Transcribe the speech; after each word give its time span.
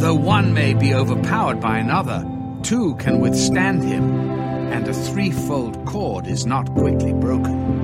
Though 0.00 0.14
one 0.14 0.54
may 0.54 0.72
be 0.72 0.94
overpowered 0.94 1.60
by 1.60 1.76
another, 1.76 2.24
two 2.62 2.94
can 2.94 3.20
withstand 3.20 3.84
him, 3.84 4.18
and 4.72 4.88
a 4.88 4.94
threefold 4.94 5.84
cord 5.84 6.26
is 6.26 6.46
not 6.46 6.72
quickly 6.74 7.12
broken. 7.12 7.76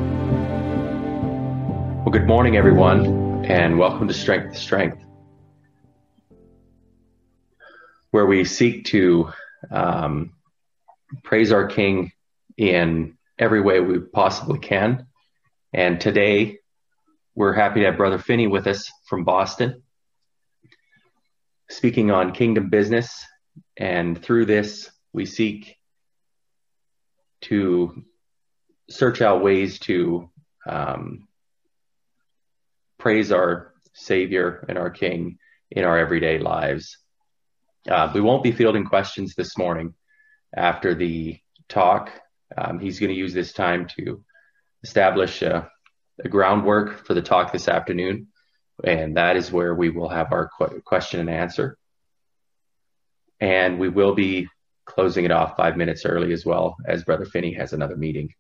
Well, 1.99 2.13
good 2.13 2.27
morning, 2.27 2.57
everyone, 2.57 3.45
and 3.45 3.79
welcome 3.79 4.09
to 4.09 4.15
Strength 4.15 4.55
to 4.55 4.59
Strength, 4.59 5.05
where 8.13 8.25
we 8.25 8.47
seek 8.47 8.87
to 8.87 9.31
um, 9.71 10.33
praise 11.23 11.53
our 11.53 11.67
King 11.67 12.13
in 12.57 13.19
every 13.39 13.61
way 13.61 13.81
we 13.81 13.99
possibly 13.99 14.59
can. 14.59 15.07
And 15.75 16.01
today, 16.01 16.61
we're 17.35 17.53
happy 17.53 17.81
to 17.81 17.87
have 17.87 17.99
Brother 17.99 18.19
Finny 18.19 18.47
with 18.47 18.67
us 18.67 18.91
from 19.05 19.25
Boston, 19.25 19.83
speaking 21.69 22.11
on 22.11 22.33
kingdom 22.33 22.71
business. 22.71 23.25
And 23.77 24.21
through 24.23 24.47
this, 24.47 24.91
we 25.13 25.27
seek 25.27 25.77
to 27.43 28.05
search 28.89 29.21
out 29.21 29.43
ways 29.43 29.79
to 29.81 30.31
um, 30.67 31.29
praise 32.99 33.33
our 33.33 33.73
Savior 33.95 34.65
and 34.69 34.79
our 34.79 34.91
King 34.91 35.39
in 35.71 35.85
our 35.85 35.99
everyday 35.99 36.39
lives. 36.39 36.99
Uh, 37.89 38.11
we 38.15 38.21
won't 38.21 38.43
be 38.43 38.53
fielding 38.53 38.85
questions 38.85 39.35
this 39.35 39.57
morning 39.57 39.95
after 40.55 40.95
the 40.95 41.39
talk. 41.69 42.11
Um, 42.57 42.79
he's 42.79 43.01
going 43.01 43.11
to 43.11 43.19
use 43.19 43.35
this 43.35 43.53
time 43.53 43.89
to 43.97 44.25
establish 44.83 45.43
a, 45.43 45.69
a, 46.25 46.29
groundwork 46.29 47.07
for 47.07 47.15
the 47.15 47.23
talk 47.23 47.53
this 47.53 47.69
afternoon, 47.69 48.29
and 48.85 49.17
that 49.17 49.37
is 49.37 49.51
where 49.51 49.75
we 49.75 49.91
will 49.91 50.09
have 50.09 50.33
our 50.33 50.51
qu- 50.57 50.81
question 50.85 51.21
and 51.21 51.31
answer. 51.31 51.77
And 53.41 53.79
we 53.79 53.89
will 53.89 54.15
be 54.15 54.49
closing 54.85 55.25
it 55.25 55.31
off 55.31 55.57
five 55.57 55.77
minutes 55.77 56.05
early 56.05 56.33
as 56.33 56.45
well, 56.45 56.77
as 56.87 57.05
Brother 57.05 57.25
Finny 57.25 57.53
has 57.55 57.73
another 57.73 57.97
meeting 57.97 58.33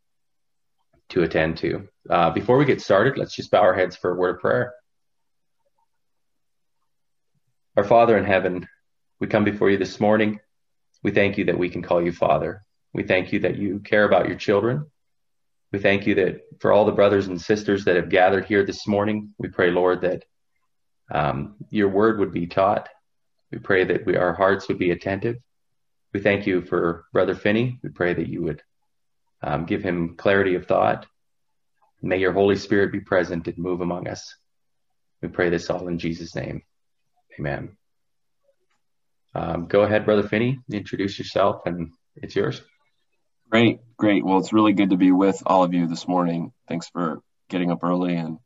to 1.10 1.22
attend 1.22 1.58
to. 1.58 1.88
Uh, 2.08 2.30
before 2.30 2.56
we 2.56 2.64
get 2.64 2.80
started, 2.80 3.19
let's 3.19 3.34
just 3.34 3.50
bow 3.50 3.60
our 3.60 3.75
heads 3.75 3.97
for 3.97 4.12
a 4.12 4.14
word 4.14 4.36
of 4.36 4.41
prayer. 4.41 4.72
Our 7.77 7.84
Father 7.84 8.16
in 8.16 8.25
heaven, 8.25 8.66
we 9.20 9.27
come 9.27 9.44
before 9.44 9.70
you 9.70 9.77
this 9.77 10.00
morning. 10.00 10.41
We 11.03 11.10
thank 11.10 11.36
you 11.38 11.44
that 11.47 11.58
we 11.58 11.69
can 11.69 11.82
call 11.82 12.03
you 12.03 12.12
Father. 12.12 12.62
We 12.94 13.03
thank 13.03 13.32
you 13.32 13.41
that 13.41 13.56
you 13.56 13.80
care 13.80 14.05
about 14.05 14.28
your 14.28 14.36
children. 14.36 14.91
We 15.72 15.78
thank 15.78 16.06
you 16.06 16.14
that 16.14 16.41
for 16.60 16.72
all 16.72 16.86
the 16.86 16.92
brothers 16.92 17.27
and 17.27 17.41
sisters 17.41 17.84
that 17.84 17.97
have 17.97 18.08
gathered 18.08 18.47
here 18.47 18.64
this 18.64 18.86
morning, 18.86 19.34
we 19.38 19.48
pray, 19.48 19.70
Lord, 19.70 20.00
that 20.03 20.25
um, 21.10 21.56
your 21.70 21.88
word 21.88 22.18
would 22.18 22.32
be 22.32 22.46
taught. 22.46 22.88
We 23.50 23.58
pray 23.58 23.84
that 23.84 24.06
we, 24.06 24.16
our 24.16 24.34
hearts 24.34 24.68
would 24.68 24.78
be 24.78 24.90
attentive. 24.90 25.36
We 26.12 26.20
thank 26.20 26.46
you 26.46 26.62
for 26.62 27.04
Brother 27.12 27.34
Finny. 27.34 27.78
We 27.82 27.90
pray 27.90 28.14
that 28.14 28.28
you 28.28 28.42
would 28.42 28.62
um, 29.42 29.66
give 29.66 29.82
him 29.82 30.16
clarity 30.16 30.54
of 30.54 30.66
thought. 30.66 31.06
May 32.02 32.18
your 32.18 32.32
Holy 32.32 32.56
Spirit 32.56 32.92
be 32.92 33.00
present 33.00 33.46
and 33.48 33.58
move 33.58 33.80
among 33.80 34.08
us. 34.08 34.34
We 35.22 35.28
pray 35.28 35.50
this 35.50 35.70
all 35.70 35.88
in 35.88 35.98
Jesus' 35.98 36.34
name. 36.34 36.62
Amen. 37.38 37.76
Um, 39.34 39.66
go 39.66 39.82
ahead, 39.82 40.04
Brother 40.04 40.26
Finny. 40.26 40.60
Introduce 40.70 41.18
yourself, 41.18 41.62
and 41.66 41.92
it's 42.16 42.34
yours. 42.34 42.62
Great, 43.50 43.80
great. 43.96 44.24
Well, 44.24 44.38
it's 44.38 44.52
really 44.52 44.72
good 44.72 44.91
to 44.91 44.96
be 44.96 45.12
with 45.12 45.42
all 45.46 45.62
of 45.62 45.74
you 45.74 45.86
this 45.86 46.08
morning. 46.08 46.52
Thanks 46.68 46.88
for 46.88 47.20
getting 47.48 47.70
up 47.70 47.84
early 47.84 48.16
and 48.16 48.38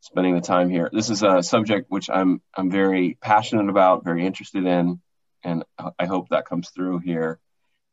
spending 0.00 0.34
the 0.34 0.40
time 0.40 0.70
here. 0.70 0.90
This 0.92 1.10
is 1.10 1.22
a 1.22 1.42
subject 1.42 1.90
which 1.90 2.10
I'm 2.10 2.42
I'm 2.54 2.70
very 2.70 3.16
passionate 3.20 3.68
about, 3.68 4.04
very 4.04 4.26
interested 4.26 4.64
in, 4.64 5.00
and 5.44 5.64
I 5.98 6.06
hope 6.06 6.28
that 6.30 6.46
comes 6.46 6.70
through 6.70 6.98
here. 6.98 7.38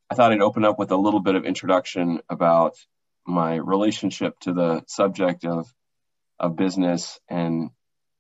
I 0.10 0.16
thought 0.16 0.32
I'd 0.32 0.42
open 0.42 0.66
up 0.66 0.80
with 0.80 0.92
a 0.92 0.98
little 0.98 1.20
bit 1.20 1.36
of 1.36 1.46
introduction 1.46 2.22
about 2.30 2.76
my 3.26 3.56
relationship 3.56 4.40
to 4.42 4.54
the 4.54 4.84
subject 4.88 5.46
of 5.46 5.68
of 6.40 6.56
business 6.56 7.20
and 7.30 7.72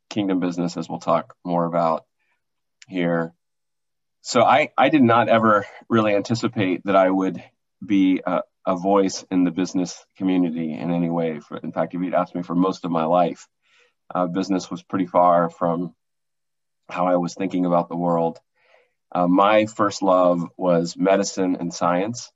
kingdom 0.09 0.39
business, 0.39 0.77
as 0.77 0.89
we'll 0.89 0.99
talk 0.99 1.35
more 1.43 1.65
about 1.65 2.05
here 2.87 3.33
so 4.27 4.43
I, 4.43 4.71
I 4.77 4.89
did 4.89 5.03
not 5.03 5.29
ever 5.29 5.65
really 5.87 6.13
anticipate 6.13 6.83
that 6.83 6.97
I 6.97 7.09
would 7.09 7.41
be 7.85 8.21
a, 8.25 8.41
a 8.65 8.75
voice 8.75 9.23
in 9.31 9.45
the 9.45 9.51
business 9.51 10.05
community 10.17 10.73
in 10.73 10.91
any 10.91 11.09
way. 11.09 11.39
For, 11.39 11.55
in 11.55 11.71
fact, 11.71 11.93
if 11.95 12.01
you'd 12.01 12.13
asked 12.13 12.35
me 12.35 12.43
for 12.43 12.53
most 12.53 12.83
of 12.83 12.91
my 12.91 13.05
life, 13.05 13.47
uh, 14.13 14.27
business 14.27 14.69
was 14.69 14.83
pretty 14.83 15.05
far 15.05 15.49
from 15.49 15.93
how 16.89 17.07
I 17.07 17.17
was 17.17 17.33
thinking 17.33 17.65
about 17.65 17.89
the 17.89 17.97
world. 17.97 18.39
Uh, 19.11 19.27
my 19.27 19.65
first 19.65 20.01
love 20.01 20.43
was 20.57 20.95
medicine 20.97 21.57
and 21.59 21.73
science. 21.73 22.31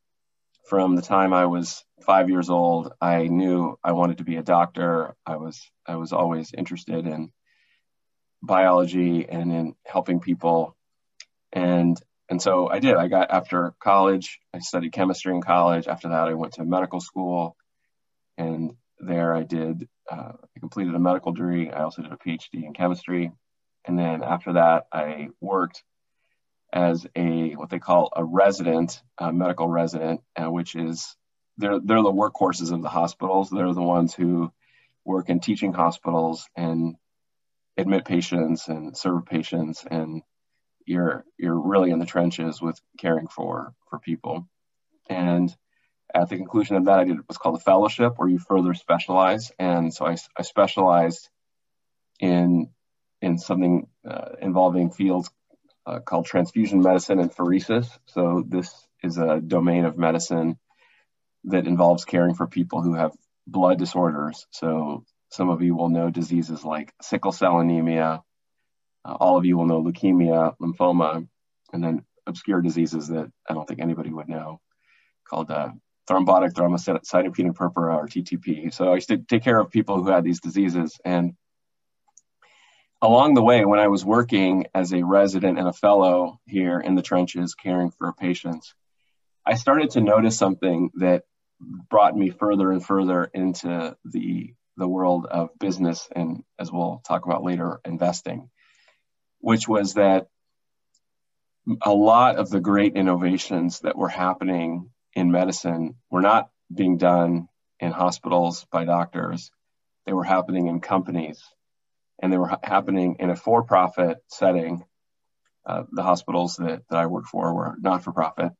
From 0.67 0.95
the 0.95 1.01
time 1.01 1.33
I 1.33 1.47
was 1.47 1.83
five 2.01 2.29
years 2.29 2.49
old, 2.49 2.93
I 3.01 3.27
knew 3.27 3.77
I 3.83 3.91
wanted 3.91 4.19
to 4.19 4.23
be 4.23 4.37
a 4.37 4.43
doctor. 4.43 5.15
I 5.25 5.37
was 5.37 5.69
I 5.85 5.95
was 5.95 6.13
always 6.13 6.53
interested 6.53 7.07
in 7.07 7.31
biology 8.41 9.27
and 9.27 9.51
in 9.51 9.75
helping 9.85 10.19
people 10.19 10.75
and 11.53 11.99
and 12.29 12.41
so 12.41 12.69
I 12.69 12.79
did. 12.79 12.95
I 12.95 13.09
got 13.09 13.29
after 13.29 13.73
college. 13.79 14.39
I 14.53 14.59
studied 14.59 14.93
chemistry 14.93 15.33
in 15.35 15.41
college. 15.41 15.87
After 15.87 16.09
that, 16.09 16.29
I 16.29 16.33
went 16.33 16.53
to 16.53 16.63
medical 16.63 17.01
school, 17.01 17.57
and 18.37 18.73
there 18.99 19.35
I 19.35 19.43
did. 19.43 19.89
Uh, 20.11 20.33
I 20.55 20.59
completed 20.59 20.93
a 20.93 20.99
medical 20.99 21.31
degree. 21.31 21.71
I 21.71 21.83
also 21.83 22.01
did 22.01 22.11
a 22.11 22.17
PhD 22.17 22.65
in 22.65 22.73
chemistry, 22.73 23.31
and 23.85 23.97
then 23.97 24.23
after 24.23 24.53
that, 24.53 24.87
I 24.91 25.29
worked 25.39 25.83
as 26.73 27.07
a 27.15 27.53
what 27.53 27.69
they 27.69 27.79
call 27.79 28.11
a 28.15 28.23
resident, 28.23 29.01
a 29.17 29.31
medical 29.31 29.67
resident, 29.67 30.21
uh, 30.35 30.51
which 30.51 30.75
is 30.75 31.15
they're 31.57 31.79
they're 31.79 32.03
the 32.03 32.11
workhorses 32.11 32.73
of 32.73 32.81
the 32.81 32.89
hospitals. 32.89 33.49
They're 33.49 33.73
the 33.73 33.81
ones 33.81 34.13
who 34.13 34.51
work 35.05 35.29
in 35.29 35.39
teaching 35.39 35.73
hospitals 35.73 36.47
and 36.55 36.95
admit 37.77 38.05
patients 38.05 38.67
and 38.67 38.95
serve 38.95 39.25
patients 39.25 39.85
and 39.89 40.21
you're 40.85 41.25
you're 41.37 41.59
really 41.59 41.91
in 41.91 41.99
the 41.99 42.05
trenches 42.05 42.61
with 42.61 42.79
caring 42.99 43.27
for 43.27 43.73
for 43.89 43.99
people. 43.99 44.47
And 45.09 45.55
at 46.13 46.29
the 46.29 46.37
conclusion 46.37 46.75
of 46.75 46.85
that, 46.85 46.99
I 46.99 47.03
did 47.05 47.17
what's 47.17 47.37
called 47.37 47.57
a 47.57 47.63
fellowship, 47.63 48.13
where 48.17 48.29
you 48.29 48.39
further 48.39 48.73
specialize. 48.73 49.51
And 49.59 49.93
so 49.93 50.05
I, 50.05 50.17
I 50.37 50.43
specialized 50.43 51.29
in 52.19 52.69
in 53.21 53.37
something 53.37 53.87
uh, 54.07 54.29
involving 54.41 54.89
fields 54.91 55.29
uh, 55.85 55.99
called 55.99 56.25
transfusion 56.25 56.81
medicine 56.81 57.19
and 57.19 57.33
pheresis. 57.33 57.87
So 58.07 58.43
this 58.47 58.73
is 59.03 59.17
a 59.17 59.39
domain 59.39 59.85
of 59.85 59.97
medicine 59.97 60.57
that 61.45 61.67
involves 61.67 62.05
caring 62.05 62.35
for 62.35 62.47
people 62.47 62.81
who 62.81 62.95
have 62.95 63.11
blood 63.47 63.77
disorders. 63.77 64.47
So 64.51 65.05
some 65.29 65.49
of 65.49 65.61
you 65.61 65.75
will 65.75 65.89
know 65.89 66.09
diseases 66.09 66.63
like 66.63 66.93
sickle 67.01 67.31
cell 67.31 67.59
anemia, 67.59 68.23
uh, 69.05 69.17
all 69.19 69.37
of 69.37 69.45
you 69.45 69.57
will 69.57 69.65
know 69.65 69.81
leukemia, 69.81 70.55
lymphoma, 70.61 71.27
and 71.73 71.83
then 71.83 72.05
obscure 72.27 72.61
diseases 72.61 73.07
that 73.07 73.31
I 73.49 73.53
don't 73.53 73.67
think 73.67 73.81
anybody 73.81 74.11
would 74.11 74.29
know 74.29 74.61
called 75.27 75.49
uh, 75.49 75.69
thrombotic 76.11 76.53
thrombocytopenic 76.53 77.55
purpura 77.55 77.95
or 77.95 78.07
TTP. 78.07 78.73
So 78.73 78.91
I 78.91 78.95
used 78.95 79.09
to 79.09 79.17
take 79.17 79.43
care 79.43 79.59
of 79.59 79.69
people 79.69 80.03
who 80.03 80.09
had 80.09 80.23
these 80.23 80.41
diseases. 80.41 80.99
And 81.05 81.35
along 83.01 83.35
the 83.35 83.43
way, 83.43 83.63
when 83.65 83.79
I 83.79 83.87
was 83.87 84.03
working 84.03 84.65
as 84.73 84.93
a 84.93 85.03
resident 85.03 85.57
and 85.57 85.67
a 85.67 85.73
fellow 85.73 86.39
here 86.45 86.79
in 86.79 86.95
the 86.95 87.01
trenches 87.01 87.55
caring 87.55 87.91
for 87.91 88.13
patients, 88.13 88.73
I 89.45 89.55
started 89.55 89.91
to 89.91 90.01
notice 90.01 90.37
something 90.37 90.91
that 90.95 91.23
brought 91.89 92.15
me 92.15 92.29
further 92.29 92.71
and 92.71 92.85
further 92.85 93.23
into 93.23 93.95
the 94.03 94.53
the 94.77 94.87
world 94.87 95.25
of 95.25 95.49
business 95.59 96.07
and 96.15 96.43
as 96.57 96.71
we'll 96.71 97.01
talk 97.05 97.25
about 97.25 97.43
later 97.43 97.81
investing 97.85 98.49
which 99.39 99.67
was 99.67 99.95
that 99.95 100.27
a 101.83 101.93
lot 101.93 102.37
of 102.37 102.49
the 102.49 102.59
great 102.59 102.95
innovations 102.95 103.79
that 103.81 103.97
were 103.97 104.09
happening 104.09 104.89
in 105.13 105.31
medicine 105.31 105.95
were 106.09 106.21
not 106.21 106.49
being 106.73 106.97
done 106.97 107.47
in 107.79 107.91
hospitals 107.91 108.65
by 108.71 108.85
doctors. 108.85 109.51
They 110.05 110.13
were 110.13 110.23
happening 110.23 110.67
in 110.67 110.79
companies 110.79 111.43
and 112.21 112.31
they 112.31 112.37
were 112.37 112.47
ha- 112.47 112.59
happening 112.63 113.17
in 113.19 113.29
a 113.29 113.35
for 113.35 113.63
profit 113.63 114.17
setting. 114.27 114.83
Uh, 115.65 115.83
the 115.91 116.03
hospitals 116.03 116.55
that, 116.55 116.83
that 116.89 116.97
I 116.97 117.05
worked 117.05 117.27
for 117.27 117.53
were 117.53 117.75
not 117.79 118.03
for 118.03 118.11
profit. 118.11 118.51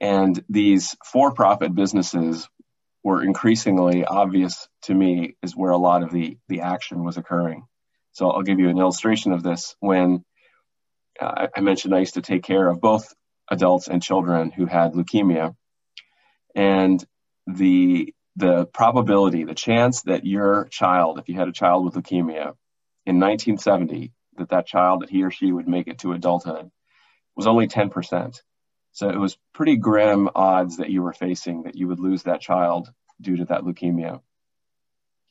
And 0.00 0.42
these 0.48 0.96
for 1.04 1.32
profit 1.32 1.74
businesses 1.74 2.48
were 3.02 3.22
increasingly 3.22 4.04
obvious 4.04 4.68
to 4.82 4.94
me 4.94 5.36
is 5.42 5.56
where 5.56 5.72
a 5.72 5.78
lot 5.78 6.02
of 6.02 6.12
the, 6.12 6.38
the 6.48 6.60
action 6.60 7.04
was 7.04 7.16
occurring. 7.16 7.64
So 8.12 8.30
I'll 8.30 8.42
give 8.42 8.58
you 8.58 8.68
an 8.68 8.78
illustration 8.78 9.32
of 9.32 9.42
this. 9.42 9.74
When 9.80 10.24
uh, 11.20 11.48
I 11.54 11.60
mentioned 11.60 11.94
I 11.94 12.00
used 12.00 12.14
to 12.14 12.22
take 12.22 12.42
care 12.42 12.66
of 12.68 12.80
both 12.80 13.12
adults 13.50 13.88
and 13.88 14.02
children 14.02 14.50
who 14.50 14.66
had 14.66 14.92
leukemia, 14.92 15.54
and 16.54 17.04
the 17.46 18.14
the 18.36 18.66
probability, 18.66 19.44
the 19.44 19.54
chance 19.54 20.02
that 20.02 20.24
your 20.24 20.66
child, 20.70 21.18
if 21.18 21.28
you 21.28 21.36
had 21.36 21.48
a 21.48 21.52
child 21.52 21.84
with 21.84 21.94
leukemia 21.94 22.54
in 23.04 23.18
1970, 23.18 24.12
that 24.38 24.50
that 24.50 24.66
child 24.66 25.02
that 25.02 25.10
he 25.10 25.24
or 25.24 25.30
she 25.30 25.52
would 25.52 25.68
make 25.68 25.88
it 25.88 25.98
to 25.98 26.12
adulthood 26.12 26.70
was 27.36 27.46
only 27.46 27.66
10%. 27.66 28.40
So 28.92 29.08
it 29.08 29.18
was 29.18 29.36
pretty 29.52 29.76
grim 29.76 30.28
odds 30.34 30.78
that 30.78 30.90
you 30.90 31.02
were 31.02 31.12
facing 31.12 31.64
that 31.64 31.76
you 31.76 31.88
would 31.88 32.00
lose 32.00 32.24
that 32.24 32.40
child 32.40 32.90
due 33.20 33.36
to 33.36 33.44
that 33.46 33.62
leukemia. 33.62 34.20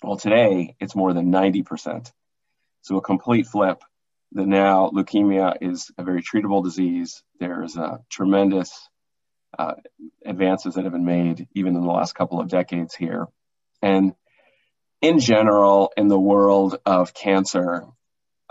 Well, 0.04 0.18
today 0.18 0.75
it's 0.80 0.95
more 0.95 1.13
than 1.13 1.31
90%. 1.31 2.12
So 2.81 2.98
a 2.98 3.01
complete 3.01 3.48
flip 3.48 3.81
that 4.33 4.48
now 4.48 4.92
leukemia 4.94 5.57
is 5.62 5.92
a 5.98 6.04
very 6.04 6.21
treatable 6.21 6.63
disease. 6.63 7.24
There's 7.39 7.75
a 7.75 8.00
tremendous 8.10 8.88
uh, 9.57 9.75
advances 10.25 10.75
that 10.75 10.84
have 10.84 10.94
been 10.94 11.06
made 11.06 11.48
even 11.54 11.75
in 11.75 11.81
the 11.81 11.92
last 11.92 12.16
couple 12.16 12.40
of 12.40 12.50
decades 12.50 12.96
here. 12.96 13.28
And 13.81 14.13
in 15.01 15.19
general, 15.19 15.92
in 15.96 16.07
the 16.07 16.19
world 16.19 16.80
of 16.86 17.13
cancer, 17.13 17.86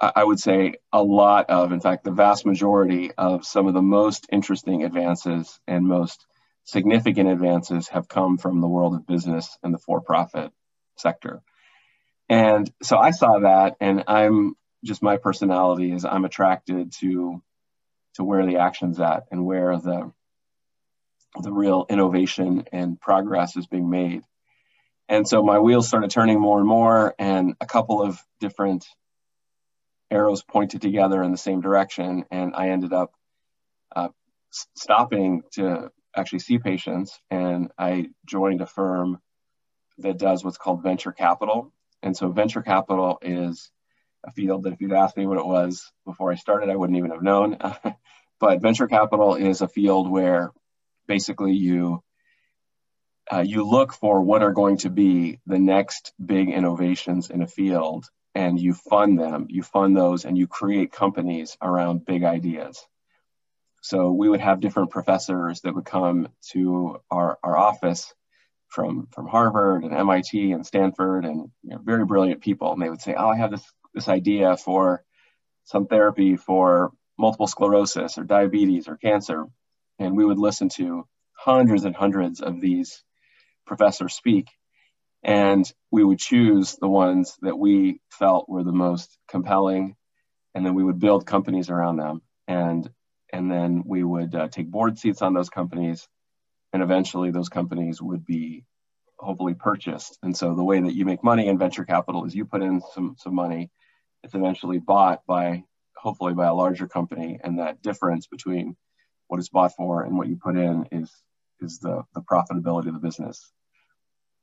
I 0.00 0.23
would 0.23 0.39
say 0.39 0.75
a 0.93 1.03
lot 1.03 1.50
of, 1.50 1.73
in 1.73 1.81
fact, 1.81 2.05
the 2.05 2.12
vast 2.12 2.47
majority 2.47 3.11
of 3.19 3.45
some 3.45 3.67
of 3.67 3.75
the 3.75 3.83
most 3.83 4.27
interesting 4.31 4.85
advances 4.85 5.59
and 5.67 5.87
most 5.87 6.25
significant 6.65 7.29
advances 7.29 7.89
have 7.89 8.09
come 8.09 8.39
from 8.39 8.61
the 8.61 8.69
world 8.69 8.94
of 8.94 9.06
business 9.06 9.59
and 9.62 9.75
the 9.75 9.79
for 9.79 10.01
profit 10.01 10.53
sector. 10.97 11.43
And 12.29 12.71
so 12.83 12.97
I 12.97 13.11
saw 13.11 13.41
that, 13.41 13.77
and 13.81 14.05
I'm 14.06 14.55
just 14.85 15.03
my 15.03 15.17
personality 15.17 15.93
is 15.93 16.05
I'm 16.05 16.25
attracted 16.25 16.93
to 17.01 17.43
to 18.15 18.25
where 18.25 18.47
the 18.47 18.59
action's 18.59 19.01
at 19.01 19.25
and 19.31 19.44
where 19.44 19.77
the 19.79 20.12
the 21.43 21.52
real 21.52 21.87
innovation 21.88 22.64
and 22.73 23.00
progress 23.00 23.56
is 23.56 23.67
being 23.67 23.90
made. 23.90 24.23
And 25.08 25.26
so 25.26 25.43
my 25.43 25.58
wheels 25.58 25.88
started 25.88 26.11
turning 26.11 26.38
more 26.38 26.58
and 26.58 26.69
more, 26.69 27.14
and 27.19 27.55
a 27.61 27.67
couple 27.67 28.02
of 28.02 28.20
different 28.40 28.87
arrows 30.11 30.43
pointed 30.43 30.82
together 30.82 31.23
in 31.23 31.32
the 31.32 31.38
same 31.38 31.61
direction. 31.61 32.25
And 32.31 32.55
I 32.55 32.70
ended 32.70 32.93
up 32.93 33.12
uh, 33.94 34.08
stopping 34.75 35.43
to 35.52 35.90
actually 36.14 36.40
see 36.40 36.58
patients, 36.58 37.19
and 37.31 37.70
I 37.79 38.08
joined 38.26 38.61
a 38.61 38.67
firm 38.67 39.20
that 39.99 40.19
does 40.19 40.44
what's 40.44 40.58
called 40.58 40.82
venture 40.82 41.12
capital. 41.12 41.73
And 42.02 42.17
so 42.17 42.31
venture 42.31 42.62
capital 42.62 43.19
is 43.23 43.70
a 44.25 44.32
field 44.32 44.64
that 44.64 44.73
if 44.73 44.81
you'd 44.81 44.93
asked 44.93 45.17
me 45.17 45.26
what 45.26 45.38
it 45.38 45.46
was 45.46 45.91
before 46.05 46.31
I 46.31 46.37
started, 46.37 46.70
I 46.70 46.76
wouldn't 46.76 46.99
even 46.99 47.11
have 47.11 47.23
known. 47.23 47.58
but 48.41 48.62
venture 48.62 48.87
capital 48.87 49.34
is 49.34 49.61
a 49.62 49.69
field 49.69 50.11
where 50.11 50.52
basically 51.08 51.55
you 51.55 52.02
uh, 53.31 53.40
you 53.40 53.69
look 53.69 53.93
for 53.93 54.22
what 54.22 54.43
are 54.43 54.52
going 54.52 54.78
to 54.78 54.90
be 54.90 55.38
the 55.46 55.58
next 55.58 56.12
big 56.25 56.49
innovations 56.49 57.31
in 57.31 57.43
a 57.43 57.46
field 57.46 58.06
and 58.34 58.60
you 58.60 58.72
fund 58.72 59.19
them 59.19 59.46
you 59.49 59.62
fund 59.62 59.96
those 59.96 60.25
and 60.25 60.38
you 60.38 60.46
create 60.46 60.93
companies 60.93 61.56
around 61.60 62.05
big 62.05 62.22
ideas. 62.22 62.87
So 63.81 64.12
we 64.12 64.28
would 64.28 64.40
have 64.40 64.60
different 64.60 64.90
professors 64.90 65.60
that 65.62 65.75
would 65.75 65.84
come 65.84 66.28
to 66.50 67.00
our, 67.10 67.38
our 67.43 67.56
office 67.56 68.12
from 68.69 69.08
from 69.12 69.26
harvard 69.26 69.82
and 69.82 69.93
mit 69.93 70.32
and 70.55 70.66
stanford 70.66 71.25
and 71.25 71.50
you 71.62 71.70
know, 71.70 71.78
very 71.82 72.05
brilliant 72.05 72.43
people. 72.43 72.72
And 72.72 72.82
they 72.82 72.90
would 72.90 73.00
say 73.00 73.14
oh 73.19 73.28
i 73.28 73.37
have 73.37 73.50
this 73.50 73.64
this 73.94 74.08
idea 74.08 74.56
for 74.56 75.02
some 75.64 75.87
therapy 75.87 76.37
for 76.37 76.93
multiple 77.19 77.46
sclerosis 77.46 78.16
or 78.16 78.25
diabetes 78.25 78.88
or 78.88 78.96
cancer 78.96 79.46
and 79.99 80.17
we 80.17 80.25
would 80.25 80.39
listen 80.39 80.69
to 80.71 81.06
hundreds 81.33 81.85
and 81.85 81.95
hundreds 81.95 82.41
of 82.41 82.61
these 82.61 83.03
professors 83.67 84.15
speak. 84.15 84.49
And 85.23 85.71
we 85.91 86.05
would 86.05 86.19
choose 86.19 86.77
the 86.77 86.89
ones 86.89 87.37
that 87.43 87.59
we 87.59 88.00
felt 88.11 88.49
were 88.49 88.65
the 88.65 88.73
most 88.73 89.17
compelling 89.29 89.97
and 90.55 90.65
then 90.65 90.75
we 90.75 90.85
would 90.85 90.99
build 90.99 91.27
companies 91.27 91.71
around 91.71 91.97
them. 91.97 92.23
And 92.47 92.89
and 93.33 93.50
then 93.50 93.83
we 93.85 94.03
would 94.03 94.35
uh, 94.35 94.49
take 94.49 94.71
board 94.71 94.99
seats 94.99 95.21
on 95.21 95.35
those 95.35 95.50
companies 95.50 96.09
and 96.73 96.83
eventually 96.83 97.31
those 97.31 97.49
companies 97.49 98.01
would 98.01 98.25
be 98.25 98.65
hopefully 99.19 99.55
purchased. 99.55 100.19
And 100.23 100.37
so 100.37 100.55
the 100.55 100.65
way 100.65 100.81
that 100.81 100.94
you 100.94 101.05
make 101.05 101.23
money 101.23 101.49
in 101.49 101.59
venture 101.59 101.85
capital 101.85 102.25
is 102.25 102.35
you 102.35 102.44
put 102.44 102.62
in 102.62 102.81
some 102.94 103.17
some 103.19 103.35
money. 103.35 103.71
It's 104.23 104.35
eventually 104.35 104.79
bought 104.79 105.27
by 105.27 105.65
hopefully 105.97 106.35
by 106.35 106.47
a 106.47 106.55
larger 106.55 106.87
company 106.87 107.41
and 107.43 107.59
that 107.59 107.83
difference 107.83 108.27
between 108.29 108.77
what 109.29 109.39
it's 109.39 109.49
bought 109.49 109.75
for 109.77 110.03
and 110.03 110.19
what 110.19 110.29
you 110.29 110.37
put 110.37 110.57
in 110.57 110.87
is 110.91 111.11
is 111.61 111.79
the 111.79 112.03
the 112.15 112.21
profitability 112.21 112.89
of 112.89 112.95
the 112.95 113.01
business. 113.01 113.51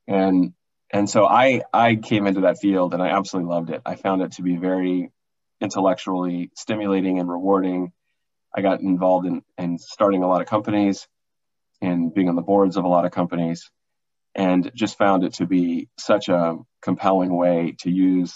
And 0.08 0.52
and 0.92 1.10
so 1.10 1.26
I 1.26 1.62
I 1.72 1.96
came 1.96 2.26
into 2.26 2.42
that 2.42 2.58
field 2.58 2.94
and 2.94 3.02
I 3.02 3.08
absolutely 3.08 3.50
loved 3.50 3.70
it. 3.70 3.82
I 3.84 3.96
found 3.96 4.22
it 4.22 4.32
to 4.32 4.42
be 4.42 4.56
very 4.56 5.10
intellectually 5.60 6.50
stimulating 6.54 7.18
and 7.18 7.28
rewarding. 7.28 7.92
I 8.54 8.62
got 8.62 8.80
involved 8.80 9.26
in, 9.26 9.42
in 9.58 9.78
starting 9.78 10.22
a 10.22 10.28
lot 10.28 10.40
of 10.40 10.46
companies 10.46 11.06
and 11.82 12.14
being 12.14 12.28
on 12.28 12.36
the 12.36 12.42
boards 12.42 12.76
of 12.76 12.84
a 12.84 12.88
lot 12.88 13.04
of 13.04 13.12
companies 13.12 13.70
and 14.34 14.70
just 14.74 14.98
found 14.98 15.24
it 15.24 15.34
to 15.34 15.46
be 15.46 15.88
such 15.98 16.28
a 16.28 16.56
compelling 16.82 17.34
way 17.34 17.74
to 17.80 17.90
use 17.90 18.34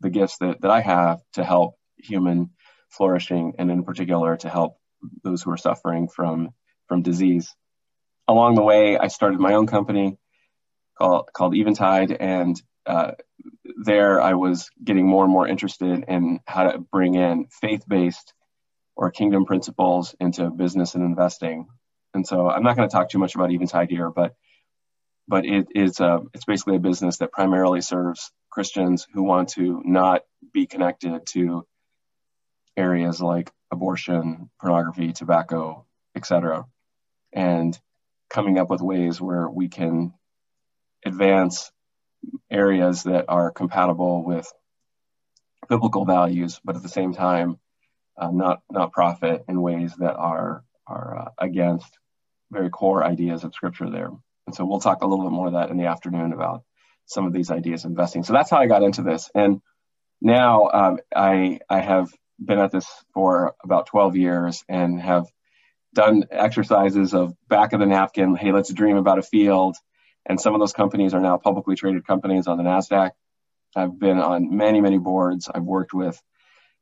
the 0.00 0.10
gifts 0.10 0.38
that, 0.38 0.60
that 0.60 0.70
I 0.70 0.80
have 0.80 1.20
to 1.34 1.44
help 1.44 1.74
human 1.96 2.50
flourishing 2.90 3.54
and 3.58 3.70
in 3.70 3.84
particular 3.84 4.36
to 4.38 4.48
help 4.48 4.76
those 5.22 5.42
who 5.42 5.50
are 5.50 5.56
suffering 5.56 6.08
from 6.08 6.50
from 6.88 7.02
disease. 7.02 7.54
Along 8.28 8.54
the 8.54 8.62
way, 8.62 8.98
I 8.98 9.08
started 9.08 9.40
my 9.40 9.54
own 9.54 9.66
company 9.66 10.18
called 10.98 11.28
called 11.32 11.54
Eventide, 11.54 12.12
and 12.12 12.60
uh, 12.86 13.12
there 13.84 14.20
I 14.20 14.34
was 14.34 14.70
getting 14.82 15.06
more 15.06 15.24
and 15.24 15.32
more 15.32 15.46
interested 15.46 16.04
in 16.08 16.40
how 16.46 16.64
to 16.70 16.78
bring 16.78 17.14
in 17.14 17.46
faith 17.60 17.84
based 17.86 18.34
or 18.96 19.10
kingdom 19.10 19.44
principles 19.44 20.14
into 20.20 20.50
business 20.50 20.94
and 20.94 21.04
investing. 21.04 21.68
And 22.14 22.26
so 22.26 22.48
I'm 22.48 22.62
not 22.62 22.76
going 22.76 22.88
to 22.88 22.92
talk 22.92 23.08
too 23.08 23.18
much 23.18 23.34
about 23.34 23.50
Eventide 23.50 23.90
here, 23.90 24.10
but 24.10 24.34
but 25.28 25.46
it 25.46 25.68
is 25.74 26.00
a, 26.00 26.20
it's 26.34 26.44
basically 26.44 26.76
a 26.76 26.80
business 26.80 27.18
that 27.18 27.32
primarily 27.32 27.80
serves 27.80 28.32
Christians 28.50 29.06
who 29.14 29.22
want 29.22 29.50
to 29.50 29.80
not 29.84 30.22
be 30.52 30.66
connected 30.66 31.26
to 31.28 31.66
areas 32.76 33.20
like 33.20 33.50
abortion, 33.72 34.50
pornography, 34.60 35.12
tobacco, 35.12 35.86
etc., 36.14 36.66
and 37.32 37.78
coming 38.30 38.58
up 38.58 38.70
with 38.70 38.80
ways 38.80 39.20
where 39.20 39.48
we 39.48 39.68
can 39.68 40.12
advance 41.04 41.72
areas 42.50 43.02
that 43.04 43.24
are 43.28 43.50
compatible 43.50 44.24
with 44.24 44.50
biblical 45.68 46.04
values, 46.04 46.60
but 46.64 46.76
at 46.76 46.82
the 46.82 46.88
same 46.88 47.12
time, 47.12 47.58
uh, 48.16 48.30
not 48.30 48.60
not 48.70 48.92
profit 48.92 49.44
in 49.48 49.60
ways 49.60 49.94
that 49.96 50.14
are 50.14 50.64
are 50.86 51.18
uh, 51.18 51.30
against 51.38 51.98
very 52.50 52.70
core 52.70 53.02
ideas 53.02 53.44
of 53.44 53.54
Scripture 53.54 53.90
there. 53.90 54.10
And 54.46 54.54
so 54.54 54.64
we'll 54.66 54.80
talk 54.80 55.02
a 55.02 55.06
little 55.06 55.24
bit 55.24 55.32
more 55.32 55.46
of 55.46 55.54
that 55.54 55.70
in 55.70 55.78
the 55.78 55.86
afternoon 55.86 56.32
about 56.32 56.62
some 57.06 57.26
of 57.26 57.32
these 57.32 57.50
ideas 57.50 57.84
of 57.84 57.90
investing. 57.90 58.22
So 58.22 58.32
that's 58.32 58.50
how 58.50 58.58
I 58.58 58.66
got 58.66 58.82
into 58.82 59.02
this, 59.02 59.30
and 59.34 59.60
now 60.20 60.68
um, 60.72 60.98
I 61.14 61.60
I 61.68 61.80
have 61.80 62.12
been 62.38 62.58
at 62.58 62.72
this 62.72 62.86
for 63.14 63.54
about 63.62 63.86
12 63.86 64.16
years 64.16 64.64
and 64.68 65.00
have 65.00 65.26
done 65.94 66.24
exercises 66.30 67.14
of 67.14 67.34
back 67.48 67.72
of 67.72 67.80
the 67.80 67.86
napkin. 67.86 68.34
Hey, 68.34 68.52
let's 68.52 68.72
dream 68.72 68.96
about 68.96 69.18
a 69.18 69.22
field. 69.22 69.76
And 70.24 70.40
some 70.40 70.54
of 70.54 70.60
those 70.60 70.72
companies 70.72 71.14
are 71.14 71.20
now 71.20 71.36
publicly 71.36 71.74
traded 71.74 72.06
companies 72.06 72.46
on 72.46 72.56
the 72.56 72.64
NASDAQ. 72.64 73.10
I've 73.74 73.98
been 73.98 74.18
on 74.18 74.56
many, 74.56 74.80
many 74.80 74.98
boards. 74.98 75.48
I've 75.52 75.64
worked 75.64 75.94
with 75.94 76.20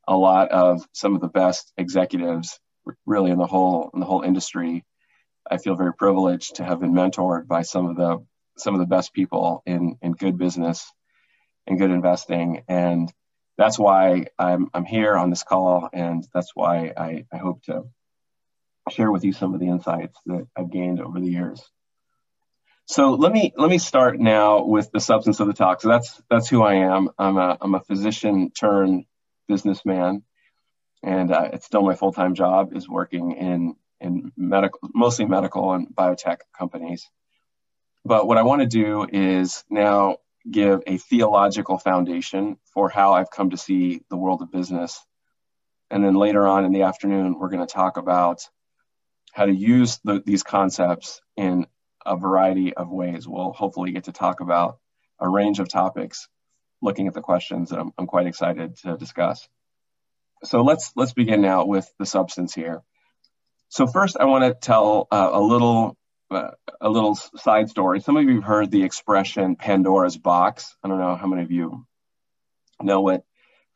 a 0.06 0.16
lot 0.16 0.50
of 0.50 0.82
some 0.92 1.14
of 1.14 1.20
the 1.20 1.28
best 1.28 1.72
executives 1.76 2.58
really 3.06 3.30
in 3.30 3.38
the 3.38 3.46
whole 3.46 3.90
in 3.94 4.00
the 4.00 4.06
whole 4.06 4.22
industry. 4.22 4.84
I 5.48 5.58
feel 5.58 5.76
very 5.76 5.94
privileged 5.94 6.56
to 6.56 6.64
have 6.64 6.80
been 6.80 6.92
mentored 6.92 7.46
by 7.46 7.62
some 7.62 7.86
of 7.86 7.96
the 7.96 8.24
some 8.56 8.74
of 8.74 8.80
the 8.80 8.86
best 8.86 9.12
people 9.12 9.62
in 9.66 9.96
in 10.02 10.12
good 10.12 10.36
business 10.36 10.90
and 11.66 11.78
good 11.78 11.90
investing. 11.90 12.64
And 12.68 13.12
that's 13.56 13.78
why 13.78 14.26
I'm, 14.38 14.70
I'm 14.72 14.84
here 14.84 15.16
on 15.16 15.30
this 15.30 15.42
call, 15.42 15.88
and 15.92 16.26
that's 16.32 16.54
why 16.54 16.92
I, 16.96 17.26
I 17.32 17.36
hope 17.36 17.62
to 17.64 17.84
share 18.90 19.10
with 19.10 19.24
you 19.24 19.32
some 19.32 19.54
of 19.54 19.60
the 19.60 19.68
insights 19.68 20.18
that 20.26 20.46
I've 20.56 20.70
gained 20.70 21.00
over 21.00 21.20
the 21.20 21.28
years. 21.28 21.62
So 22.86 23.14
let 23.14 23.30
me 23.30 23.52
let 23.56 23.70
me 23.70 23.78
start 23.78 24.18
now 24.18 24.64
with 24.64 24.90
the 24.90 24.98
substance 24.98 25.38
of 25.38 25.46
the 25.46 25.52
talk. 25.52 25.80
So 25.80 25.88
that's 25.88 26.20
that's 26.28 26.48
who 26.48 26.62
I 26.62 26.74
am. 26.74 27.10
I'm 27.18 27.36
a 27.36 27.56
I'm 27.60 27.74
a 27.76 27.80
physician 27.80 28.50
turned 28.50 29.04
businessman, 29.46 30.24
and 31.02 31.32
uh, 31.32 31.50
it's 31.52 31.66
still 31.66 31.82
my 31.82 31.94
full 31.94 32.12
time 32.12 32.34
job 32.34 32.74
is 32.74 32.88
working 32.88 33.32
in 33.32 33.76
in 34.00 34.32
medical, 34.36 34.80
mostly 34.92 35.26
medical 35.26 35.72
and 35.72 35.86
biotech 35.88 36.38
companies. 36.58 37.08
But 38.04 38.26
what 38.26 38.38
I 38.38 38.42
want 38.42 38.62
to 38.62 38.66
do 38.66 39.06
is 39.10 39.62
now 39.70 40.16
give 40.48 40.82
a 40.86 40.96
theological 40.96 41.78
foundation 41.78 42.56
for 42.72 42.88
how 42.88 43.14
I've 43.14 43.30
come 43.30 43.50
to 43.50 43.56
see 43.56 44.02
the 44.08 44.16
world 44.16 44.42
of 44.42 44.50
business. 44.50 45.04
And 45.90 46.04
then 46.04 46.14
later 46.14 46.46
on 46.46 46.64
in 46.64 46.72
the 46.72 46.82
afternoon, 46.82 47.38
we're 47.38 47.50
going 47.50 47.66
to 47.66 47.72
talk 47.72 47.96
about 47.96 48.48
how 49.32 49.46
to 49.46 49.54
use 49.54 49.98
the, 50.04 50.22
these 50.24 50.42
concepts 50.42 51.20
in 51.36 51.66
a 52.04 52.16
variety 52.16 52.74
of 52.74 52.90
ways. 52.90 53.28
We'll 53.28 53.52
hopefully 53.52 53.92
get 53.92 54.04
to 54.04 54.12
talk 54.12 54.40
about 54.40 54.78
a 55.18 55.28
range 55.28 55.58
of 55.58 55.68
topics 55.68 56.28
looking 56.80 57.06
at 57.06 57.14
the 57.14 57.20
questions 57.20 57.70
that 57.70 57.78
I'm, 57.78 57.92
I'm 57.98 58.06
quite 58.06 58.26
excited 58.26 58.76
to 58.78 58.96
discuss. 58.96 59.46
so 60.42 60.62
let's 60.62 60.92
let's 60.96 61.12
begin 61.12 61.42
now 61.42 61.66
with 61.66 61.90
the 61.98 62.06
substance 62.06 62.54
here. 62.54 62.82
So 63.68 63.86
first, 63.86 64.16
I 64.18 64.24
want 64.24 64.44
to 64.44 64.54
tell 64.54 65.06
uh, 65.10 65.30
a 65.32 65.40
little 65.40 65.96
a 66.30 66.88
little 66.88 67.14
side 67.14 67.68
story. 67.68 68.00
Some 68.00 68.16
of 68.16 68.24
you 68.24 68.36
have 68.36 68.44
heard 68.44 68.70
the 68.70 68.84
expression 68.84 69.56
Pandora's 69.56 70.16
box. 70.16 70.76
I 70.82 70.88
don't 70.88 70.98
know 70.98 71.16
how 71.16 71.26
many 71.26 71.42
of 71.42 71.50
you 71.50 71.86
know 72.82 73.00
what 73.00 73.24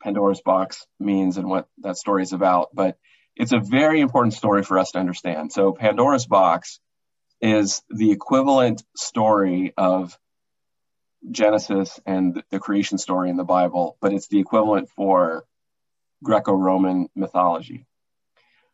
Pandora's 0.01 0.41
box 0.41 0.85
means 0.99 1.37
and 1.37 1.49
what 1.49 1.67
that 1.79 1.97
story 1.97 2.23
is 2.23 2.33
about, 2.33 2.69
but 2.73 2.97
it's 3.35 3.51
a 3.51 3.59
very 3.59 3.99
important 3.99 4.33
story 4.33 4.63
for 4.63 4.79
us 4.79 4.91
to 4.91 4.99
understand. 4.99 5.51
So 5.51 5.73
Pandora's 5.73 6.25
box 6.25 6.79
is 7.41 7.81
the 7.89 8.11
equivalent 8.11 8.83
story 8.95 9.73
of 9.77 10.17
Genesis 11.29 11.99
and 12.05 12.41
the 12.51 12.59
creation 12.59 12.97
story 12.97 13.29
in 13.29 13.35
the 13.35 13.43
Bible, 13.43 13.97
but 13.99 14.13
it's 14.13 14.27
the 14.27 14.39
equivalent 14.39 14.89
for 14.89 15.45
Greco 16.23 16.53
Roman 16.53 17.09
mythology. 17.15 17.85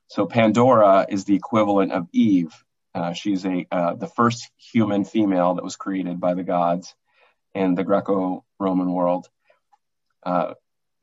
So 0.08 0.26
Pandora 0.26 1.08
is 1.10 1.26
the 1.26 1.36
equivalent 1.36 1.92
of 1.92 2.08
Eve. 2.12 2.54
Uh, 2.94 3.14
she's 3.14 3.46
a 3.46 3.66
uh, 3.72 3.96
the 3.96 4.08
first 4.08 4.50
human 4.58 5.06
female 5.06 5.56
that 5.56 5.64
was 5.64 5.76
created 5.76 6.20
by 6.20 6.34
the 6.34 6.44
gods 6.44 6.94
in 7.54 7.76
the 7.76 7.84
Greco-Roman 7.84 8.92
world. 8.92 9.28
Uh, 10.24 10.54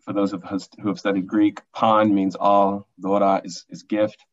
for 0.04 0.12
those 0.12 0.32
of 0.32 0.44
us 0.44 0.68
who 0.80 0.88
have 0.88 0.98
studied 0.98 1.26
Greek, 1.26 1.60
pan 1.74 2.14
means 2.14 2.34
all, 2.34 2.86
dora 3.00 3.42
is, 3.44 3.64
is 3.68 3.82
gift. 3.82 4.24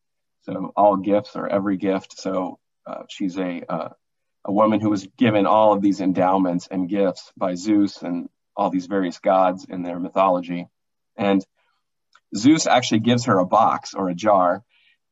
So 0.42 0.72
all 0.76 0.96
gifts 0.96 1.34
or 1.34 1.48
every 1.48 1.76
gift. 1.76 2.18
So 2.18 2.58
uh, 2.86 3.02
she's 3.08 3.36
a 3.36 3.62
uh, 3.68 3.88
a 4.46 4.52
woman 4.52 4.80
who 4.80 4.90
was 4.90 5.06
given 5.18 5.44
all 5.44 5.72
of 5.72 5.82
these 5.82 6.00
endowments 6.00 6.68
and 6.70 6.88
gifts 6.88 7.32
by 7.36 7.56
Zeus 7.56 8.02
and 8.02 8.28
all 8.56 8.70
these 8.70 8.86
various 8.86 9.18
gods 9.18 9.66
in 9.68 9.82
their 9.82 9.98
mythology. 9.98 10.68
And 11.16 11.44
Zeus 12.34 12.66
actually 12.66 13.00
gives 13.00 13.24
her 13.24 13.38
a 13.38 13.46
box 13.46 13.94
or 13.94 14.08
a 14.08 14.14
jar, 14.14 14.62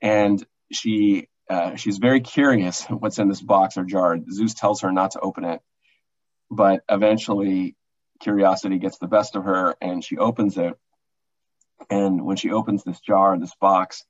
and 0.01 0.45
she 0.73 1.29
uh, 1.49 1.77
she's 1.77 1.99
very 1.99 2.21
curious 2.21 2.85
what's 2.85 3.19
in 3.19 3.29
this 3.29 3.43
box 3.43 3.77
or 3.77 3.85
jar. 3.85 4.19
Zeus 4.31 4.55
tells 4.55 4.81
her 4.81 4.93
not 4.93 5.13
to 5.13 5.21
open 5.21 5.45
it, 5.45 5.61
but 6.51 6.83
eventually 6.89 7.77
curiosity 8.21 8.79
gets 8.79 8.99
the 8.99 9.09
best 9.09 9.37
of 9.37 9.45
her, 9.45 9.77
and 9.81 10.03
she 10.03 10.19
opens 10.19 10.57
it. 10.57 10.75
And 11.91 12.25
when 12.25 12.37
she 12.37 12.51
opens 12.51 12.85
this 12.85 13.01
jar, 13.01 13.39
this 13.39 13.55
box, 13.61 14.05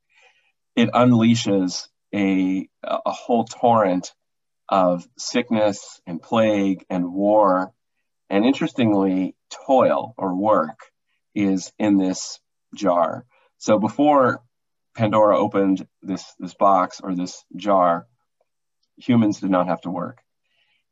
it 0.77 0.91
unleashes 0.93 1.89
a 2.15 2.69
a 2.85 3.11
whole 3.11 3.45
torrent 3.45 4.13
of 4.69 5.07
sickness 5.19 6.01
and 6.07 6.23
plague 6.23 6.85
and 6.89 7.13
war, 7.13 7.73
and 8.31 8.45
interestingly, 8.45 9.35
toil 9.67 10.15
or 10.17 10.35
work 10.35 10.79
is 11.35 11.73
in 11.79 11.99
this 11.99 12.39
jar. 12.75 13.25
So 13.59 13.79
before 13.79 14.43
Pandora 14.95 15.39
opened 15.39 15.87
this 16.03 16.25
this 16.39 16.55
box 16.55 17.01
or 17.03 17.15
this 17.15 17.45
jar, 17.57 18.07
humans 18.97 19.41
did 19.41 19.51
not 19.51 19.67
have 19.67 19.81
to 19.83 19.91
work. 19.91 20.21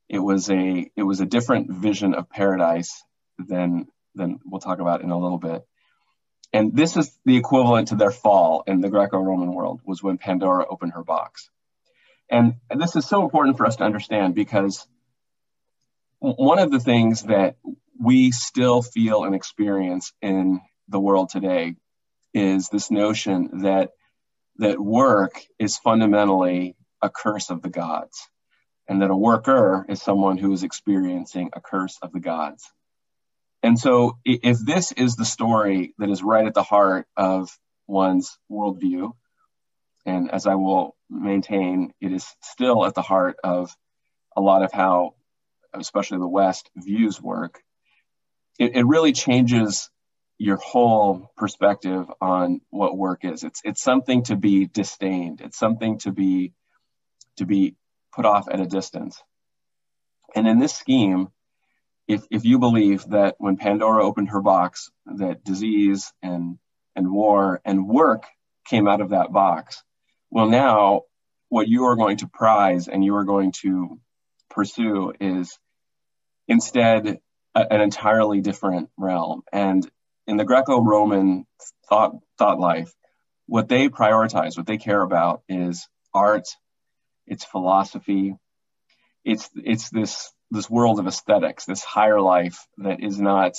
It 0.09 0.19
was 0.19 0.51
a 0.51 0.91
it 0.97 1.03
was 1.03 1.21
a 1.21 1.27
different 1.27 1.71
vision 1.71 2.15
of 2.15 2.29
paradise 2.29 3.03
than 3.39 3.87
than 4.15 4.41
we'll 4.45 4.61
talk 4.61 4.81
about 4.81 5.03
in 5.03 5.11
a 5.11 5.19
little 5.19 5.39
bit. 5.39 5.65
And 6.53 6.77
this 6.77 6.97
is 6.97 7.11
the 7.25 7.37
equivalent 7.37 7.89
to 7.89 7.95
their 7.95 8.11
fall 8.11 8.63
in 8.67 8.83
the 8.83 8.91
Greco-Roman 8.91 9.55
world 9.55 9.81
was 9.87 10.03
when 10.03 10.19
Pandora 10.19 10.67
opened 10.69 10.93
her 10.93 11.03
box. 11.03 11.49
And, 12.29 12.55
this 12.77 12.95
is 12.97 13.07
so 13.07 13.23
important 13.23 13.57
for 13.57 13.67
us 13.67 13.77
to 13.77 13.85
understand 13.85 14.35
because 14.35 14.87
one 16.19 16.59
of 16.59 16.71
the 16.71 16.81
things 16.81 17.23
that 17.25 17.57
we 17.99 18.31
still 18.33 18.83
feel 18.83 19.25
and 19.25 19.35
experience 19.35 20.13
in 20.23 20.61
the 20.89 21.01
world 21.01 21.31
today 21.31 21.77
is 22.35 22.69
this 22.69 22.91
notion 22.91 23.63
that 23.63 23.91
that 24.59 24.81
work 24.81 25.43
is 25.59 25.79
fundamentally 25.79 26.77
a 27.01 27.11
curse 27.11 27.51
of 27.51 27.63
the 27.63 27.71
gods 27.71 28.29
and 28.89 29.03
that 29.03 29.11
a 29.11 29.17
worker 29.17 29.87
is 29.89 30.03
someone 30.03 30.39
who 30.39 30.53
is 30.53 30.63
experiencing 30.63 31.51
a 31.53 31.61
curse 31.61 31.99
of 32.03 32.13
the 32.13 32.21
gods. 32.21 32.71
And 33.63 33.79
so 33.79 34.19
if 34.25 34.59
this 34.59 34.93
is 34.93 35.17
the 35.17 35.25
story 35.25 35.95
that 35.99 36.11
is 36.11 36.23
right 36.23 36.47
at 36.47 36.55
the 36.55 36.63
heart 36.63 37.07
of 37.17 37.57
one's 37.87 38.39
worldview 38.51 39.13
and 40.07 40.31
as 40.31 40.47
i 40.47 40.55
will 40.55 40.97
maintain 41.11 41.93
it 42.01 42.13
is 42.13 42.27
still 42.41 42.85
at 42.87 42.95
the 42.95 43.03
heart 43.03 43.37
of 43.45 43.75
a 44.37 44.41
lot 44.41 44.63
of 44.63 44.73
how 44.73 45.15
especially 45.75 46.19
the 46.19 46.29
west 46.29 46.71
views 46.77 47.21
work 47.21 47.63
it, 48.59 48.77
it 48.77 48.87
really 48.87 49.13
changes 49.13 49.91
your 50.43 50.57
whole 50.57 51.31
perspective 51.37 52.05
on 52.21 52.61
what 52.71 52.99
work 52.99 53.25
is. 53.25 53.45
It's 53.45 53.61
it's 53.65 53.81
something 53.81 54.25
to 54.25 54.35
be 54.35 54.67
disdained. 54.67 55.41
It's 55.41 55.57
something 55.57 55.99
to 56.01 56.11
be 56.11 56.53
to 57.37 57.47
be 57.47 57.77
put 58.13 58.27
off 58.27 58.49
at 58.51 58.59
a 58.59 58.67
distance. 58.67 59.23
And 60.35 60.49
in 60.49 60.59
this 60.59 60.75
scheme, 60.75 61.29
if 62.09 62.25
if 62.29 62.45
you 62.45 62.59
believe 62.59 63.05
that 63.11 63.37
when 63.39 63.57
Pandora 63.57 64.05
opened 64.05 64.31
her 64.31 64.41
box, 64.43 64.91
that 65.07 65.45
disease 65.45 66.13
and 66.25 66.59
and 66.97 67.13
war 67.13 67.61
and 67.65 67.87
work 67.87 68.25
came 68.67 68.89
out 68.89 69.01
of 69.01 69.11
that 69.11 69.33
box, 69.33 69.85
well 70.29 70.49
now 70.49 71.03
what 71.51 71.69
you 71.69 71.85
are 71.85 71.95
going 71.95 72.17
to 72.17 72.27
prize 72.27 72.89
and 72.89 73.05
you 73.05 73.15
are 73.15 73.25
going 73.25 73.53
to 73.63 74.01
pursue 74.51 75.13
is 75.21 75.57
instead 76.49 77.21
a, 77.55 77.73
an 77.73 77.81
entirely 77.81 78.41
different 78.41 78.91
realm. 78.97 79.43
And 79.53 79.89
in 80.33 80.39
the 80.39 80.45
Greco-Roman 80.45 81.45
thought 81.91 82.13
thought 82.39 82.59
life, 82.59 82.91
what 83.47 83.69
they 83.69 83.91
prioritize, 83.91 84.57
what 84.57 84.67
they 84.67 84.79
care 84.79 85.03
about 85.03 85.43
is 85.47 85.87
art, 86.15 86.49
it's 87.27 87.45
philosophy, 87.45 88.35
it's 89.27 89.51
it's 89.55 89.91
this 89.91 90.33
this 90.51 90.71
world 90.71 90.99
of 90.99 91.07
aesthetics, 91.07 91.67
this 91.67 91.85
higher 91.85 92.19
life 92.19 92.67
that 92.79 93.03
is 93.03 93.21
not 93.21 93.57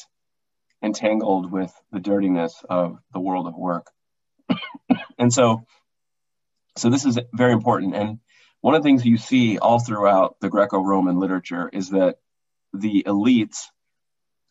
entangled 0.82 1.52
with 1.52 1.72
the 1.92 2.00
dirtiness 2.00 2.64
of 2.68 2.98
the 3.14 3.20
world 3.20 3.46
of 3.46 3.56
work. 3.56 3.92
and 5.20 5.32
so 5.32 5.68
so 6.76 6.90
this 6.90 7.06
is 7.06 7.20
very 7.34 7.54
important. 7.54 7.96
And 7.96 8.20
one 8.62 8.74
of 8.74 8.82
the 8.82 8.88
things 8.88 9.06
you 9.06 9.18
see 9.18 9.60
all 9.60 9.78
throughout 9.80 10.38
the 10.42 10.50
Greco-Roman 10.50 11.20
literature 11.20 11.70
is 11.72 11.90
that 11.92 12.16
the 12.74 13.04
elites 13.06 13.68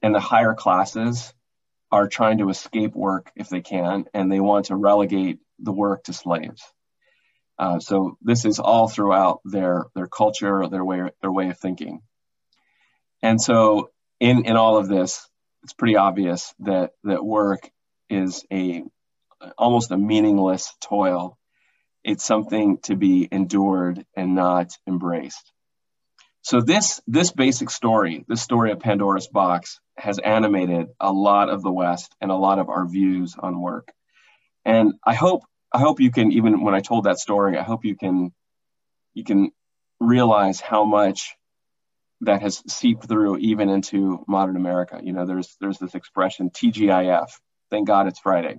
and 0.03 0.15
the 0.15 0.21
higher 0.21 0.55
classes 0.55 1.35
are 1.93 2.09
trying 2.09 2.39
to 2.39 2.49
escape 2.49 2.95
work 2.95 3.31
if 3.37 3.51
they 3.51 3.61
can, 3.61 4.07
and 4.15 4.33
they 4.33 4.41
want 4.41 4.67
to 4.67 4.77
relegate 4.77 5.39
the 5.59 5.73
work 5.73 6.05
to 6.05 6.15
slaves. 6.15 6.65
Uh, 7.59 7.79
so 7.79 8.17
this 8.23 8.47
is 8.47 8.59
all 8.59 8.89
throughout 8.89 9.41
their 9.45 9.85
their 9.95 10.07
culture, 10.07 10.67
their 10.69 10.85
way 10.85 11.11
their 11.21 11.31
way 11.31 11.51
of 11.51 11.59
thinking. 11.59 12.01
And 13.23 13.41
so 13.41 13.91
in 14.19 14.47
in 14.47 14.57
all 14.57 14.79
of 14.79 14.89
this, 14.89 15.29
it's 15.63 15.75
pretty 15.75 15.97
obvious 15.97 16.55
that 16.61 16.93
that 17.05 17.25
work 17.25 17.71
is 18.09 18.45
a 18.51 18.83
almost 19.59 19.91
a 19.91 19.99
meaningless 19.99 20.75
toil. 20.81 21.39
It's 22.03 22.25
something 22.25 22.79
to 22.85 22.97
be 22.97 23.29
endured 23.31 24.05
and 24.17 24.35
not 24.35 24.73
embraced. 24.89 25.53
So 26.41 26.63
this 26.63 27.01
this 27.07 27.31
basic 27.31 27.71
story, 27.71 28.25
this 28.27 28.43
story 28.43 28.73
of 28.73 28.81
Pandora's 28.81 29.29
box, 29.29 29.79
has 29.97 30.19
animated 30.19 30.89
a 31.01 31.13
lot 31.13 31.49
of 31.49 31.63
the 31.63 31.73
West 31.73 32.15
and 32.21 32.31
a 32.31 32.37
lot 32.37 32.59
of 32.59 32.69
our 32.69 32.87
views 32.87 33.37
on 33.39 33.61
work. 33.61 33.93
And 34.65 34.95
I 35.05 35.15
hope 35.15 35.43
I 35.73 35.81
hope 35.81 36.01
you 36.01 36.11
can 36.11 36.33
even 36.33 36.63
when 36.63 36.75
I 36.75 36.81
told 36.81 37.05
that 37.05 37.19
story, 37.19 37.59
I 37.59 37.63
hope 37.63 37.85
you 37.85 37.97
can 37.97 38.33
you 39.15 39.25
can 39.25 39.53
realize 40.01 40.61
how 40.61 40.85
much 40.85 41.37
that 42.23 42.43
has 42.43 42.63
seeped 42.69 43.09
through 43.09 43.39
even 43.39 43.69
into 43.69 44.25
modern 44.29 44.57
America. 44.57 45.01
You 45.03 45.13
know, 45.13 45.27
there's 45.27 45.57
there's 45.61 45.79
this 45.79 45.95
expression 45.95 46.51
TGIF. 46.51 47.29
Thank 47.71 47.87
God 47.87 48.07
it's 48.07 48.21
Friday, 48.21 48.59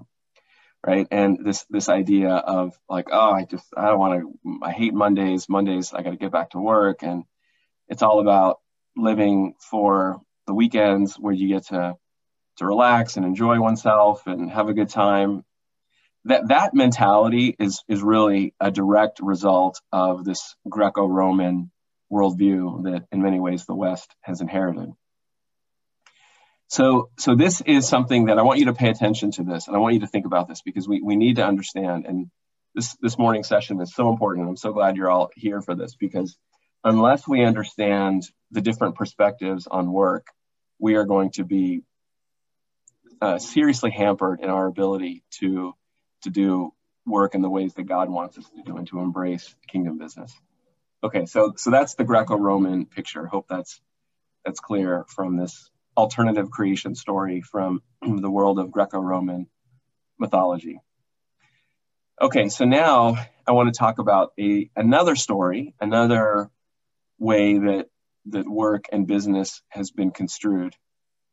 right? 0.85 1.07
And 1.11 1.45
this 1.45 1.65
this 1.69 1.89
idea 1.89 2.31
of 2.31 2.77
like, 2.89 3.07
oh, 3.11 3.31
I 3.31 3.45
just 3.45 3.65
I 3.75 3.87
don't 3.87 3.99
want 3.99 4.21
to. 4.21 4.59
I 4.63 4.71
hate 4.71 4.93
Mondays. 4.93 5.47
Mondays 5.47 5.93
I 5.93 6.01
got 6.01 6.11
to 6.11 6.17
get 6.17 6.31
back 6.31 6.51
to 6.51 6.59
work, 6.59 7.03
and 7.03 7.23
it's 7.87 8.01
all 8.01 8.19
about 8.19 8.59
living 8.95 9.53
for 9.59 10.21
the 10.47 10.53
weekends 10.53 11.15
where 11.15 11.33
you 11.33 11.47
get 11.47 11.67
to 11.67 11.95
to 12.57 12.65
relax 12.65 13.17
and 13.17 13.25
enjoy 13.25 13.59
oneself 13.59 14.27
and 14.27 14.51
have 14.51 14.69
a 14.69 14.73
good 14.73 14.89
time. 14.89 15.43
That 16.25 16.49
that 16.49 16.73
mentality 16.73 17.55
is 17.59 17.83
is 17.87 18.01
really 18.01 18.53
a 18.59 18.71
direct 18.71 19.19
result 19.21 19.81
of 19.91 20.23
this 20.23 20.55
Greco-Roman 20.69 21.71
worldview 22.11 22.83
that 22.83 23.05
in 23.11 23.21
many 23.21 23.39
ways 23.39 23.65
the 23.65 23.75
West 23.75 24.15
has 24.21 24.39
inherited. 24.39 24.89
So 26.67 27.09
so 27.17 27.35
this 27.35 27.61
is 27.61 27.87
something 27.87 28.25
that 28.25 28.39
I 28.39 28.43
want 28.43 28.59
you 28.59 28.65
to 28.65 28.73
pay 28.73 28.89
attention 28.89 29.31
to 29.31 29.43
this 29.43 29.67
and 29.67 29.75
I 29.75 29.79
want 29.79 29.95
you 29.95 30.01
to 30.01 30.07
think 30.07 30.25
about 30.25 30.47
this 30.47 30.61
because 30.61 30.87
we, 30.87 31.01
we 31.01 31.15
need 31.15 31.35
to 31.37 31.45
understand 31.45 32.05
and 32.05 32.27
this 32.73 32.95
this 33.01 33.17
morning 33.17 33.43
session 33.43 33.81
is 33.81 33.93
so 33.93 34.09
important. 34.09 34.43
and 34.43 34.49
I'm 34.49 34.57
so 34.57 34.71
glad 34.71 34.95
you're 34.95 35.11
all 35.11 35.29
here 35.35 35.61
for 35.61 35.75
this 35.75 35.95
because 35.95 36.37
unless 36.83 37.27
we 37.27 37.43
understand 37.43 38.23
the 38.51 38.61
different 38.61 38.95
perspectives 38.95 39.67
on 39.67 39.91
work, 39.91 40.27
we 40.79 40.95
are 40.95 41.05
going 41.05 41.31
to 41.31 41.43
be 41.43 41.83
uh, 43.21 43.39
seriously 43.39 43.91
hampered 43.91 44.41
in 44.41 44.49
our 44.49 44.67
ability 44.67 45.23
to 45.31 45.73
to 46.23 46.29
do 46.29 46.73
work 47.05 47.35
in 47.35 47.41
the 47.41 47.49
ways 47.49 47.73
that 47.73 47.83
God 47.83 48.09
wants 48.09 48.37
us 48.37 48.49
to 48.49 48.63
do 48.63 48.77
and 48.77 48.87
to 48.87 48.99
embrace 48.99 49.55
kingdom 49.67 49.97
business. 49.97 50.33
Okay, 51.03 51.25
so 51.25 51.53
so 51.55 51.69
that's 51.69 51.95
the 51.95 52.03
Greco-Roman 52.03 52.85
picture. 52.85 53.25
Hope 53.25 53.45
that's 53.49 53.79
that's 54.45 54.59
clear 54.59 55.05
from 55.07 55.37
this 55.37 55.69
alternative 55.95 56.49
creation 56.49 56.95
story 56.95 57.41
from 57.41 57.81
the 58.01 58.29
world 58.29 58.59
of 58.59 58.71
Greco-Roman 58.71 59.47
mythology. 60.17 60.79
Okay, 62.21 62.49
so 62.49 62.65
now 62.65 63.17
I 63.47 63.51
want 63.51 63.73
to 63.73 63.77
talk 63.77 63.99
about 63.99 64.33
a 64.39 64.69
another 64.75 65.15
story, 65.15 65.75
another 65.79 66.49
way 67.19 67.57
that 67.57 67.87
that 68.27 68.47
work 68.47 68.85
and 68.91 69.07
business 69.07 69.61
has 69.69 69.91
been 69.91 70.11
construed. 70.11 70.75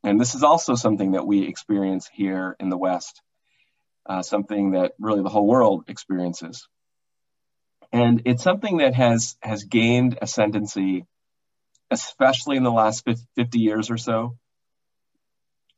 And 0.03 0.21
this 0.21 0.35
is 0.35 0.43
also 0.43 0.75
something 0.75 1.13
that 1.13 1.27
we 1.27 1.47
experience 1.47 2.09
here 2.13 2.57
in 2.59 2.69
the 2.69 2.79
West, 2.79 3.21
uh, 4.07 4.23
something 4.23 4.73
that 4.73 4.93
really 4.99 5.23
the 5.23 5.29
whole 5.29 5.47
world 5.47 5.85
experiences. 5.89 6.67
And 7.93 8.23
it's 8.25 8.43
something 8.43 8.79
that 8.79 8.95
has 8.95 9.37
has 9.43 9.65
gained 9.65 10.19
ascendancy, 10.23 11.07
especially 11.91 12.57
in 12.57 12.63
the 12.63 12.71
last 12.71 13.05
50 13.37 13.59
years 13.59 13.91
or 13.91 13.99
so. 13.99 14.37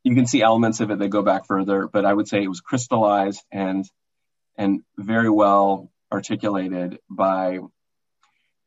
You 0.03 0.15
can 0.15 0.27
see 0.27 0.41
elements 0.41 0.79
of 0.79 0.91
it 0.91 0.99
that 0.99 1.09
go 1.09 1.23
back 1.23 1.47
further, 1.47 1.87
but 1.87 2.05
I 2.05 2.13
would 2.13 2.27
say 2.27 2.43
it 2.43 2.49
was 2.49 2.61
crystallized 2.61 3.43
and 3.51 3.85
and 4.57 4.83
very 4.97 5.29
well 5.29 5.91
articulated 6.11 6.99
by 7.09 7.59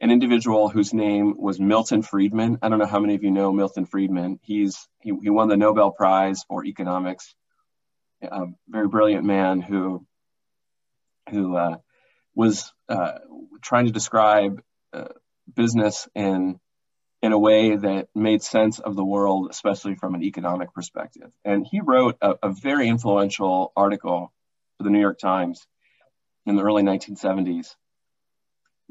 an 0.01 0.11
individual 0.11 0.69
whose 0.69 0.93
name 0.93 1.35
was 1.39 1.59
Milton 1.59 2.03
Friedman. 2.03 2.59
I 2.63 2.69
don't 2.69 2.79
know 2.79 2.87
how 2.87 3.01
many 3.01 3.15
of 3.15 3.23
you 3.23 3.31
know 3.31 3.53
Milton 3.53 3.87
Friedman. 3.87 4.39
He's 4.43 4.89
he, 5.01 5.13
he 5.23 5.31
won 5.31 5.49
the 5.49 5.57
Nobel 5.57 5.91
Prize 5.91 6.45
for 6.49 6.65
economics. 6.65 7.35
A 8.23 8.47
very 8.69 8.89
brilliant 8.89 9.25
man 9.25 9.61
who 9.61 10.07
who 11.31 11.57
uh, 11.57 11.77
was 12.35 12.73
uh, 12.89 13.19
trying 13.63 13.87
to 13.87 13.93
describe 13.93 14.63
uh, 14.93 15.09
business 15.55 16.09
in 16.15 16.61
in 17.23 17.33
a 17.33 17.39
way 17.39 17.75
that 17.75 18.09
made 18.15 18.43
sense 18.43 18.79
of 18.79 18.95
the 18.95 19.05
world, 19.05 19.49
especially 19.51 19.95
from 19.95 20.15
an 20.15 20.23
economic 20.23 20.73
perspective. 20.75 21.31
And 21.45 21.67
he 21.69 21.81
wrote 21.81 22.17
a, 22.21 22.35
a 22.43 22.51
very 22.51 22.89
influential 22.89 23.73
article 23.75 24.33
for 24.77 24.85
the 24.85 24.91
New 24.91 25.01
York 25.01 25.19
Times 25.19 25.67
in 26.45 26.57
the 26.57 26.63
early 26.63 26.83
1970s 26.83 27.75
that 27.79 27.86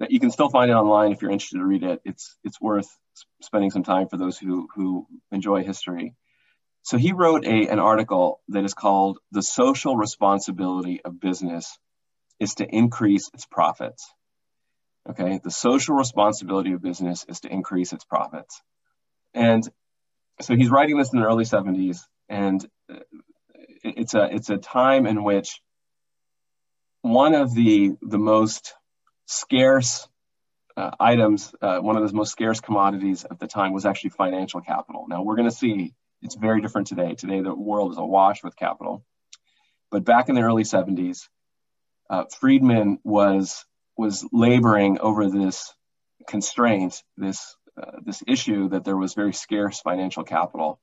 you 0.09 0.19
can 0.19 0.31
still 0.31 0.49
find 0.49 0.69
it 0.69 0.73
online 0.73 1.11
if 1.11 1.21
you're 1.21 1.31
interested 1.31 1.57
to 1.57 1.65
read 1.65 1.83
it. 1.83 2.01
It's 2.03 2.37
it's 2.43 2.59
worth 2.59 2.87
spending 3.41 3.71
some 3.71 3.83
time 3.83 4.07
for 4.07 4.17
those 4.17 4.37
who 4.37 4.67
who 4.75 5.07
enjoy 5.31 5.63
history. 5.63 6.13
So 6.83 6.97
he 6.97 7.13
wrote 7.13 7.45
a 7.45 7.67
an 7.67 7.79
article 7.79 8.41
that 8.49 8.65
is 8.65 8.73
called 8.73 9.19
"The 9.31 9.41
Social 9.41 9.95
Responsibility 9.95 11.01
of 11.03 11.19
Business 11.19 11.77
is 12.39 12.55
to 12.55 12.65
Increase 12.65 13.29
Its 13.33 13.45
Profits." 13.45 14.11
Okay, 15.09 15.39
the 15.43 15.51
social 15.51 15.95
responsibility 15.95 16.73
of 16.73 16.81
business 16.81 17.25
is 17.29 17.41
to 17.41 17.53
increase 17.53 17.93
its 17.93 18.03
profits, 18.03 18.59
and 19.35 19.67
so 20.41 20.55
he's 20.55 20.69
writing 20.69 20.97
this 20.97 21.13
in 21.13 21.19
the 21.19 21.25
early 21.27 21.45
70s, 21.45 21.99
and 22.27 22.65
uh, 22.91 22.99
it's 23.83 24.15
a 24.15 24.33
it's 24.33 24.49
a 24.49 24.57
time 24.57 25.05
in 25.05 25.23
which 25.23 25.61
one 27.01 27.35
of 27.35 27.53
the 27.53 27.91
the 28.01 28.17
most 28.17 28.73
scarce 29.25 30.07
uh, 30.77 30.91
items, 30.99 31.53
uh, 31.61 31.79
one 31.79 31.95
of 31.95 32.07
the 32.07 32.13
most 32.13 32.31
scarce 32.31 32.59
commodities 32.59 33.25
at 33.29 33.39
the 33.39 33.47
time 33.47 33.73
was 33.73 33.85
actually 33.85 34.09
financial 34.11 34.61
capital. 34.61 35.05
Now 35.07 35.23
we're 35.23 35.35
going 35.35 35.49
to 35.49 35.55
see 35.55 35.93
it's 36.21 36.35
very 36.35 36.61
different 36.61 36.87
today. 36.87 37.15
Today 37.15 37.41
the 37.41 37.55
world 37.55 37.91
is 37.91 37.97
awash 37.97 38.43
with 38.43 38.55
capital, 38.55 39.05
but 39.91 40.03
back 40.03 40.29
in 40.29 40.35
the 40.35 40.41
early 40.41 40.63
70s, 40.63 41.27
uh, 42.09 42.25
Friedman 42.39 42.99
was 43.03 43.65
was 43.97 44.27
laboring 44.33 44.99
over 44.99 45.29
this 45.29 45.73
constraint, 46.27 47.01
this 47.17 47.55
uh, 47.81 47.99
this 48.03 48.23
issue 48.27 48.69
that 48.69 48.83
there 48.83 48.97
was 48.97 49.13
very 49.13 49.33
scarce 49.33 49.79
financial 49.79 50.23
capital 50.23 50.79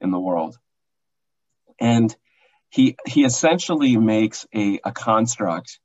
in 0.00 0.10
the 0.10 0.20
world, 0.20 0.56
and 1.80 2.14
he 2.70 2.96
he 3.06 3.24
essentially 3.24 3.96
makes 3.96 4.46
a, 4.54 4.80
a 4.84 4.92
construct 4.92 5.80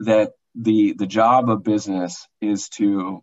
that 0.00 0.32
the 0.54 0.94
the 0.94 1.06
job 1.06 1.48
of 1.48 1.62
business 1.62 2.26
is 2.40 2.68
to 2.70 3.22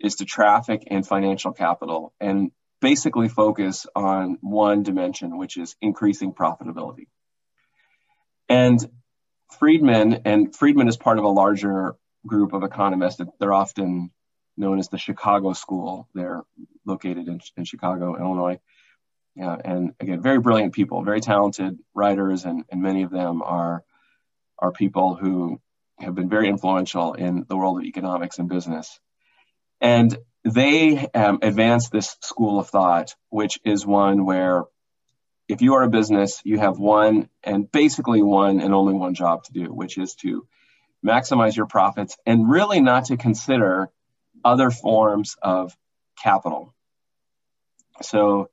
is 0.00 0.16
to 0.16 0.24
traffic 0.24 0.84
in 0.86 1.02
financial 1.02 1.52
capital 1.52 2.12
and 2.20 2.52
basically 2.80 3.28
focus 3.28 3.86
on 3.96 4.38
one 4.40 4.82
dimension, 4.82 5.36
which 5.36 5.56
is 5.56 5.74
increasing 5.80 6.32
profitability. 6.32 7.06
And 8.48 8.78
Friedman, 9.58 10.22
and 10.24 10.54
Friedman 10.54 10.88
is 10.88 10.96
part 10.96 11.18
of 11.18 11.24
a 11.24 11.28
larger 11.28 11.96
group 12.26 12.52
of 12.52 12.62
economists. 12.62 13.20
They're 13.40 13.52
often 13.52 14.10
known 14.56 14.78
as 14.78 14.88
the 14.88 14.98
Chicago 14.98 15.52
School. 15.52 16.08
They're 16.14 16.42
located 16.84 17.28
in, 17.28 17.40
in 17.56 17.64
Chicago, 17.64 18.16
Illinois. 18.16 18.60
Yeah, 19.34 19.56
and 19.64 19.92
again, 20.00 20.20
very 20.20 20.40
brilliant 20.40 20.74
people, 20.74 21.02
very 21.04 21.20
talented 21.20 21.78
writers, 21.94 22.44
and, 22.44 22.64
and 22.70 22.82
many 22.82 23.02
of 23.02 23.10
them 23.10 23.42
are 23.42 23.84
are 24.58 24.72
people 24.72 25.14
who 25.14 25.60
have 26.00 26.14
been 26.14 26.28
very 26.28 26.48
influential 26.48 27.14
in 27.14 27.44
the 27.48 27.56
world 27.56 27.78
of 27.78 27.84
economics 27.84 28.38
and 28.38 28.48
business. 28.48 28.98
And 29.80 30.16
they 30.44 31.08
um, 31.14 31.40
advance 31.42 31.88
this 31.88 32.16
school 32.22 32.58
of 32.58 32.68
thought, 32.68 33.14
which 33.28 33.58
is 33.64 33.86
one 33.86 34.24
where 34.24 34.64
if 35.48 35.62
you 35.62 35.74
are 35.74 35.82
a 35.82 35.88
business, 35.88 36.40
you 36.44 36.58
have 36.58 36.78
one 36.78 37.28
and 37.42 37.70
basically 37.70 38.22
one 38.22 38.60
and 38.60 38.74
only 38.74 38.94
one 38.94 39.14
job 39.14 39.44
to 39.44 39.52
do, 39.52 39.72
which 39.72 39.98
is 39.98 40.14
to 40.16 40.46
maximize 41.04 41.56
your 41.56 41.66
profits 41.66 42.16
and 42.26 42.50
really 42.50 42.80
not 42.80 43.06
to 43.06 43.16
consider 43.16 43.88
other 44.44 44.70
forms 44.70 45.36
of 45.40 45.76
capital. 46.22 46.74
So, 48.02 48.50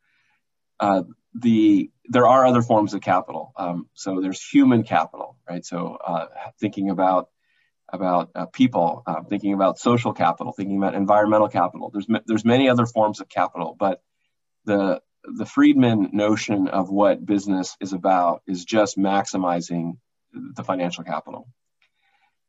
uh, 0.79 1.03
the 1.33 1.91
there 2.07 2.27
are 2.27 2.45
other 2.45 2.61
forms 2.61 2.93
of 2.93 3.01
capital. 3.01 3.51
Um, 3.57 3.89
so 3.93 4.21
there's 4.21 4.41
human 4.41 4.83
capital, 4.83 5.37
right? 5.49 5.65
So 5.65 5.97
uh, 6.05 6.27
thinking 6.59 6.89
about 6.89 7.29
about 7.95 8.29
uh, 8.35 8.45
people, 8.45 9.03
uh, 9.07 9.23
thinking 9.23 9.53
about 9.53 9.79
social 9.79 10.13
capital, 10.13 10.53
thinking 10.53 10.77
about 10.77 10.95
environmental 10.95 11.49
capital. 11.49 11.89
There's 11.91 12.07
there's 12.25 12.45
many 12.45 12.69
other 12.69 12.85
forms 12.85 13.19
of 13.19 13.29
capital, 13.29 13.75
but 13.77 14.01
the 14.65 15.01
the 15.23 15.45
Friedman 15.45 16.09
notion 16.13 16.67
of 16.67 16.89
what 16.89 17.25
business 17.25 17.75
is 17.81 17.93
about 17.93 18.43
is 18.47 18.63
just 18.63 18.97
maximizing 18.97 19.97
the 20.31 20.63
financial 20.63 21.03
capital, 21.03 21.47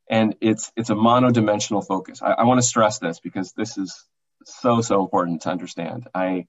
and 0.09 0.35
it's 0.41 0.71
it's 0.75 0.89
a 0.89 0.95
monodimensional 0.95 1.85
focus. 1.85 2.21
I, 2.21 2.31
I 2.31 2.43
want 2.43 2.59
to 2.59 2.67
stress 2.67 2.99
this 2.99 3.19
because 3.19 3.53
this 3.53 3.77
is 3.77 4.03
so 4.45 4.81
so 4.81 5.01
important 5.01 5.41
to 5.43 5.49
understand. 5.49 6.07
I 6.13 6.45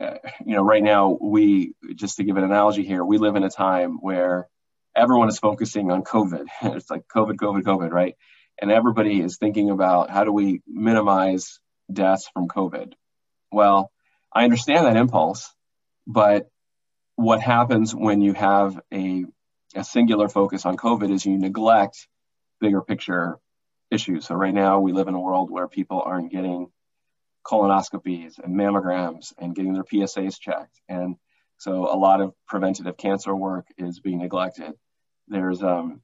uh, 0.00 0.18
you 0.44 0.54
know 0.54 0.62
right 0.62 0.82
now 0.82 1.18
we 1.20 1.74
just 1.94 2.16
to 2.16 2.24
give 2.24 2.36
an 2.36 2.44
analogy 2.44 2.84
here, 2.84 3.04
we 3.04 3.18
live 3.18 3.36
in 3.36 3.44
a 3.44 3.50
time 3.50 3.98
where 4.00 4.48
everyone 4.98 5.28
is 5.28 5.38
focusing 5.38 5.90
on 5.90 6.02
COVID. 6.02 6.46
it's 6.62 6.90
like 6.90 7.06
COVID, 7.08 7.36
COVID, 7.36 7.62
COVID, 7.62 7.90
right? 7.90 8.16
And 8.60 8.72
everybody 8.72 9.20
is 9.20 9.38
thinking 9.38 9.70
about 9.70 10.10
how 10.10 10.24
do 10.24 10.32
we 10.32 10.62
minimize 10.66 11.60
deaths 11.90 12.28
from 12.34 12.48
COVID. 12.48 12.94
Well, 13.52 13.92
I 14.32 14.44
understand 14.44 14.86
that 14.86 14.96
impulse, 14.96 15.54
but 16.06 16.50
what 17.14 17.40
happens 17.40 17.94
when 17.94 18.20
you 18.20 18.32
have 18.34 18.78
a, 18.92 19.24
a 19.74 19.84
singular 19.84 20.28
focus 20.28 20.66
on 20.66 20.76
COVID 20.76 21.12
is 21.12 21.24
you 21.24 21.38
neglect 21.38 22.08
bigger 22.60 22.82
picture 22.82 23.38
issues. 23.90 24.26
So 24.26 24.34
right 24.34 24.52
now 24.52 24.80
we 24.80 24.92
live 24.92 25.08
in 25.08 25.14
a 25.14 25.20
world 25.20 25.50
where 25.50 25.68
people 25.68 26.02
aren't 26.04 26.32
getting 26.32 26.70
colonoscopies 27.46 28.38
and 28.38 28.54
mammograms 28.54 29.32
and 29.38 29.54
getting 29.54 29.72
their 29.72 29.84
PSAs 29.84 30.38
checked. 30.38 30.80
And 30.88 31.16
so 31.56 31.92
a 31.92 31.96
lot 31.96 32.20
of 32.20 32.34
preventative 32.46 32.96
cancer 32.96 33.34
work 33.34 33.66
is 33.78 34.00
being 34.00 34.18
neglected 34.18 34.74
there's 35.28 35.62
um, 35.62 36.00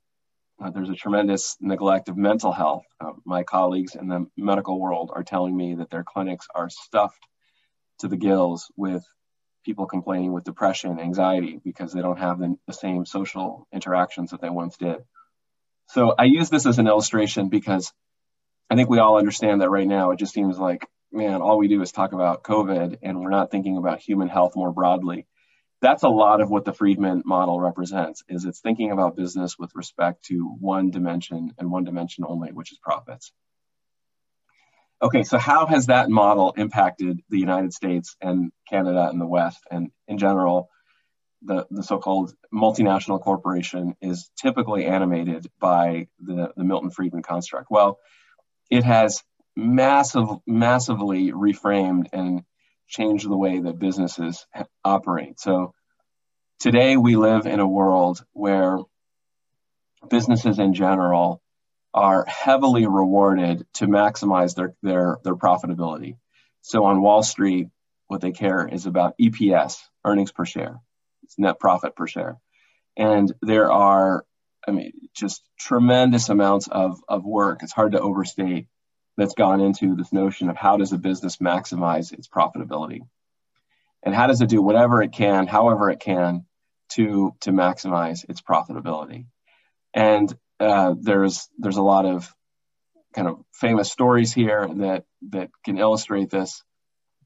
uh, 0.63 0.71
there's 0.71 0.91
a 0.91 0.95
tremendous 0.95 1.57
neglect 1.61 2.09
of 2.09 2.17
mental 2.17 2.53
health. 2.53 2.85
Uh, 3.01 3.13
my 3.25 3.43
colleagues 3.43 3.95
in 3.97 4.09
the 4.09 4.27
medical 4.37 4.79
world 4.79 5.11
are 5.13 5.25
telling 5.25 5.57
me 5.57 5.75
that 5.77 5.91
their 5.91 6.05
clinics 6.05 6.47
are 6.55 6.71
stuffed 6.71 7.27
to 7.99 8.09
the 8.09 8.17
gills 8.17 8.71
with 8.77 9.05
people 9.65 9.87
complaining 9.87 10.33
with 10.33 10.45
depression, 10.45 11.01
anxiety, 11.01 11.61
because 11.65 11.93
they 11.93 12.03
don't 12.03 12.19
have 12.19 12.39
the, 12.39 12.57
the 12.67 12.73
same 12.73 13.07
social 13.07 13.67
interactions 13.73 14.31
that 14.31 14.41
they 14.41 14.51
once 14.51 14.77
did. 14.77 14.99
So 15.89 16.15
I 16.17 16.25
use 16.25 16.51
this 16.51 16.67
as 16.67 16.79
an 16.79 16.87
illustration 16.87 17.49
because 17.49 17.93
I 18.71 18.77
think 18.77 18.89
we 18.89 18.99
all 18.99 19.19
understand 19.19 19.61
that 19.61 19.71
right 19.71 19.87
now 19.87 20.11
it 20.11 20.19
just 20.19 20.35
seems 20.35 20.59
like, 20.59 20.87
man, 21.13 21.43
all 21.43 21.59
we 21.59 21.69
do 21.69 21.81
is 21.83 21.93
talk 21.93 22.13
about 22.13 22.43
COVID 22.43 22.99
and 23.03 23.21
we're 23.21 23.31
not 23.31 23.51
thinking 23.51 23.77
about 23.77 24.01
human 24.01 24.29
health 24.29 24.57
more 24.57 24.73
broadly 24.73 25.27
that's 25.85 26.03
a 26.03 26.09
lot 26.09 26.41
of 26.41 26.49
what 26.49 26.65
the 26.65 26.73
Friedman 26.73 27.23
model 27.27 27.61
represents 27.61 28.25
is 28.27 28.47
it's 28.47 28.61
thinking 28.61 28.91
about 28.91 29.17
business 29.17 29.59
with 29.59 29.71
respect 29.75 30.25
to 30.25 30.57
one 30.59 30.91
dimension 30.91 31.53
and 31.59 31.71
one 31.71 31.85
dimension 31.85 32.25
only, 32.27 32.53
which 32.53 32.73
is 32.73 32.79
profits. 32.79 33.33
Okay, 35.03 35.25
so 35.25 35.37
how 35.37 35.67
has 35.67 35.87
that 35.87 36.09
model 36.09 36.55
impacted 36.57 37.21
the 37.29 37.39
United 37.39 37.75
States 37.75 38.17
and 38.23 38.51
Canada 38.67 39.11
and 39.11 39.21
the 39.21 39.27
West 39.27 39.61
and 39.71 39.91
in 40.09 40.17
general 40.17 40.71
the, 41.43 41.67
the 41.71 41.83
so-called 41.83 42.33
multinational 42.51 43.21
corporation 43.21 43.95
is 44.01 44.31
typically 44.41 44.87
animated 44.87 45.47
by 45.61 46.09
the, 46.19 46.51
the 46.57 46.65
Milton 46.65 46.91
Friedman 46.91 47.23
construct. 47.23 47.67
Well, 47.71 47.99
it 48.71 48.85
has 48.85 49.23
massive, 49.55 50.29
massively 50.47 51.33
reframed 51.33 52.07
and 52.15 52.43
changed 52.89 53.29
the 53.29 53.37
way 53.37 53.61
that 53.61 53.79
businesses 53.79 54.47
operate. 54.85 55.41
So 55.41 55.75
today 56.61 56.97
we 56.97 57.17
live 57.17 57.47
in 57.47 57.61
a 57.61 57.69
world 57.69 58.25
where 58.33 58.79
businesses 60.09 60.59
in 60.59 60.75
general 60.75 61.43
are 61.93 62.25
heavily 62.27 62.87
rewarded 62.87 63.67
to 63.75 63.87
maximize 63.87 64.55
their, 64.55 64.75
their, 64.83 65.19
their 65.23 65.37
profitability. 65.37 66.17
So 66.63 66.85
on 66.85 67.03
Wall 67.03 67.23
Street, 67.23 67.69
what 68.09 68.21
they 68.21 68.33
care 68.33 68.67
is 68.67 68.87
about 68.87 69.17
EPS, 69.19 69.79
earnings 70.05 70.33
per 70.33 70.45
share. 70.45 70.81
It's 71.23 71.39
net 71.39 71.59
profit 71.59 71.95
per 71.97 72.07
share. 72.07 72.39
And 72.97 73.33
there 73.43 73.71
are, 73.71 74.25
I 74.67 74.73
mean, 74.73 74.93
just 75.15 75.43
tremendous 75.59 76.29
amounts 76.29 76.69
of, 76.69 77.01
of 77.09 77.25
work. 77.25 77.63
It's 77.63 77.73
hard 77.73 77.93
to 77.93 78.01
overstate 78.01 78.67
that's 79.17 79.35
gone 79.35 79.61
into 79.61 79.95
this 79.95 80.13
notion 80.13 80.51
of 80.51 80.57
how 80.57 80.77
does 80.77 80.93
a 80.93 80.99
business 80.99 81.37
maximize 81.37 82.13
its 82.13 82.29
profitability? 82.29 83.01
And 84.03 84.15
how 84.15 84.27
does 84.27 84.41
it 84.41 84.49
do 84.49 84.61
whatever 84.61 85.03
it 85.03 85.13
can, 85.13 85.47
however 85.47 85.91
it 85.91 86.01
can, 86.01 86.47
to, 86.93 87.35
to 87.41 87.51
maximize 87.51 88.29
its 88.29 88.43
profitability? 88.43 89.27
And 89.95 90.35
uh, 90.61 90.95
there's 91.01 91.49
there's 91.59 91.77
a 91.77 91.83
lot 91.83 92.07
of 92.07 92.33
kind 93.15 93.29
of 93.29 93.45
famous 93.53 93.91
stories 93.91 94.33
here 94.33 94.69
that 94.69 95.05
that 95.31 95.51
can 95.65 95.79
illustrate 95.79 96.31
this. 96.31 96.63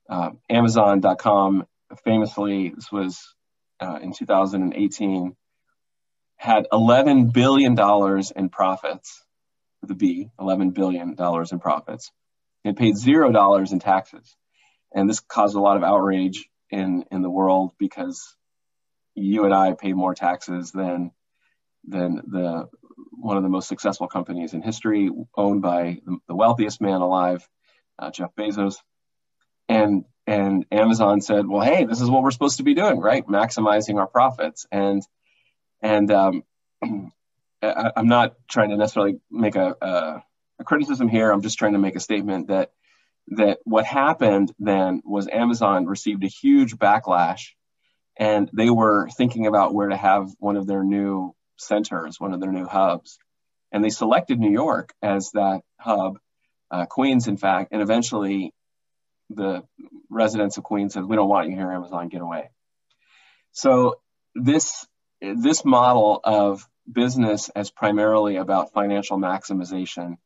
Uh, 0.08 0.30
Amazon.com 0.48 1.66
famously, 2.04 2.70
this 2.70 2.90
was 2.90 3.34
uh, 3.80 3.98
in 4.02 4.12
2018, 4.12 5.36
had 6.36 6.66
11 6.72 7.30
billion 7.30 7.74
dollars 7.74 8.30
in 8.30 8.48
profits. 8.48 9.22
The 9.82 9.94
B, 9.94 10.30
11 10.38 10.70
billion 10.70 11.14
dollars 11.14 11.52
in 11.52 11.60
profits. 11.60 12.10
It 12.64 12.76
paid 12.76 12.96
zero 12.96 13.30
dollars 13.30 13.72
in 13.72 13.78
taxes, 13.78 14.36
and 14.92 15.08
this 15.08 15.20
caused 15.20 15.56
a 15.56 15.60
lot 15.60 15.76
of 15.76 15.84
outrage 15.84 16.48
in 16.70 17.04
in 17.10 17.22
the 17.22 17.30
world 17.30 17.72
because 17.78 18.36
you 19.14 19.44
and 19.44 19.54
I 19.54 19.74
pay 19.74 19.92
more 19.92 20.14
taxes 20.14 20.72
than 20.72 21.12
than 21.86 22.22
the 22.26 22.68
one 23.10 23.36
of 23.36 23.42
the 23.42 23.48
most 23.48 23.68
successful 23.68 24.08
companies 24.08 24.54
in 24.54 24.62
history, 24.62 25.10
owned 25.36 25.62
by 25.62 25.98
the 26.26 26.34
wealthiest 26.34 26.80
man 26.80 27.00
alive, 27.00 27.46
uh, 27.98 28.10
Jeff 28.10 28.34
Bezos. 28.34 28.76
And 29.68 30.04
and 30.26 30.66
Amazon 30.70 31.20
said, 31.20 31.46
"Well, 31.46 31.62
hey, 31.62 31.84
this 31.84 32.00
is 32.00 32.10
what 32.10 32.22
we're 32.22 32.30
supposed 32.30 32.58
to 32.58 32.62
be 32.62 32.74
doing, 32.74 32.98
right? 32.98 33.26
Maximizing 33.26 33.98
our 33.98 34.06
profits." 34.06 34.66
And 34.70 35.02
and 35.80 36.10
um, 36.10 36.42
I, 37.62 37.92
am 37.96 38.08
not 38.08 38.34
trying 38.48 38.70
to 38.70 38.76
necessarily 38.76 39.20
make 39.30 39.56
a, 39.56 39.74
a, 39.80 40.22
a 40.60 40.64
criticism 40.64 41.08
here. 41.08 41.30
I'm 41.30 41.42
just 41.42 41.58
trying 41.58 41.72
to 41.72 41.78
make 41.78 41.96
a 41.96 42.00
statement 42.00 42.48
that 42.48 42.72
that 43.30 43.58
what 43.64 43.84
happened 43.84 44.52
then 44.58 45.02
was 45.04 45.28
Amazon 45.28 45.86
received 45.86 46.24
a 46.24 46.28
huge 46.28 46.76
backlash, 46.76 47.50
and 48.16 48.50
they 48.52 48.70
were 48.70 49.08
thinking 49.16 49.46
about 49.46 49.74
where 49.74 49.88
to 49.88 49.96
have 49.96 50.30
one 50.38 50.56
of 50.56 50.66
their 50.66 50.82
new 50.82 51.34
centers, 51.56 52.18
one 52.18 52.32
of 52.32 52.40
their 52.40 52.52
new 52.52 52.66
hubs. 52.66 53.18
And 53.70 53.84
they 53.84 53.90
selected 53.90 54.38
New 54.38 54.50
York 54.50 54.94
as 55.02 55.32
that 55.32 55.60
hub, 55.78 56.18
uh, 56.70 56.86
Queens, 56.86 57.28
in 57.28 57.36
fact, 57.36 57.72
and 57.72 57.82
eventually 57.82 58.54
the 59.28 59.62
residents 60.08 60.56
of 60.56 60.64
Queens 60.64 60.94
said, 60.94 61.04
"We 61.04 61.16
don't 61.16 61.28
want 61.28 61.50
you 61.50 61.56
here, 61.56 61.70
Amazon. 61.70 62.08
Get 62.08 62.22
away." 62.22 62.50
So 63.52 64.00
this 64.34 64.86
this 65.20 65.64
model 65.64 66.20
of 66.24 66.66
business 66.90 67.48
as 67.50 67.70
primarily 67.70 68.36
about 68.36 68.72
financial 68.72 69.18
maximization 69.18 70.16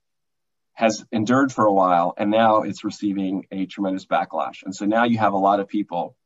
has 0.74 1.04
endured 1.12 1.52
for 1.52 1.66
a 1.66 1.72
while, 1.72 2.14
and 2.16 2.30
now 2.30 2.62
it's 2.62 2.84
receiving 2.84 3.46
a 3.50 3.66
tremendous 3.66 4.06
backlash. 4.06 4.62
And 4.64 4.74
so 4.74 4.86
now 4.86 5.04
you 5.04 5.18
have 5.18 5.34
a 5.34 5.38
lot 5.38 5.60
of 5.60 5.68
people, 5.68 6.16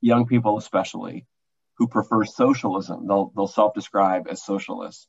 young 0.00 0.26
people 0.26 0.58
especially, 0.58 1.26
who 1.78 1.88
prefer 1.88 2.24
socialism. 2.24 3.06
They'll, 3.06 3.32
they'll 3.34 3.46
self 3.46 3.74
describe 3.74 4.26
as 4.28 4.44
socialists. 4.44 5.08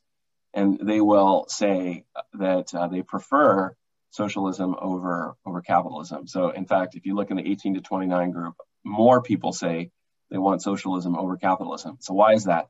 And 0.54 0.78
they 0.80 1.00
will 1.00 1.46
say 1.48 2.04
that 2.34 2.74
uh, 2.74 2.86
they 2.86 3.02
prefer 3.02 3.76
socialism 4.10 4.76
over, 4.80 5.36
over 5.44 5.60
capitalism. 5.60 6.28
So, 6.28 6.50
in 6.50 6.64
fact, 6.64 6.94
if 6.94 7.04
you 7.04 7.16
look 7.16 7.30
in 7.30 7.36
the 7.36 7.50
18 7.50 7.74
to 7.74 7.80
29 7.80 8.30
group, 8.30 8.54
more 8.84 9.20
people 9.20 9.52
say 9.52 9.90
they 10.30 10.38
want 10.38 10.62
socialism 10.62 11.16
over 11.16 11.36
capitalism. 11.36 11.98
So, 12.00 12.14
why 12.14 12.34
is 12.34 12.44
that? 12.44 12.68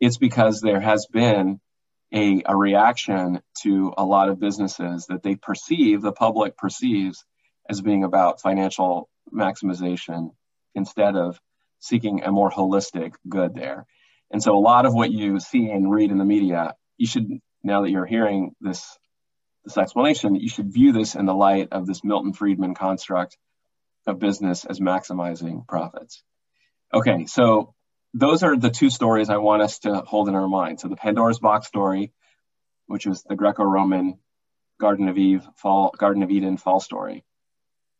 It's 0.00 0.18
because 0.18 0.60
there 0.60 0.80
has 0.80 1.06
been 1.06 1.60
a, 2.12 2.42
a 2.46 2.56
reaction 2.56 3.40
to 3.62 3.92
a 3.96 4.04
lot 4.04 4.28
of 4.28 4.40
businesses 4.40 5.06
that 5.06 5.22
they 5.22 5.34
perceive, 5.36 6.02
the 6.02 6.12
public 6.12 6.56
perceives, 6.56 7.24
as 7.68 7.80
being 7.80 8.04
about 8.04 8.40
financial 8.40 9.08
maximization 9.32 10.30
instead 10.74 11.16
of 11.16 11.40
seeking 11.80 12.22
a 12.22 12.30
more 12.30 12.50
holistic 12.50 13.14
good 13.28 13.54
there. 13.54 13.86
And 14.30 14.42
so 14.42 14.56
a 14.56 14.60
lot 14.60 14.86
of 14.86 14.94
what 14.94 15.10
you 15.10 15.40
see 15.40 15.70
and 15.70 15.90
read 15.90 16.10
in 16.10 16.18
the 16.18 16.24
media, 16.24 16.74
you 16.96 17.06
should, 17.06 17.28
now 17.62 17.82
that 17.82 17.90
you're 17.90 18.06
hearing 18.06 18.54
this, 18.60 18.98
this 19.64 19.78
explanation, 19.78 20.36
you 20.36 20.48
should 20.48 20.72
view 20.72 20.92
this 20.92 21.14
in 21.14 21.26
the 21.26 21.34
light 21.34 21.68
of 21.72 21.86
this 21.86 22.04
Milton 22.04 22.32
Friedman 22.32 22.74
construct 22.74 23.36
of 24.06 24.18
business 24.18 24.64
as 24.64 24.78
maximizing 24.78 25.66
profits. 25.66 26.22
Okay, 26.94 27.26
so 27.26 27.74
those 28.16 28.42
are 28.42 28.56
the 28.56 28.70
two 28.70 28.88
stories 28.88 29.28
I 29.28 29.36
want 29.36 29.60
us 29.60 29.80
to 29.80 29.96
hold 29.96 30.28
in 30.28 30.34
our 30.34 30.48
mind. 30.48 30.80
So 30.80 30.88
the 30.88 30.96
Pandora's 30.96 31.38
box 31.38 31.66
story, 31.66 32.12
which 32.86 33.04
was 33.04 33.22
the 33.22 33.36
Greco-Roman 33.36 34.18
Garden 34.80 35.08
of 35.08 35.18
Eve 35.18 35.46
fall, 35.56 35.94
Garden 35.96 36.22
of 36.22 36.30
Eden 36.30 36.56
fall 36.56 36.80
story. 36.80 37.24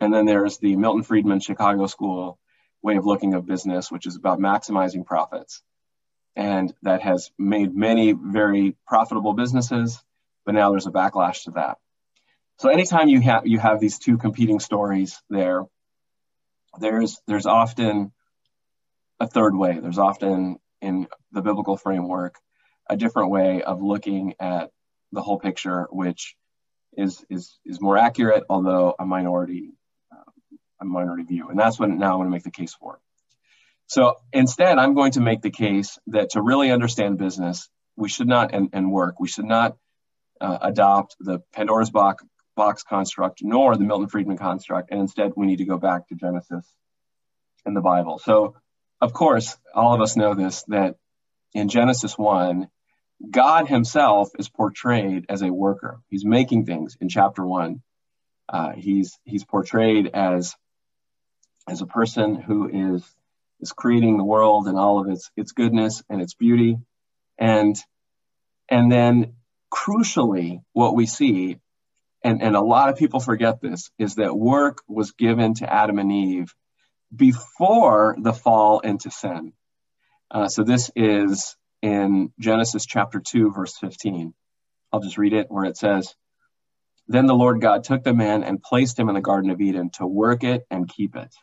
And 0.01 0.13
then 0.13 0.25
there's 0.25 0.57
the 0.57 0.77
Milton 0.77 1.03
Friedman 1.03 1.41
Chicago 1.41 1.87
School 1.87 2.39
way 2.83 2.97
of 2.97 3.05
looking 3.05 3.35
at 3.35 3.45
business, 3.45 3.91
which 3.91 4.07
is 4.07 4.17
about 4.17 4.39
maximizing 4.39 5.05
profits. 5.05 5.63
And 6.35 6.73
that 6.83 7.03
has 7.03 7.31
made 7.39 7.75
many 7.75 8.13
very 8.13 8.75
profitable 8.87 9.35
businesses, 9.35 10.03
but 10.47 10.55
now 10.55 10.71
there's 10.71 10.87
a 10.87 10.91
backlash 10.91 11.45
to 11.45 11.51
that. 11.53 11.77
So 12.59 12.71
anytime 12.71 13.09
you 13.09 13.21
have 13.21 13.47
you 13.47 13.59
have 13.59 13.81
these 13.81 13.99
two 13.99 14.17
competing 14.17 14.61
stories 14.61 15.21
there, 15.29 15.65
there's 16.79 17.21
there's 17.27 17.47
often 17.47 18.13
a 19.21 19.27
third 19.27 19.57
way. 19.57 19.79
There's 19.81 19.99
often 19.99 20.59
in 20.81 21.07
the 21.33 21.43
biblical 21.43 21.77
framework 21.77 22.37
a 22.89 22.97
different 22.97 23.31
way 23.31 23.63
of 23.63 23.83
looking 23.83 24.35
at 24.39 24.71
the 25.13 25.23
whole 25.23 25.39
picture, 25.39 25.87
which 25.91 26.37
is 26.97 27.25
is 27.29 27.59
is 27.65 27.81
more 27.81 27.99
accurate, 27.99 28.45
although 28.49 28.95
a 28.99 29.05
minority 29.05 29.73
a 30.81 30.85
minority 30.85 31.25
view. 31.25 31.49
And 31.49 31.59
that's 31.59 31.79
what 31.79 31.89
now 31.89 32.13
I'm 32.13 32.19
going 32.19 32.27
to 32.27 32.33
make 32.33 32.45
the 32.45 32.51
case 32.51 32.75
for. 32.75 33.01
So 33.87 34.17
instead, 34.33 34.79
I'm 34.79 34.95
going 34.95 35.13
to 35.13 35.21
make 35.21 35.43
the 35.43 35.51
case 35.51 35.99
that 36.09 36.31
to 36.31 36.43
really 36.43 36.71
understand 36.71 37.19
business, 37.19 37.69
we 37.97 38.09
should 38.09 38.27
not, 38.27 38.53
and, 38.53 38.71
and 38.73 38.91
work, 38.91 39.21
we 39.21 39.29
should 39.29 39.45
not 39.45 39.77
uh, 40.41 40.59
adopt 40.61 41.17
the 41.21 41.41
Pandora's 41.53 41.91
box, 41.91 42.25
box 42.57 42.83
construct 42.83 43.41
nor 43.43 43.77
the 43.77 43.85
Milton 43.85 44.09
Friedman 44.09 44.39
construct. 44.39 44.91
And 44.91 45.01
instead, 45.01 45.33
we 45.37 45.47
need 45.47 45.59
to 45.59 45.65
go 45.65 45.79
back 45.79 46.09
to 46.09 46.15
Genesis 46.15 46.67
in 47.65 47.75
the 47.75 47.81
Bible. 47.81 48.19
So, 48.19 48.57
of 49.01 49.13
course, 49.13 49.57
all 49.75 49.95
of 49.95 50.01
us 50.01 50.17
know 50.17 50.35
this 50.35 50.65
that 50.69 50.97
in 51.55 51.69
Genesis 51.69 52.17
1, 52.17 52.69
God 53.31 53.69
himself 53.69 54.31
is 54.39 54.49
portrayed 54.49 55.27
as 55.29 55.43
a 55.43 55.53
worker. 55.53 56.01
He's 56.09 56.25
making 56.25 56.67
things 56.67 56.97
in 57.01 57.09
chapter 57.09 57.47
1. 57.47 57.83
Uh, 58.49 58.73
he's, 58.73 59.19
he's 59.25 59.45
portrayed 59.45 60.11
as 60.13 60.55
as 61.69 61.81
a 61.81 61.87
person 61.87 62.37
who 62.37 62.69
is 62.69 63.05
is 63.61 63.73
creating 63.73 64.19
the 64.19 64.25
world 64.25 64.69
and 64.69 64.79
all 64.79 65.01
of 65.01 65.09
its 65.09 65.31
its 65.37 65.53
goodness 65.53 66.03
and 66.09 66.21
its 66.23 66.35
beauty 66.35 66.77
and 67.39 67.77
and 68.69 68.91
then 68.91 69.35
crucially 69.73 70.63
what 70.73 70.95
we 70.95 71.07
see 71.07 71.59
and, 72.23 72.43
and 72.43 72.57
a 72.57 72.61
lot 72.61 72.89
of 72.89 72.97
people 72.97 73.21
forget 73.21 73.61
this 73.61 73.91
is 73.99 74.17
that 74.17 74.37
work 74.37 74.83
was 74.89 75.13
given 75.13 75.55
to 75.55 75.73
adam 75.73 75.99
and 75.99 76.13
eve 76.13 76.55
before 77.15 78.17
the 78.21 78.33
fall 78.33 78.81
into 78.81 79.11
sin 79.11 79.53
uh, 80.31 80.49
so 80.49 80.63
this 80.63 80.91
is 80.97 81.57
in 81.83 82.33
genesis 82.39 82.87
chapter 82.87 83.21
2 83.21 83.53
verse 83.53 83.77
15 83.79 84.35
i'll 84.93 85.01
just 85.01 85.19
read 85.19 85.33
it 85.33 85.47
where 85.51 85.65
it 85.65 85.77
says 85.77 86.15
then 87.09 87.27
the 87.27 87.35
lord 87.35 87.61
god 87.61 87.85
took 87.85 88.03
the 88.03 88.15
man 88.15 88.43
and 88.43 88.63
placed 88.63 88.99
him 88.99 89.09
in 89.09 89.15
the 89.15 89.21
garden 89.21 89.51
of 89.51 89.61
eden 89.61 89.91
to 89.91 90.07
work 90.07 90.43
it 90.43 90.67
and 90.71 90.89
keep 90.89 91.15
it 91.17 91.35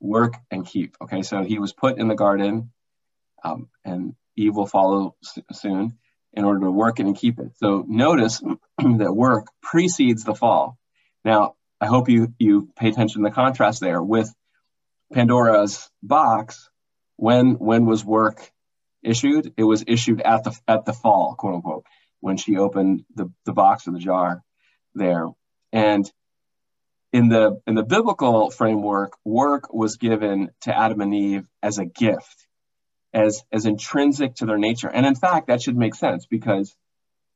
work 0.00 0.34
and 0.50 0.66
keep. 0.66 0.96
Okay, 1.00 1.22
so 1.22 1.44
he 1.44 1.58
was 1.58 1.72
put 1.72 1.98
in 1.98 2.08
the 2.08 2.14
garden, 2.14 2.72
um, 3.44 3.68
and 3.84 4.14
Eve 4.36 4.56
will 4.56 4.66
follow 4.66 5.14
soon 5.52 5.98
in 6.32 6.44
order 6.44 6.60
to 6.60 6.70
work 6.70 7.00
it 7.00 7.06
and 7.06 7.16
keep 7.16 7.38
it. 7.38 7.52
So 7.56 7.84
notice 7.86 8.40
that 8.78 9.14
work 9.14 9.46
precedes 9.62 10.24
the 10.24 10.34
fall. 10.34 10.78
Now, 11.24 11.54
I 11.80 11.86
hope 11.86 12.08
you 12.08 12.34
you 12.38 12.70
pay 12.76 12.88
attention 12.88 13.22
to 13.22 13.28
the 13.28 13.34
contrast 13.34 13.80
there 13.80 14.02
with 14.02 14.32
Pandora's 15.12 15.90
box. 16.02 16.68
When 17.16 17.52
when 17.54 17.84
was 17.84 18.04
work 18.04 18.50
issued? 19.02 19.52
It 19.56 19.64
was 19.64 19.84
issued 19.86 20.22
at 20.22 20.44
the 20.44 20.58
at 20.66 20.84
the 20.84 20.92
fall, 20.92 21.34
quote 21.34 21.54
unquote, 21.54 21.84
when 22.20 22.36
she 22.36 22.56
opened 22.56 23.04
the, 23.14 23.30
the 23.44 23.52
box 23.52 23.86
or 23.86 23.92
the 23.92 23.98
jar 23.98 24.42
there. 24.94 25.26
And 25.72 26.10
in 27.12 27.28
the 27.28 27.60
in 27.66 27.74
the 27.74 27.82
biblical 27.82 28.50
framework, 28.50 29.16
work 29.24 29.72
was 29.72 29.96
given 29.96 30.50
to 30.62 30.76
Adam 30.76 31.00
and 31.00 31.14
Eve 31.14 31.46
as 31.62 31.78
a 31.78 31.84
gift, 31.84 32.46
as 33.12 33.42
as 33.52 33.66
intrinsic 33.66 34.36
to 34.36 34.46
their 34.46 34.58
nature. 34.58 34.88
And 34.88 35.04
in 35.04 35.14
fact, 35.14 35.48
that 35.48 35.60
should 35.60 35.76
make 35.76 35.94
sense 35.94 36.26
because 36.26 36.74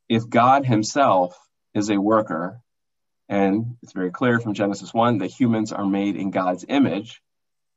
if 0.08 0.28
God 0.28 0.64
Himself 0.64 1.36
is 1.74 1.90
a 1.90 2.00
worker, 2.00 2.60
and 3.28 3.76
it's 3.82 3.92
very 3.92 4.10
clear 4.10 4.38
from 4.38 4.54
Genesis 4.54 4.92
1 4.94 5.18
that 5.18 5.30
humans 5.30 5.72
are 5.72 5.86
made 5.86 6.16
in 6.16 6.30
God's 6.30 6.64
image, 6.68 7.20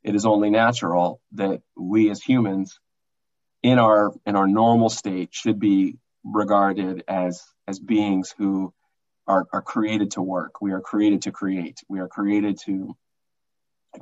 it 0.07 0.15
is 0.15 0.25
only 0.25 0.49
natural 0.49 1.19
that 1.33 1.61
we 1.75 2.09
as 2.09 2.21
humans 2.21 2.79
in 3.61 3.77
our 3.77 4.13
in 4.25 4.37
our 4.37 4.47
normal 4.47 4.89
state 4.89 5.29
should 5.33 5.59
be 5.59 5.97
regarded 6.23 7.03
as 7.09 7.43
as 7.67 7.77
beings 7.77 8.33
who 8.37 8.73
are, 9.27 9.45
are 9.51 9.61
created 9.61 10.11
to 10.11 10.21
work. 10.21 10.61
We 10.61 10.71
are 10.71 10.79
created 10.79 11.23
to 11.23 11.31
create. 11.33 11.81
We 11.89 11.99
are 11.99 12.07
created 12.07 12.57
to 12.65 12.95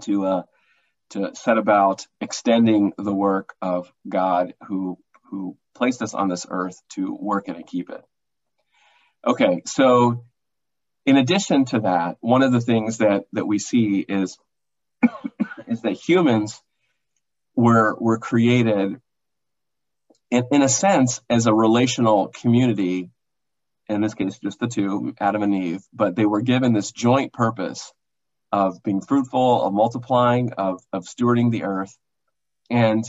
to 0.02 0.26
uh, 0.26 0.44
to 1.10 1.32
set 1.34 1.58
about 1.58 2.06
extending 2.22 2.94
the 3.00 3.14
work 3.14 3.56
of 3.60 3.92
God 4.08 4.54
who 4.68 5.00
who 5.32 5.58
placed 5.74 6.04
us 6.04 6.14
on 6.14 6.30
this 6.30 6.46
earth 6.48 6.80
to 6.90 7.18
work 7.20 7.50
it 7.50 7.56
and 7.56 7.66
keep 7.66 7.90
it. 7.90 8.04
Okay, 9.26 9.64
so 9.66 10.24
in 11.08 11.18
addition 11.18 11.66
to 11.66 11.80
that, 11.80 12.18
one 12.20 12.44
of 12.44 12.52
the 12.52 12.62
things 12.62 13.00
that 13.00 13.26
that 13.34 13.48
we 13.48 13.58
see 13.58 14.06
is 14.08 14.38
is 15.68 15.82
that 15.82 15.94
humans 15.94 16.62
were 17.56 17.96
were 18.00 18.18
created 18.18 19.00
in, 20.32 20.44
in 20.52 20.62
a 20.62 20.70
sense 20.70 21.22
as 21.30 21.48
a 21.48 21.54
relational 21.54 22.28
community 22.28 23.10
in 23.88 24.02
this 24.02 24.14
case, 24.14 24.40
just 24.40 24.60
the 24.60 24.68
two, 24.68 25.14
Adam 25.20 25.44
and 25.44 25.54
Eve, 25.54 25.84
but 25.94 26.16
they 26.16 26.26
were 26.26 26.42
given 26.42 26.74
this 26.74 26.92
joint 26.92 27.34
purpose 27.34 27.94
of 28.52 28.82
being 28.84 29.02
fruitful, 29.02 29.62
of 29.64 29.74
multiplying, 29.74 30.54
of, 30.54 30.82
of 30.92 31.04
stewarding 31.04 31.52
the 31.52 31.64
earth. 31.64 31.96
And, 32.70 33.04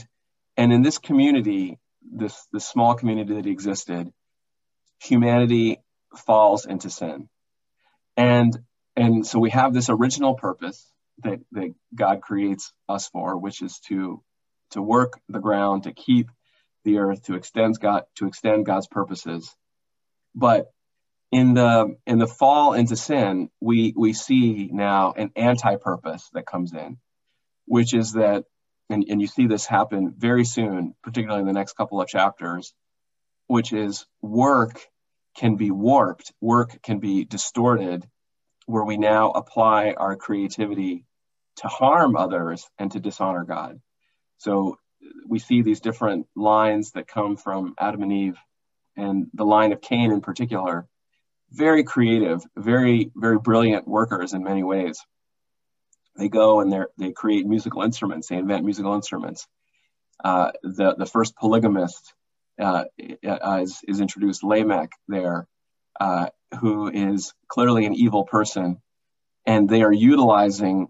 and 0.55 0.71
in 0.71 0.83
this 0.83 0.97
community, 0.97 1.79
this, 2.01 2.47
this 2.51 2.67
small 2.67 2.93
community 2.95 3.35
that 3.35 3.47
existed, 3.47 4.11
humanity 4.99 5.81
falls 6.15 6.65
into 6.65 6.89
sin. 6.89 7.27
And, 8.15 8.57
and 8.95 9.25
so 9.25 9.39
we 9.39 9.49
have 9.51 9.73
this 9.73 9.89
original 9.89 10.35
purpose 10.35 10.85
that, 11.23 11.39
that 11.51 11.73
God 11.93 12.21
creates 12.21 12.71
us 12.87 13.07
for, 13.07 13.37
which 13.37 13.61
is 13.61 13.79
to, 13.87 14.21
to 14.71 14.81
work 14.81 15.19
the 15.29 15.39
ground, 15.39 15.83
to 15.83 15.93
keep 15.93 16.29
the 16.83 16.99
earth, 16.99 17.23
to 17.23 17.35
extend 17.35 17.79
God, 17.79 18.03
to 18.15 18.27
extend 18.27 18.65
God's 18.65 18.87
purposes. 18.87 19.55
But 20.35 20.71
in 21.31 21.53
the 21.53 21.97
in 22.05 22.19
the 22.19 22.27
fall 22.27 22.73
into 22.73 22.95
sin, 22.95 23.49
we 23.59 23.93
we 23.95 24.13
see 24.13 24.69
now 24.71 25.13
an 25.17 25.31
anti-purpose 25.35 26.29
that 26.33 26.45
comes 26.45 26.73
in, 26.73 26.97
which 27.65 27.93
is 27.93 28.13
that, 28.13 28.45
and, 28.89 29.05
and 29.09 29.19
you 29.19 29.27
see 29.27 29.47
this 29.47 29.65
happen 29.65 30.13
very 30.17 30.45
soon, 30.45 30.95
particularly 31.03 31.41
in 31.41 31.47
the 31.47 31.53
next 31.53 31.73
couple 31.73 32.01
of 32.01 32.07
chapters, 32.07 32.73
which 33.47 33.73
is 33.73 34.05
work 34.21 34.79
can 35.35 35.55
be 35.55 35.71
warped, 35.71 36.31
work 36.39 36.81
can 36.81 36.99
be 36.99 37.25
distorted, 37.25 38.07
where 38.67 38.83
we 38.83 38.97
now 38.97 39.31
apply 39.31 39.93
our 39.93 40.15
creativity 40.15 41.05
to 41.55 41.67
harm 41.67 42.15
others 42.15 42.69
and 42.77 42.91
to 42.91 42.99
dishonor 42.99 43.43
God. 43.43 43.79
So 44.37 44.77
we 45.25 45.39
see 45.39 45.61
these 45.61 45.79
different 45.79 46.27
lines 46.35 46.91
that 46.91 47.07
come 47.07 47.37
from 47.37 47.73
Adam 47.79 48.03
and 48.03 48.11
Eve 48.11 48.37
and 48.95 49.27
the 49.33 49.45
line 49.45 49.71
of 49.71 49.81
Cain 49.81 50.11
in 50.11 50.21
particular, 50.21 50.85
very 51.49 51.83
creative, 51.83 52.43
very, 52.55 53.09
very 53.15 53.39
brilliant 53.39 53.87
workers 53.87 54.33
in 54.33 54.43
many 54.43 54.63
ways. 54.63 54.99
They 56.17 56.27
go 56.27 56.59
and 56.59 56.87
they 56.97 57.11
create 57.11 57.45
musical 57.45 57.83
instruments. 57.83 58.27
They 58.27 58.35
invent 58.37 58.65
musical 58.65 58.95
instruments. 58.95 59.47
Uh, 60.23 60.51
the 60.63 60.95
the 60.95 61.05
first 61.05 61.35
polygamist 61.37 62.13
uh, 62.59 62.85
is, 62.97 63.79
is 63.87 64.01
introduced, 64.01 64.43
Lamech, 64.43 64.89
there, 65.07 65.47
uh, 65.99 66.29
who 66.59 66.89
is 66.89 67.33
clearly 67.47 67.85
an 67.85 67.93
evil 67.93 68.23
person, 68.23 68.81
and 69.45 69.69
they 69.69 69.83
are 69.83 69.93
utilizing 69.93 70.87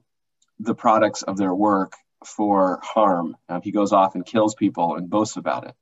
the 0.59 0.75
products 0.75 1.23
of 1.23 1.37
their 1.37 1.53
work 1.53 1.93
for 2.25 2.79
harm. 2.83 3.37
he 3.61 3.71
goes 3.71 3.93
off 3.93 4.15
and 4.15 4.25
kills 4.25 4.55
people 4.55 4.95
and 4.95 5.09
boasts 5.09 5.37
about 5.37 5.67
it. 5.67 5.75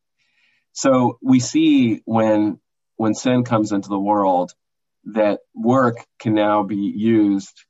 So 0.73 1.17
we 1.21 1.39
see 1.39 2.01
when 2.05 2.59
when 2.97 3.13
sin 3.13 3.43
comes 3.43 3.71
into 3.71 3.89
the 3.89 3.99
world 3.99 4.53
that 5.05 5.39
work 5.53 5.97
can 6.19 6.33
now 6.33 6.63
be 6.63 6.75
used 6.75 7.63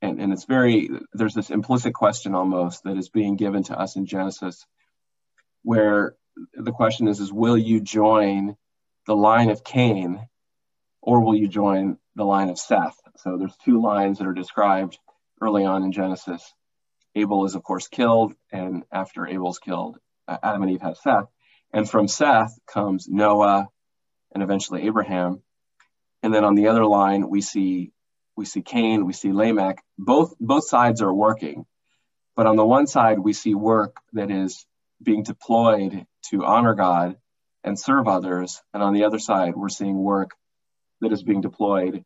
and, 0.00 0.20
and 0.20 0.32
it's 0.32 0.44
very 0.44 0.90
there's 1.12 1.34
this 1.34 1.50
implicit 1.50 1.94
question 1.94 2.34
almost 2.34 2.84
that 2.84 2.96
is 2.96 3.08
being 3.08 3.36
given 3.36 3.62
to 3.64 3.78
us 3.78 3.96
in 3.96 4.06
Genesis 4.06 4.66
where 5.62 6.14
the 6.54 6.72
question 6.72 7.08
is 7.08 7.20
is 7.20 7.32
will 7.32 7.56
you 7.56 7.80
join 7.80 8.56
the 9.06 9.16
line 9.16 9.50
of 9.50 9.64
Cain 9.64 10.26
or 11.02 11.20
will 11.20 11.34
you 11.34 11.48
join 11.48 11.98
the 12.16 12.24
line 12.24 12.48
of 12.48 12.58
Seth? 12.58 12.96
So 13.16 13.36
there's 13.36 13.56
two 13.64 13.82
lines 13.82 14.18
that 14.18 14.26
are 14.26 14.32
described 14.32 14.98
early 15.40 15.64
on 15.64 15.82
in 15.82 15.92
Genesis. 15.92 16.54
Abel 17.14 17.44
is 17.44 17.54
of 17.54 17.62
course 17.62 17.88
killed 17.88 18.32
and 18.50 18.84
after 18.90 19.26
Abel's 19.26 19.58
killed 19.58 19.98
uh, 20.26 20.38
Adam 20.42 20.62
and 20.62 20.70
Eve 20.70 20.82
have 20.82 20.96
Seth 20.96 21.26
and 21.72 21.88
from 21.88 22.08
Seth 22.08 22.58
comes 22.66 23.08
Noah 23.08 23.68
and 24.32 24.42
eventually 24.42 24.86
Abraham. 24.86 25.42
And 26.22 26.32
then 26.32 26.44
on 26.44 26.54
the 26.54 26.68
other 26.68 26.84
line, 26.84 27.28
we 27.28 27.40
see 27.40 27.92
we 28.36 28.44
see 28.44 28.62
Cain, 28.62 29.04
we 29.04 29.12
see 29.12 29.32
Lamech. 29.32 29.82
Both 29.98 30.34
both 30.40 30.66
sides 30.66 31.02
are 31.02 31.12
working. 31.12 31.66
But 32.34 32.46
on 32.46 32.56
the 32.56 32.64
one 32.64 32.86
side, 32.86 33.18
we 33.18 33.34
see 33.34 33.54
work 33.54 33.96
that 34.14 34.30
is 34.30 34.66
being 35.02 35.22
deployed 35.22 36.06
to 36.30 36.44
honor 36.44 36.74
God 36.74 37.16
and 37.62 37.78
serve 37.78 38.08
others. 38.08 38.62
And 38.72 38.82
on 38.82 38.94
the 38.94 39.04
other 39.04 39.18
side, 39.18 39.54
we're 39.54 39.68
seeing 39.68 39.98
work 39.98 40.30
that 41.02 41.12
is 41.12 41.22
being 41.22 41.40
deployed 41.40 42.04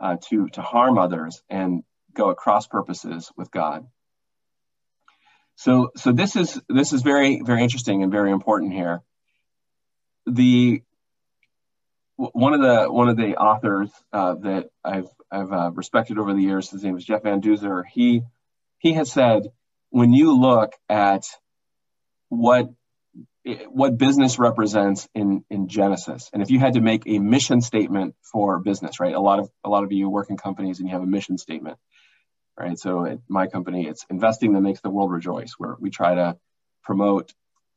uh, 0.00 0.16
to, 0.28 0.48
to 0.50 0.62
harm 0.62 0.98
others 0.98 1.42
and 1.48 1.84
go 2.12 2.30
at 2.30 2.36
cross 2.36 2.66
purposes 2.66 3.30
with 3.36 3.50
God. 3.50 3.86
So, 5.56 5.90
so 5.96 6.12
this 6.12 6.36
is 6.36 6.60
this 6.68 6.92
is 6.92 7.02
very 7.02 7.42
very 7.42 7.62
interesting 7.64 8.02
and 8.04 8.12
very 8.12 8.30
important 8.30 8.72
here 8.72 9.02
the 10.28 10.82
one 12.16 12.52
of 12.52 12.60
the 12.60 12.92
one 12.92 13.08
of 13.08 13.16
the 13.16 13.36
authors 13.36 13.90
uh, 14.12 14.34
that 14.34 14.70
I've 14.84 15.08
I've 15.30 15.52
uh, 15.52 15.70
respected 15.72 16.18
over 16.18 16.34
the 16.34 16.42
years, 16.42 16.70
his 16.70 16.84
name 16.84 16.96
is 16.96 17.04
Jeff 17.04 17.22
Van 17.22 17.40
Duzer. 17.40 17.84
He 17.90 18.22
he 18.78 18.94
has 18.94 19.10
said 19.10 19.52
when 19.90 20.12
you 20.12 20.38
look 20.38 20.72
at 20.88 21.24
what 22.28 22.70
what 23.68 23.98
business 23.98 24.38
represents 24.38 25.08
in 25.14 25.44
in 25.50 25.68
Genesis, 25.68 26.30
and 26.32 26.42
if 26.42 26.50
you 26.50 26.58
had 26.58 26.74
to 26.74 26.80
make 26.80 27.02
a 27.06 27.18
mission 27.18 27.60
statement 27.60 28.14
for 28.22 28.58
business, 28.58 29.00
right? 29.00 29.14
A 29.14 29.20
lot 29.20 29.38
of 29.38 29.50
a 29.64 29.68
lot 29.68 29.84
of 29.84 29.92
you 29.92 30.08
work 30.08 30.30
in 30.30 30.36
companies 30.36 30.78
and 30.78 30.88
you 30.88 30.94
have 30.94 31.02
a 31.02 31.06
mission 31.06 31.38
statement, 31.38 31.78
right? 32.58 32.78
So 32.78 33.06
at 33.06 33.18
my 33.28 33.46
company, 33.46 33.86
it's 33.86 34.04
investing 34.10 34.52
that 34.52 34.60
makes 34.60 34.80
the 34.80 34.90
world 34.90 35.10
rejoice, 35.10 35.54
where 35.58 35.76
we 35.78 35.90
try 35.90 36.14
to 36.14 36.36
promote 36.82 37.32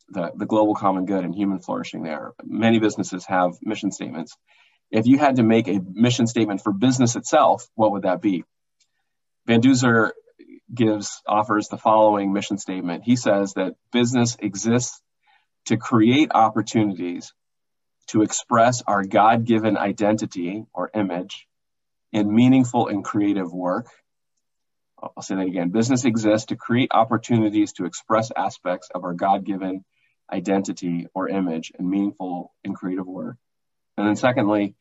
the, 0.09 0.31
the 0.35 0.45
global 0.45 0.75
common 0.75 1.05
good 1.05 1.23
and 1.23 1.33
human 1.33 1.59
flourishing 1.59 2.03
there. 2.03 2.33
Many 2.43 2.79
businesses 2.79 3.25
have 3.25 3.53
mission 3.61 3.91
statements. 3.91 4.35
If 4.89 5.07
you 5.07 5.17
had 5.17 5.37
to 5.37 5.43
make 5.43 5.67
a 5.67 5.79
mission 5.93 6.27
statement 6.27 6.61
for 6.61 6.73
business 6.73 7.15
itself, 7.15 7.67
what 7.75 7.93
would 7.93 8.03
that 8.03 8.21
be? 8.21 8.43
Van 9.47 9.61
Duzer 9.61 10.11
gives 10.73 11.21
offers 11.27 11.67
the 11.69 11.77
following 11.77 12.33
mission 12.33 12.57
statement. 12.57 13.03
He 13.05 13.15
says 13.15 13.53
that 13.53 13.75
business 13.91 14.37
exists 14.39 15.01
to 15.65 15.77
create 15.77 16.31
opportunities 16.33 17.33
to 18.07 18.23
express 18.23 18.81
our 18.87 19.03
God-given 19.05 19.77
identity 19.77 20.65
or 20.73 20.89
image 20.93 21.47
in 22.11 22.33
meaningful 22.33 22.87
and 22.87 23.03
creative 23.03 23.53
work. 23.53 23.87
I'll 25.01 25.23
say 25.23 25.35
that 25.35 25.47
again. 25.47 25.69
Business 25.69 26.05
exists 26.05 26.47
to 26.47 26.55
create 26.55 26.89
opportunities 26.91 27.73
to 27.73 27.85
express 27.85 28.31
aspects 28.35 28.89
of 28.93 29.03
our 29.03 29.13
God-given 29.13 29.83
identity 30.31 31.07
or 31.13 31.29
image 31.29 31.71
in 31.77 31.89
meaningful 31.89 32.53
and 32.63 32.75
creative 32.75 33.07
work. 33.07 33.37
And 33.97 34.07
then 34.07 34.15
secondly, 34.15 34.75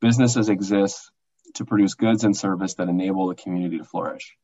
businesses 0.00 0.48
exist 0.48 1.10
to 1.54 1.64
produce 1.64 1.94
goods 1.94 2.24
and 2.24 2.36
service 2.36 2.74
that 2.74 2.88
enable 2.88 3.28
the 3.28 3.34
community 3.34 3.78
to 3.78 3.84
flourish. 3.84 4.36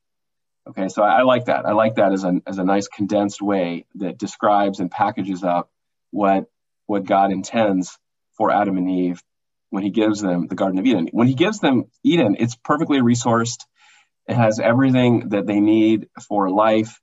Okay, 0.68 0.88
so 0.88 1.02
I, 1.02 1.20
I, 1.20 1.22
like 1.22 1.46
that. 1.46 1.66
I 1.66 1.72
like 1.72 1.96
that 1.96 2.12
as 2.12 2.24
a, 2.24 2.40
as 2.46 2.58
a 2.58 2.64
nice 2.64 2.86
condensed 2.88 3.42
way 3.42 3.86
that 3.96 4.18
describes 4.18 4.78
and 4.78 4.90
packages 4.90 5.42
up 5.42 5.70
what, 6.10 6.44
what 6.86 7.04
God 7.04 7.32
intends 7.32 7.98
for 8.36 8.50
Adam 8.50 8.76
and 8.76 8.90
Eve 8.90 9.22
when 9.70 9.82
he 9.82 9.90
gives 9.90 10.20
them 10.20 10.46
the 10.48 10.54
Garden 10.54 10.78
of 10.78 10.86
Eden. 10.86 11.08
When 11.12 11.28
he 11.28 11.34
gives 11.34 11.60
them 11.60 11.84
Eden, 12.04 12.36
it's 12.38 12.56
perfectly 12.56 12.98
resourced. 12.98 13.64
It 14.28 14.36
has 14.36 14.60
everything 14.60 15.30
that 15.30 15.46
they 15.46 15.60
need 15.60 16.08
for 16.28 16.50
life 16.50 17.00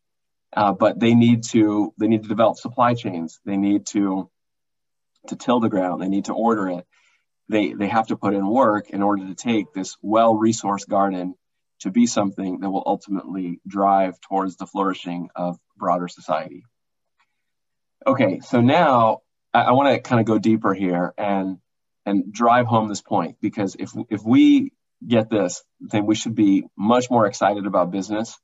uh, 0.55 0.73
but 0.73 0.99
they 0.99 1.13
need 1.13 1.43
to 1.43 1.93
they 1.97 2.07
need 2.07 2.23
to 2.23 2.29
develop 2.29 2.57
supply 2.57 2.93
chains. 2.93 3.39
They 3.45 3.57
need 3.57 3.85
to 3.87 4.29
to 5.27 5.35
till 5.35 5.59
the 5.59 5.69
ground. 5.69 6.01
They 6.01 6.07
need 6.07 6.25
to 6.25 6.33
order 6.33 6.69
it. 6.69 6.85
They 7.49 7.73
they 7.73 7.87
have 7.87 8.07
to 8.07 8.17
put 8.17 8.33
in 8.33 8.47
work 8.47 8.89
in 8.89 9.01
order 9.01 9.27
to 9.27 9.35
take 9.35 9.73
this 9.73 9.97
well 10.01 10.33
resourced 10.35 10.87
garden 10.87 11.35
to 11.79 11.91
be 11.91 12.07
something 12.07 12.59
that 12.59 12.69
will 12.69 12.83
ultimately 12.85 13.59
drive 13.67 14.19
towards 14.21 14.55
the 14.55 14.65
flourishing 14.65 15.29
of 15.35 15.57
broader 15.77 16.07
society. 16.07 16.63
Okay, 18.05 18.39
so 18.39 18.61
now 18.61 19.21
I, 19.53 19.63
I 19.63 19.71
want 19.71 19.93
to 19.93 20.01
kind 20.01 20.19
of 20.19 20.25
go 20.25 20.37
deeper 20.37 20.73
here 20.73 21.13
and 21.17 21.57
and 22.05 22.31
drive 22.31 22.67
home 22.67 22.87
this 22.87 23.01
point 23.01 23.37
because 23.41 23.75
if 23.77 23.91
if 24.09 24.23
we 24.23 24.71
get 25.05 25.29
this, 25.29 25.63
then 25.79 26.05
we 26.05 26.15
should 26.15 26.35
be 26.35 26.63
much 26.77 27.09
more 27.09 27.27
excited 27.27 27.65
about 27.65 27.91
business, 27.91 28.37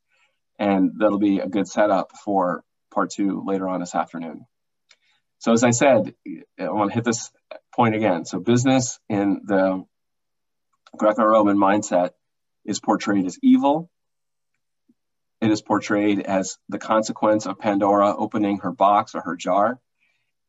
and 0.59 0.91
that'll 0.99 1.17
be 1.17 1.39
a 1.39 1.47
good 1.47 1.67
setup 1.67 2.11
for 2.23 2.63
part 2.93 3.11
two 3.11 3.43
later 3.45 3.67
on 3.67 3.79
this 3.79 3.95
afternoon. 3.95 4.45
So 5.39 5.51
as 5.51 5.63
I 5.63 5.71
said, 5.71 6.13
I 6.59 6.69
want 6.69 6.91
to 6.91 6.95
hit 6.95 7.03
this 7.03 7.31
point 7.75 7.95
again. 7.95 8.25
So 8.25 8.39
business 8.39 8.99
in 9.09 9.41
the 9.45 9.83
Greco-Roman 10.95 11.57
mindset 11.57 12.11
is 12.65 12.79
portrayed 12.79 13.25
as 13.25 13.37
evil. 13.41 13.89
It 15.41 15.51
is 15.51 15.61
portrayed 15.61 16.21
as 16.21 16.57
the 16.69 16.77
consequence 16.79 17.45
of 17.45 17.59
Pandora 17.59 18.15
opening 18.15 18.59
her 18.59 18.71
box 18.71 19.13
or 19.15 19.21
her 19.21 19.35
jar. 19.35 19.79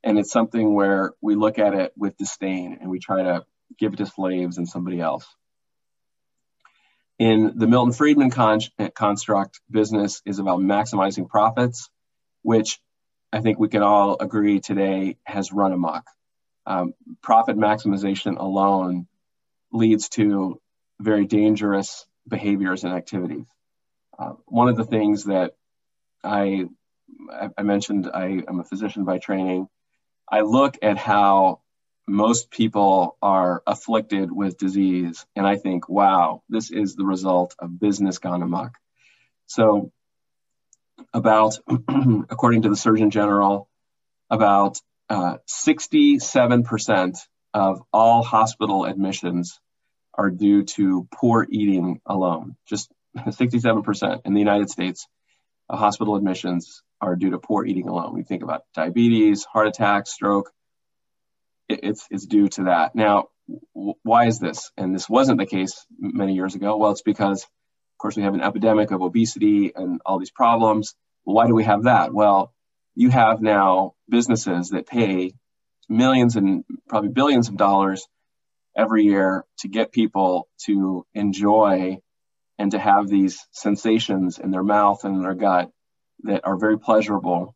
And 0.04 0.18
it's 0.18 0.30
something 0.30 0.74
where 0.74 1.12
we 1.20 1.34
look 1.34 1.58
at 1.58 1.74
it 1.74 1.92
with 1.96 2.16
disdain 2.16 2.78
and 2.80 2.90
we 2.90 3.00
try 3.00 3.22
to 3.22 3.44
give 3.78 3.94
it 3.94 3.96
to 3.96 4.06
slaves 4.06 4.58
and 4.58 4.68
somebody 4.68 5.00
else. 5.00 5.26
In 7.18 7.52
the 7.56 7.66
Milton 7.66 7.92
Friedman 7.92 8.30
con- 8.30 8.60
construct, 8.94 9.60
business 9.70 10.20
is 10.26 10.38
about 10.38 10.60
maximizing 10.60 11.28
profits, 11.28 11.88
which 12.42 12.80
I 13.32 13.40
think 13.40 13.58
we 13.58 13.68
can 13.68 13.82
all 13.82 14.16
agree 14.20 14.60
today 14.60 15.16
has 15.24 15.52
run 15.52 15.72
amok. 15.72 16.04
Um, 16.66 16.94
profit 17.22 17.56
maximization 17.56 18.38
alone 18.38 19.06
leads 19.72 20.08
to 20.10 20.60
very 21.00 21.26
dangerous 21.26 22.06
behaviors 22.26 22.84
and 22.84 22.92
activities. 22.92 23.46
Uh, 24.18 24.34
one 24.46 24.68
of 24.68 24.76
the 24.76 24.84
things 24.84 25.24
that 25.24 25.54
I, 26.22 26.66
I 27.56 27.62
mentioned, 27.62 28.08
I 28.12 28.42
am 28.48 28.60
a 28.60 28.64
physician 28.64 29.04
by 29.04 29.18
training. 29.18 29.68
I 30.30 30.40
look 30.40 30.78
at 30.82 30.96
how 30.96 31.60
most 32.06 32.50
people 32.50 33.16
are 33.22 33.62
afflicted 33.66 34.30
with 34.30 34.58
disease, 34.58 35.24
and 35.34 35.46
I 35.46 35.56
think, 35.56 35.88
wow, 35.88 36.42
this 36.48 36.70
is 36.70 36.94
the 36.94 37.04
result 37.04 37.54
of 37.58 37.80
business 37.80 38.18
gone 38.18 38.42
amok. 38.42 38.72
So, 39.46 39.92
about, 41.12 41.58
according 42.30 42.62
to 42.62 42.68
the 42.68 42.76
Surgeon 42.76 43.10
General, 43.10 43.68
about 44.30 44.80
uh, 45.08 45.38
67% 45.48 47.18
of 47.52 47.82
all 47.92 48.22
hospital 48.22 48.84
admissions 48.84 49.60
are 50.16 50.30
due 50.30 50.64
to 50.64 51.08
poor 51.12 51.46
eating 51.48 52.00
alone. 52.06 52.56
Just 52.66 52.90
67% 53.16 54.20
in 54.24 54.34
the 54.34 54.40
United 54.40 54.70
States, 54.70 55.06
uh, 55.68 55.76
hospital 55.76 56.16
admissions 56.16 56.82
are 57.00 57.16
due 57.16 57.30
to 57.30 57.38
poor 57.38 57.64
eating 57.64 57.88
alone. 57.88 58.14
We 58.14 58.22
think 58.22 58.42
about 58.42 58.64
diabetes, 58.74 59.44
heart 59.44 59.68
attack, 59.68 60.06
stroke. 60.06 60.50
It, 61.68 61.80
it's, 61.82 62.06
it's 62.10 62.26
due 62.26 62.48
to 62.48 62.64
that. 62.64 62.94
Now, 62.94 63.28
w- 63.74 63.94
why 64.02 64.26
is 64.26 64.38
this? 64.38 64.70
And 64.76 64.94
this 64.94 65.08
wasn't 65.08 65.38
the 65.38 65.46
case 65.46 65.86
many 65.98 66.34
years 66.34 66.54
ago. 66.54 66.76
Well, 66.76 66.92
it's 66.92 67.02
because, 67.02 67.42
of 67.42 67.98
course, 67.98 68.16
we 68.16 68.22
have 68.22 68.34
an 68.34 68.42
epidemic 68.42 68.90
of 68.90 69.02
obesity 69.02 69.72
and 69.74 70.00
all 70.04 70.18
these 70.18 70.30
problems. 70.30 70.94
why 71.24 71.46
do 71.46 71.54
we 71.54 71.64
have 71.64 71.84
that? 71.84 72.12
Well, 72.12 72.52
you 72.94 73.10
have 73.10 73.40
now 73.40 73.94
businesses 74.08 74.70
that 74.70 74.86
pay 74.86 75.32
millions 75.88 76.36
and 76.36 76.64
probably 76.88 77.10
billions 77.10 77.48
of 77.48 77.56
dollars 77.56 78.06
every 78.76 79.04
year 79.04 79.44
to 79.58 79.68
get 79.68 79.92
people 79.92 80.48
to 80.66 81.06
enjoy 81.14 81.98
and 82.58 82.70
to 82.72 82.78
have 82.78 83.08
these 83.08 83.46
sensations 83.50 84.38
in 84.38 84.50
their 84.50 84.62
mouth 84.62 85.04
and 85.04 85.16
in 85.16 85.22
their 85.22 85.34
gut 85.34 85.70
that 86.22 86.42
are 86.44 86.56
very 86.56 86.78
pleasurable, 86.78 87.54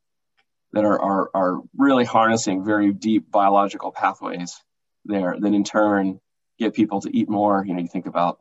that 0.73 0.85
are, 0.85 1.01
are, 1.01 1.31
are 1.35 1.61
really 1.77 2.05
harnessing 2.05 2.65
very 2.65 2.93
deep 2.93 3.31
biological 3.31 3.93
pathways 3.93 4.61
there, 5.05 5.37
that 5.39 5.55
in 5.55 5.65
turn 5.65 6.21
get 6.59 6.75
people 6.75 7.01
to 7.01 7.17
eat 7.17 7.29
more. 7.29 7.65
You 7.65 7.75
know, 7.75 7.81
you 7.81 7.89
think 7.89 8.07
about 8.07 8.41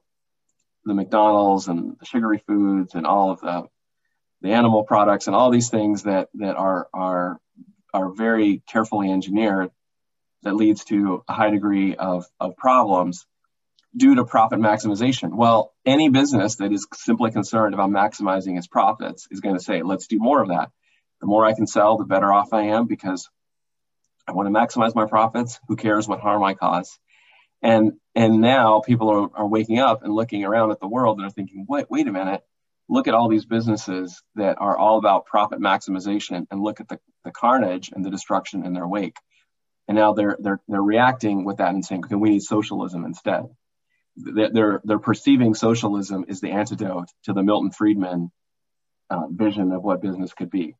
the 0.85 0.93
McDonald's 0.93 1.67
and 1.67 1.97
the 1.99 2.05
sugary 2.05 2.41
foods 2.47 2.95
and 2.95 3.05
all 3.05 3.31
of 3.31 3.41
the 3.41 3.67
the 4.41 4.51
animal 4.53 4.83
products 4.83 5.27
and 5.27 5.35
all 5.35 5.49
these 5.49 5.69
things 5.69 6.03
that 6.03 6.29
that 6.35 6.55
are 6.55 6.87
are 6.93 7.39
are 7.93 8.09
very 8.11 8.61
carefully 8.67 9.11
engineered 9.11 9.71
that 10.47 10.55
leads 10.55 10.85
to 10.85 11.23
a 11.27 11.33
high 11.33 11.49
degree 11.49 11.95
of, 11.95 12.25
of 12.39 12.55
problems 12.55 13.25
due 13.95 14.15
to 14.15 14.23
profit 14.23 14.59
maximization. 14.59 15.35
Well, 15.35 15.73
any 15.85 16.07
business 16.09 16.55
that 16.55 16.71
is 16.71 16.87
simply 16.93 17.31
concerned 17.31 17.73
about 17.73 17.89
maximizing 17.89 18.57
its 18.57 18.67
profits 18.67 19.27
is 19.29 19.41
going 19.41 19.57
to 19.57 19.63
say, 19.63 19.81
let's 19.81 20.07
do 20.07 20.19
more 20.19 20.41
of 20.41 20.49
that. 20.49 20.71
The 21.19 21.27
more 21.27 21.45
I 21.45 21.53
can 21.53 21.67
sell, 21.67 21.97
the 21.97 22.05
better 22.05 22.31
off 22.31 22.53
I 22.53 22.67
am 22.67 22.87
because 22.87 23.29
I 24.25 24.31
want 24.31 24.47
to 24.47 24.53
maximize 24.53 24.95
my 24.95 25.05
profits. 25.05 25.59
Who 25.67 25.75
cares 25.75 26.07
what 26.07 26.21
harm 26.21 26.43
I 26.43 26.53
cause? 26.53 26.97
And 27.61 27.93
and 28.15 28.39
now 28.39 28.81
people 28.81 29.09
are, 29.09 29.29
are 29.33 29.47
waking 29.47 29.79
up 29.79 30.03
and 30.03 30.13
looking 30.13 30.45
around 30.45 30.71
at 30.71 30.79
the 30.79 30.87
world 30.87 31.17
and 31.17 31.27
are 31.27 31.31
thinking, 31.31 31.65
wait, 31.67 31.89
wait 31.89 32.07
a 32.07 32.11
minute, 32.11 32.41
look 32.87 33.07
at 33.07 33.13
all 33.13 33.27
these 33.27 33.45
businesses 33.45 34.21
that 34.35 34.57
are 34.61 34.77
all 34.77 34.97
about 34.97 35.25
profit 35.25 35.59
maximization 35.59 36.45
and 36.49 36.61
look 36.61 36.79
at 36.79 36.87
the, 36.87 36.99
the 37.25 37.31
carnage 37.31 37.91
and 37.93 38.05
the 38.05 38.11
destruction 38.11 38.63
in 38.65 38.73
their 38.73 38.87
wake 38.87 39.17
and 39.87 39.95
now 39.95 40.13
they're 40.13 40.37
they're 40.39 40.59
they're 40.67 40.81
reacting 40.81 41.45
with 41.45 41.57
that 41.57 41.69
and 41.69 41.83
saying, 41.83 42.05
okay, 42.05 42.15
we 42.15 42.29
need 42.29 42.43
socialism 42.43 43.05
instead. 43.05 43.43
They're 44.15 44.81
they're 44.83 44.99
perceiving 44.99 45.53
socialism 45.53 46.25
is 46.27 46.41
the 46.41 46.51
antidote 46.51 47.09
to 47.23 47.33
the 47.33 47.43
Milton 47.43 47.71
Friedman 47.71 48.31
uh, 49.09 49.27
vision 49.29 49.71
of 49.71 49.83
what 49.83 50.01
business 50.01 50.33
could 50.33 50.49
be. 50.49 50.75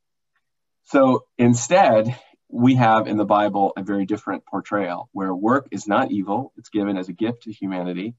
So 0.86 1.26
instead, 1.38 2.16
we 2.50 2.76
have 2.76 3.08
in 3.08 3.18
the 3.18 3.26
Bible 3.26 3.74
a 3.78 3.84
very 3.84 4.06
different 4.06 4.46
portrayal 4.46 5.10
where 5.12 5.34
work 5.34 5.68
is 5.72 5.88
not 5.88 6.12
evil; 6.12 6.52
it's 6.58 6.70
given 6.70 6.98
as 6.98 7.10
a 7.10 7.14
gift 7.14 7.44
to 7.44 7.52
humanity, 7.52 8.16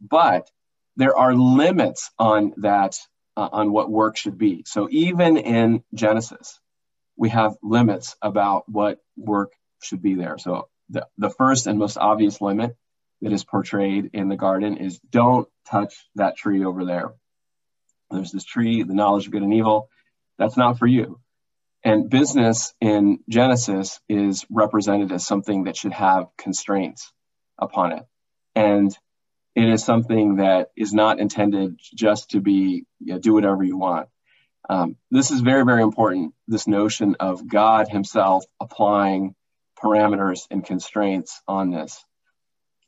but 0.00 0.48
there 0.96 1.16
are 1.16 1.34
limits 1.34 2.10
on 2.18 2.54
that 2.58 2.96
uh, 3.36 3.48
on 3.52 3.72
what 3.72 3.90
work 3.90 4.16
should 4.16 4.38
be. 4.38 4.64
So 4.66 4.88
even 4.90 5.36
in 5.36 5.82
Genesis, 5.94 6.58
we 7.16 7.28
have 7.30 7.56
limits 7.62 8.16
about 8.22 8.68
what 8.68 8.98
work 9.16 9.52
should 9.82 10.02
be 10.02 10.14
there. 10.14 10.38
So 10.38 10.68
the, 10.90 11.06
the 11.18 11.30
first 11.30 11.66
and 11.66 11.78
most 11.78 11.96
obvious 11.96 12.40
limit 12.40 12.76
that 13.20 13.32
is 13.32 13.44
portrayed 13.44 14.10
in 14.12 14.28
the 14.28 14.36
garden 14.36 14.76
is 14.76 14.98
don't 15.10 15.48
touch 15.68 15.94
that 16.14 16.36
tree 16.36 16.64
over 16.64 16.84
there. 16.84 17.12
There's 18.10 18.32
this 18.32 18.44
tree, 18.44 18.82
the 18.82 18.94
knowledge 18.94 19.26
of 19.26 19.32
good 19.32 19.42
and 19.42 19.52
evil. 19.52 19.88
That's 20.38 20.56
not 20.56 20.78
for 20.78 20.86
you. 20.86 21.20
And 21.84 22.10
business 22.10 22.74
in 22.80 23.20
Genesis 23.28 24.00
is 24.08 24.46
represented 24.50 25.12
as 25.12 25.26
something 25.26 25.64
that 25.64 25.76
should 25.76 25.92
have 25.92 26.26
constraints 26.36 27.12
upon 27.58 27.92
it. 27.92 28.04
And 28.54 28.96
it 29.54 29.68
is 29.68 29.84
something 29.84 30.36
that 30.36 30.70
is 30.76 30.92
not 30.92 31.18
intended 31.18 31.78
just 31.94 32.30
to 32.30 32.40
be 32.40 32.84
you 33.00 33.14
know, 33.14 33.18
do 33.18 33.34
whatever 33.34 33.62
you 33.62 33.76
want. 33.76 34.08
Um, 34.68 34.96
this 35.10 35.30
is 35.30 35.40
very, 35.40 35.64
very 35.64 35.82
important. 35.82 36.34
This 36.46 36.66
notion 36.66 37.16
of 37.20 37.46
God 37.46 37.88
Himself 37.88 38.44
applying 38.60 39.34
parameters 39.82 40.46
and 40.50 40.64
constraints 40.64 41.40
on 41.46 41.70
this. 41.70 42.04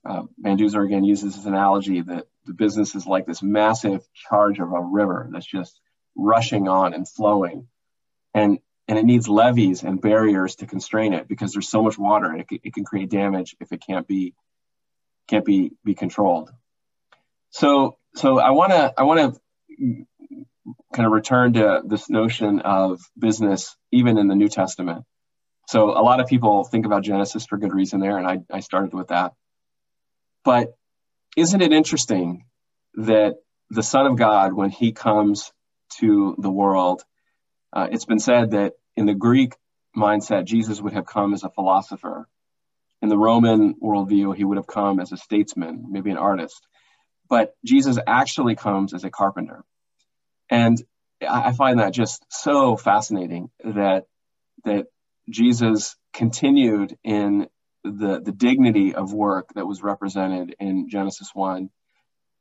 Uh, 0.04 0.22
again 0.44 1.04
uses 1.04 1.36
this 1.36 1.44
analogy 1.44 2.00
that 2.00 2.26
the 2.46 2.54
business 2.54 2.94
is 2.94 3.06
like 3.06 3.26
this 3.26 3.42
massive 3.42 4.02
charge 4.14 4.58
of 4.58 4.72
a 4.72 4.80
river 4.80 5.28
that's 5.30 5.46
just 5.46 5.78
rushing 6.16 6.68
on 6.68 6.94
and 6.94 7.06
flowing, 7.06 7.68
and 8.34 8.58
and 8.88 8.98
it 8.98 9.04
needs 9.04 9.28
levees 9.28 9.84
and 9.84 10.00
barriers 10.00 10.56
to 10.56 10.66
constrain 10.66 11.12
it 11.12 11.28
because 11.28 11.52
there's 11.52 11.68
so 11.68 11.82
much 11.82 11.98
water 11.98 12.26
and 12.26 12.40
it, 12.40 12.60
it 12.64 12.74
can 12.74 12.84
create 12.84 13.08
damage 13.08 13.54
if 13.60 13.72
it 13.72 13.82
can't 13.86 14.08
be 14.08 14.34
can't 15.28 15.44
be 15.44 15.72
be 15.84 15.94
controlled. 15.94 16.50
So 17.50 17.98
so 18.14 18.38
I 18.38 18.50
want 18.50 18.72
to 18.72 18.92
I 18.96 19.04
want 19.04 19.34
to 19.34 19.40
kind 20.92 21.06
of 21.06 21.12
return 21.12 21.52
to 21.54 21.82
this 21.84 22.10
notion 22.10 22.60
of 22.60 23.00
business 23.18 23.76
even 23.92 24.18
in 24.18 24.28
the 24.28 24.34
New 24.34 24.48
Testament 24.48 25.04
so 25.70 25.90
a 25.90 26.02
lot 26.02 26.18
of 26.18 26.26
people 26.26 26.64
think 26.64 26.84
about 26.84 27.04
Genesis 27.04 27.46
for 27.46 27.56
good 27.56 27.72
reason 27.72 28.00
there, 28.00 28.18
and 28.18 28.26
I, 28.26 28.40
I 28.50 28.58
started 28.58 28.92
with 28.92 29.08
that. 29.08 29.34
But 30.44 30.76
isn't 31.36 31.60
it 31.60 31.72
interesting 31.72 32.46
that 32.94 33.36
the 33.70 33.84
Son 33.84 34.04
of 34.06 34.16
God, 34.16 34.52
when 34.52 34.70
he 34.70 34.90
comes 34.90 35.52
to 36.00 36.34
the 36.38 36.50
world, 36.50 37.04
uh, 37.72 37.86
it's 37.92 38.04
been 38.04 38.18
said 38.18 38.50
that 38.50 38.72
in 38.96 39.06
the 39.06 39.14
Greek 39.14 39.54
mindset, 39.96 40.44
Jesus 40.44 40.80
would 40.80 40.92
have 40.92 41.06
come 41.06 41.34
as 41.34 41.44
a 41.44 41.50
philosopher. 41.50 42.26
In 43.00 43.08
the 43.08 43.16
Roman 43.16 43.74
worldview, 43.74 44.34
he 44.34 44.42
would 44.42 44.56
have 44.56 44.66
come 44.66 44.98
as 44.98 45.12
a 45.12 45.16
statesman, 45.16 45.86
maybe 45.88 46.10
an 46.10 46.16
artist. 46.16 46.66
But 47.28 47.54
Jesus 47.64 47.96
actually 48.08 48.56
comes 48.56 48.92
as 48.92 49.04
a 49.04 49.10
carpenter. 49.10 49.62
And 50.50 50.82
I 51.22 51.52
find 51.52 51.78
that 51.78 51.92
just 51.92 52.26
so 52.28 52.76
fascinating 52.76 53.50
that 53.62 54.06
that 54.64 54.86
Jesus 55.30 55.96
continued 56.12 56.96
in 57.04 57.48
the 57.84 58.20
the 58.20 58.32
dignity 58.32 58.94
of 58.94 59.12
work 59.12 59.54
that 59.54 59.66
was 59.66 59.82
represented 59.82 60.54
in 60.60 60.90
Genesis 60.90 61.30
one, 61.32 61.70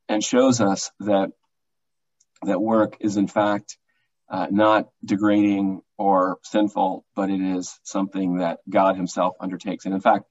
and 0.10 0.24
shows 0.24 0.60
us 0.60 0.92
that 1.00 1.32
that 2.44 2.62
work 2.62 2.98
is 3.00 3.16
in 3.18 3.28
fact 3.28 3.78
uh, 4.30 4.48
not 4.52 4.90
degrading 5.04 5.82
or 5.98 6.40
sinful, 6.44 7.06
but 7.16 7.30
it 7.30 7.42
is 7.42 7.80
something 7.84 8.38
that 8.38 8.60
God 8.70 8.96
Himself 8.96 9.36
undertakes. 9.40 9.86
And 9.86 9.94
in 9.94 10.02
fact, 10.02 10.26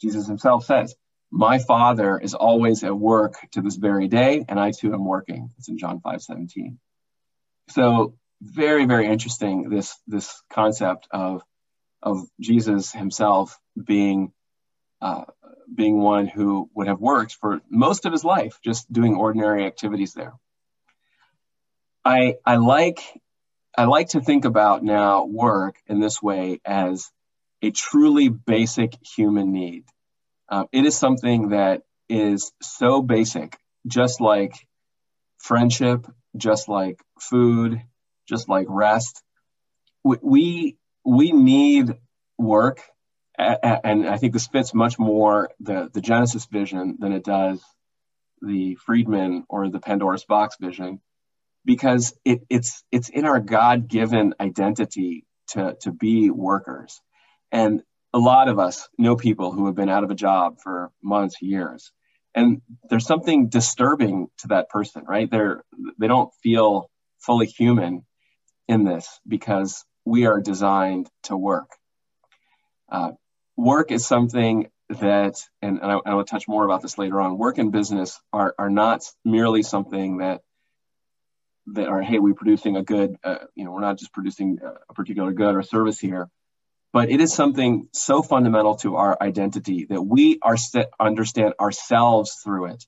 Jesus 0.00 0.26
Himself 0.26 0.64
says, 0.64 0.94
"My 1.30 1.58
Father 1.58 2.18
is 2.18 2.34
always 2.34 2.84
at 2.84 2.96
work 2.96 3.34
to 3.52 3.60
this 3.60 3.76
very 3.76 4.08
day, 4.08 4.44
and 4.48 4.58
I 4.58 4.72
too 4.72 4.92
am 4.92 5.04
working." 5.04 5.50
It's 5.58 5.68
in 5.68 5.78
John 5.78 6.00
five 6.00 6.22
seventeen. 6.22 6.78
So 7.68 8.14
very 8.40 8.86
very 8.86 9.06
interesting 9.06 9.68
this 9.68 9.96
this 10.06 10.42
concept 10.50 11.08
of 11.10 11.42
of 12.02 12.26
Jesus 12.40 12.92
Himself 12.92 13.58
being 13.82 14.32
uh, 15.00 15.24
being 15.72 16.00
one 16.00 16.26
who 16.26 16.68
would 16.74 16.88
have 16.88 17.00
worked 17.00 17.36
for 17.40 17.60
most 17.70 18.04
of 18.04 18.12
his 18.12 18.24
life 18.24 18.58
just 18.64 18.90
doing 18.92 19.14
ordinary 19.14 19.64
activities 19.64 20.14
there. 20.14 20.34
I 22.04 22.36
I 22.44 22.56
like 22.56 23.00
I 23.76 23.84
like 23.84 24.08
to 24.10 24.20
think 24.20 24.44
about 24.44 24.82
now 24.82 25.24
work 25.24 25.76
in 25.86 26.00
this 26.00 26.22
way 26.22 26.60
as 26.64 27.10
a 27.62 27.70
truly 27.70 28.28
basic 28.28 28.94
human 29.16 29.52
need. 29.52 29.84
Uh, 30.48 30.64
it 30.72 30.84
is 30.86 30.96
something 30.96 31.50
that 31.50 31.82
is 32.08 32.52
so 32.62 33.02
basic, 33.02 33.58
just 33.86 34.20
like 34.20 34.54
friendship, 35.38 36.06
just 36.36 36.68
like 36.68 37.00
food, 37.20 37.82
just 38.28 38.48
like 38.48 38.66
rest. 38.68 39.22
We 40.02 40.16
we, 40.22 40.76
we 41.04 41.32
need 41.32 41.94
work 42.38 42.82
and 43.38 44.08
I 44.08 44.16
think 44.16 44.32
this 44.32 44.48
fits 44.48 44.74
much 44.74 44.98
more 44.98 45.50
the, 45.60 45.88
the 45.92 46.00
Genesis 46.00 46.46
vision 46.46 46.96
than 46.98 47.12
it 47.12 47.24
does 47.24 47.62
the 48.40 48.76
Friedman 48.76 49.44
or 49.48 49.68
the 49.68 49.80
Pandora's 49.80 50.24
box 50.24 50.56
vision, 50.60 51.00
because 51.64 52.14
it, 52.24 52.40
it's 52.50 52.82
it's 52.90 53.08
in 53.08 53.24
our 53.24 53.40
God 53.40 53.88
given 53.88 54.34
identity 54.40 55.24
to 55.50 55.76
to 55.82 55.92
be 55.92 56.30
workers, 56.30 57.00
and 57.52 57.82
a 58.12 58.18
lot 58.18 58.48
of 58.48 58.58
us 58.58 58.88
know 58.98 59.16
people 59.16 59.52
who 59.52 59.66
have 59.66 59.74
been 59.74 59.88
out 59.88 60.04
of 60.04 60.10
a 60.10 60.16
job 60.16 60.58
for 60.62 60.90
months, 61.02 61.40
years, 61.40 61.92
and 62.34 62.62
there's 62.90 63.06
something 63.06 63.48
disturbing 63.48 64.28
to 64.38 64.48
that 64.48 64.68
person, 64.68 65.04
right? 65.06 65.30
They're 65.30 65.64
they 65.98 66.08
don't 66.08 66.32
feel 66.42 66.90
fully 67.18 67.46
human 67.46 68.04
in 68.68 68.84
this 68.84 69.20
because 69.26 69.84
we 70.08 70.26
are 70.26 70.40
designed 70.40 71.08
to 71.24 71.36
work. 71.36 71.70
Uh, 72.88 73.12
work 73.56 73.92
is 73.92 74.06
something 74.06 74.70
that, 74.88 75.36
and, 75.60 75.80
and 75.82 75.92
I, 75.92 75.98
I, 76.06 76.14
will 76.14 76.24
touch 76.24 76.48
more 76.48 76.64
about 76.64 76.80
this 76.80 76.96
later 76.96 77.20
on. 77.20 77.36
Work 77.36 77.58
and 77.58 77.70
business 77.70 78.18
are 78.32 78.54
are 78.58 78.70
not 78.70 79.02
merely 79.22 79.62
something 79.62 80.18
that 80.18 80.40
that 81.74 81.88
are 81.88 82.00
hey, 82.00 82.18
we're 82.18 82.32
producing 82.32 82.76
a 82.76 82.82
good, 82.82 83.16
uh, 83.22 83.44
you 83.54 83.66
know, 83.66 83.72
we're 83.72 83.82
not 83.82 83.98
just 83.98 84.14
producing 84.14 84.58
a 84.88 84.94
particular 84.94 85.32
good 85.32 85.54
or 85.54 85.62
service 85.62 86.00
here, 86.00 86.30
but 86.94 87.10
it 87.10 87.20
is 87.20 87.34
something 87.34 87.88
so 87.92 88.22
fundamental 88.22 88.76
to 88.76 88.96
our 88.96 89.18
identity 89.20 89.86
that 89.90 90.00
we 90.00 90.38
are 90.40 90.56
set, 90.56 90.88
understand 90.98 91.52
ourselves 91.60 92.40
through 92.42 92.72
it. 92.72 92.86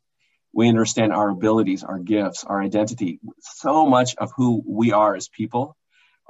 We 0.55 0.71
understand 0.71 1.13
our 1.13 1.29
abilities, 1.29 1.85
our 1.85 1.99
gifts, 1.99 2.45
our 2.45 2.63
identity. 2.63 3.21
So 3.41 3.87
much 3.87 4.17
of 4.17 4.33
who 4.35 4.63
we 4.67 4.93
are 4.93 5.15
as 5.15 5.29
people 5.29 5.77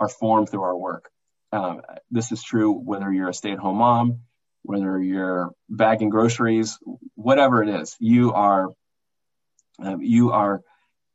are 0.00 0.08
formed 0.08 0.48
through 0.48 0.62
our 0.62 0.76
work. 0.76 1.10
Um, 1.52 1.82
this 2.10 2.32
is 2.32 2.42
true 2.42 2.72
whether 2.72 3.12
you're 3.12 3.28
a 3.28 3.34
stay-at-home 3.34 3.76
mom, 3.76 4.20
whether 4.62 5.00
you're 5.00 5.50
bagging 5.68 6.08
groceries, 6.08 6.78
whatever 7.14 7.62
it 7.62 7.68
is, 7.68 7.96
you 8.00 8.32
are 8.32 8.68
um, 9.78 10.02
you 10.02 10.32
are 10.32 10.62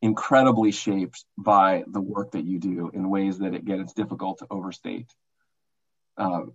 incredibly 0.02 0.72
shaped 0.72 1.24
by 1.38 1.84
the 1.88 2.02
work 2.02 2.32
that 2.32 2.46
you 2.46 2.60
do 2.60 2.92
in 2.94 3.10
ways 3.10 3.40
that 3.40 3.54
again 3.54 3.80
it's 3.80 3.94
difficult 3.94 4.40
to 4.40 4.48
overstate. 4.50 5.08
Um, 6.18 6.54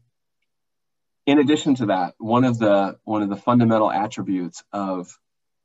in 1.26 1.38
addition 1.38 1.74
to 1.76 1.86
that, 1.86 2.14
one 2.18 2.44
of 2.44 2.58
the 2.58 2.98
one 3.04 3.22
of 3.22 3.28
the 3.28 3.36
fundamental 3.36 3.90
attributes 3.90 4.62
of 4.72 5.08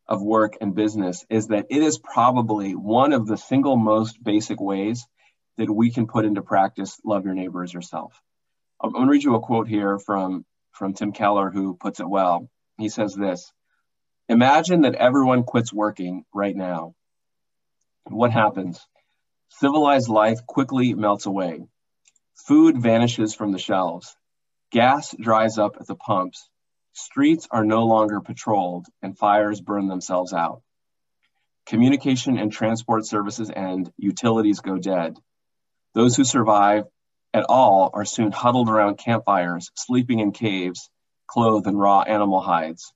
of 0.08 0.22
work 0.22 0.58
and 0.62 0.76
business 0.76 1.26
is 1.30 1.48
that 1.48 1.66
it 1.70 1.82
is 1.82 1.98
probably 1.98 2.76
one 2.76 3.14
of 3.14 3.26
the 3.26 3.38
single 3.38 3.76
most 3.76 4.24
basic 4.24 4.60
ways 4.62 5.08
that 5.58 5.72
we 5.72 5.92
can 5.92 6.08
put 6.08 6.26
into 6.26 6.42
practice 6.42 7.00
love 7.04 7.26
your 7.26 7.34
neighbor 7.34 7.64
as 7.64 7.74
yourself. 7.74 8.22
I'm 8.82 8.92
going 8.92 9.06
to 9.06 9.12
read 9.12 9.24
you 9.24 9.36
a 9.36 9.40
quote 9.40 9.68
here 9.68 9.98
from 10.00 10.46
from 10.72 10.94
Tim 10.94 11.14
Keller, 11.14 11.50
who 11.50 11.76
puts 11.76 12.00
it 12.00 12.10
well. 12.10 12.50
He 12.78 12.90
says 12.90 13.16
this 13.16 13.52
Imagine 14.28 14.82
that 14.82 14.96
everyone 14.96 15.44
quits 15.44 15.72
working 15.72 16.26
right 16.34 16.56
now. 16.56 16.94
What 18.06 18.32
happens? 18.32 18.86
Civilized 19.50 20.10
life 20.10 20.46
quickly 20.46 20.94
melts 20.94 21.26
away. 21.26 21.62
Food 22.48 22.78
vanishes 22.78 23.34
from 23.34 23.52
the 23.52 23.60
shelves. 23.60 24.16
Gas 24.72 25.16
dries 25.18 25.58
up 25.58 25.78
at 25.80 25.88
the 25.88 25.96
pumps. 25.96 26.50
Streets 26.94 27.48
are 27.52 27.66
no 27.66 27.86
longer 27.86 28.20
patrolled, 28.20 28.88
and 29.02 29.18
fires 29.18 29.62
burn 29.62 29.88
themselves 29.88 30.34
out. 30.34 30.62
Communication 31.66 32.38
and 32.38 32.52
transport 32.52 33.06
services 33.06 33.50
end, 33.50 33.92
utilities 33.98 34.60
go 34.60 34.78
dead. 34.78 35.18
Those 35.96 36.18
who 36.18 36.26
survive 36.26 36.84
at 37.34 37.46
all 37.48 37.90
are 37.94 38.04
soon 38.04 38.34
huddled 38.34 38.70
around 38.70 38.98
campfires, 38.98 39.72
sleeping 39.76 40.20
in 40.20 40.34
caves, 40.34 40.90
clothed 41.26 41.68
in 41.68 41.78
raw 41.78 42.02
animal 42.02 42.42
hides. 42.42 42.94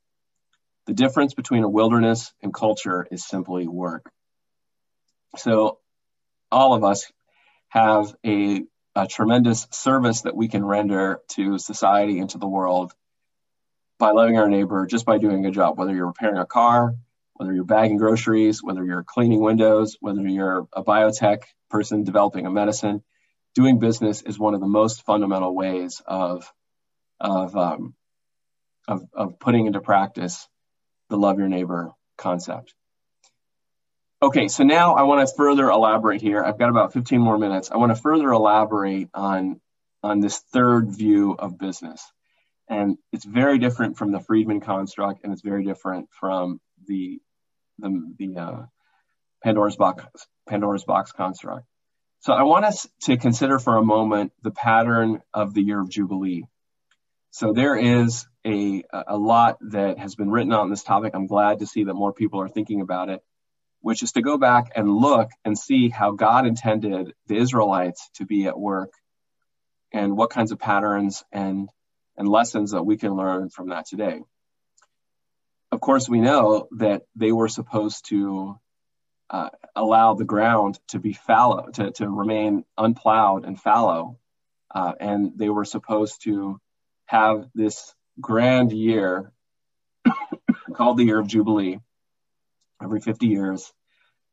The 0.85 0.93
difference 0.93 1.33
between 1.33 1.63
a 1.63 1.69
wilderness 1.69 2.33
and 2.43 2.53
culture 2.53 3.07
is 3.09 3.25
simply 3.25 3.67
work. 3.67 4.11
So, 5.37 5.79
all 6.51 6.73
of 6.73 6.83
us 6.83 7.09
have 7.69 8.13
a, 8.25 8.63
a 8.95 9.07
tremendous 9.07 9.65
service 9.71 10.21
that 10.21 10.35
we 10.35 10.49
can 10.49 10.65
render 10.65 11.21
to 11.29 11.57
society 11.57 12.19
and 12.19 12.29
to 12.31 12.37
the 12.37 12.47
world 12.47 12.91
by 13.97 14.11
loving 14.11 14.37
our 14.37 14.49
neighbor 14.49 14.85
just 14.87 15.05
by 15.05 15.19
doing 15.19 15.45
a 15.45 15.51
job, 15.51 15.77
whether 15.77 15.93
you're 15.93 16.07
repairing 16.07 16.37
a 16.37 16.45
car, 16.45 16.95
whether 17.39 17.53
you're 17.53 17.63
bagging 17.63 17.97
groceries, 17.97 18.61
whether 18.61 18.83
you're 18.83 19.03
cleaning 19.03 19.39
windows, 19.39 19.97
whether 20.01 20.21
you're 20.21 20.67
a 20.73 20.83
biotech 20.83 21.43
person 21.69 22.03
developing 22.03 22.45
a 22.45 22.51
medicine 22.51 23.01
doing 23.55 23.79
business 23.79 24.21
is 24.21 24.37
one 24.37 24.53
of 24.53 24.59
the 24.59 24.67
most 24.67 25.05
fundamental 25.05 25.55
ways 25.55 26.01
of 26.05 26.51
of 27.19 27.55
um, 27.55 27.93
of, 28.87 29.03
of 29.13 29.39
putting 29.39 29.67
into 29.67 29.81
practice 29.81 30.47
the 31.09 31.17
love 31.17 31.37
your 31.39 31.47
neighbor 31.47 31.91
concept. 32.17 32.73
Okay, 34.21 34.47
so 34.47 34.63
now 34.63 34.95
I 34.95 35.03
want 35.03 35.27
to 35.27 35.33
further 35.35 35.69
elaborate 35.69 36.21
here. 36.21 36.43
I've 36.43 36.59
got 36.59 36.69
about 36.69 36.91
15 36.93 37.21
more 37.21 37.37
minutes. 37.37 37.71
I 37.71 37.77
want 37.77 37.95
to 37.95 38.01
further 38.01 38.29
elaborate 38.31 39.09
on 39.13 39.61
on 40.03 40.19
this 40.19 40.39
third 40.53 40.91
view 40.91 41.35
of 41.37 41.57
business. 41.57 42.01
And 42.69 42.97
it's 43.11 43.25
very 43.25 43.57
different 43.57 43.97
from 43.97 44.11
the 44.11 44.19
Friedman 44.19 44.61
construct, 44.61 45.23
and 45.23 45.33
it's 45.33 45.41
very 45.41 45.63
different 45.63 46.09
from 46.11 46.61
the 46.85 47.19
the, 47.79 48.13
the 48.17 48.41
uh, 48.41 48.65
Pandora's 49.43 49.75
box 49.75 50.05
Pandora's 50.47 50.83
box 50.83 51.11
construct. 51.11 51.65
So 52.21 52.33
I 52.33 52.43
want 52.43 52.65
us 52.65 52.87
to 53.03 53.17
consider 53.17 53.59
for 53.59 53.77
a 53.77 53.83
moment 53.83 54.33
the 54.41 54.51
pattern 54.51 55.21
of 55.33 55.53
the 55.53 55.61
year 55.61 55.79
of 55.79 55.89
Jubilee. 55.89 56.43
So 57.31 57.53
there 57.53 57.77
is 57.77 58.27
a, 58.45 58.83
a 58.91 59.17
lot 59.17 59.57
that 59.71 59.99
has 59.99 60.15
been 60.15 60.29
written 60.29 60.51
on 60.51 60.69
this 60.69 60.83
topic. 60.83 61.13
I'm 61.13 61.27
glad 61.27 61.59
to 61.59 61.67
see 61.67 61.85
that 61.85 61.93
more 61.93 62.11
people 62.11 62.41
are 62.41 62.49
thinking 62.49 62.81
about 62.81 63.09
it, 63.09 63.21
which 63.81 64.03
is 64.03 64.11
to 64.13 64.21
go 64.21 64.37
back 64.37 64.71
and 64.75 64.89
look 64.89 65.29
and 65.45 65.57
see 65.57 65.89
how 65.89 66.11
God 66.11 66.45
intended 66.45 67.13
the 67.27 67.37
Israelites 67.37 68.09
to 68.15 68.25
be 68.25 68.47
at 68.47 68.59
work 68.59 68.91
and 69.93 70.17
what 70.17 70.29
kinds 70.29 70.51
of 70.51 70.59
patterns 70.59 71.23
and, 71.31 71.69
and 72.17 72.27
lessons 72.27 72.71
that 72.71 72.83
we 72.83 72.97
can 72.97 73.15
learn 73.15 73.49
from 73.49 73.69
that 73.69 73.85
today. 73.85 74.19
Of 75.71 75.81
course, 75.81 76.09
we 76.09 76.19
know 76.19 76.67
that 76.77 77.03
they 77.15 77.31
were 77.31 77.47
supposed 77.47 78.09
to 78.09 78.59
uh, 79.29 79.49
allow 79.75 80.15
the 80.15 80.25
ground 80.25 80.79
to 80.89 80.99
be 80.99 81.13
fallow, 81.13 81.67
to, 81.73 81.91
to 81.91 82.09
remain 82.09 82.65
unplowed 82.77 83.45
and 83.45 83.59
fallow. 83.59 84.17
Uh, 84.73 84.93
and 84.99 85.37
they 85.37 85.49
were 85.49 85.65
supposed 85.65 86.23
to 86.23 86.59
have 87.05 87.47
this 87.53 87.93
grand 88.19 88.71
year 88.71 89.31
called 90.73 90.97
the 90.97 91.05
year 91.05 91.19
of 91.19 91.27
Jubilee 91.27 91.79
every 92.81 93.01
50 93.01 93.27
years, 93.27 93.71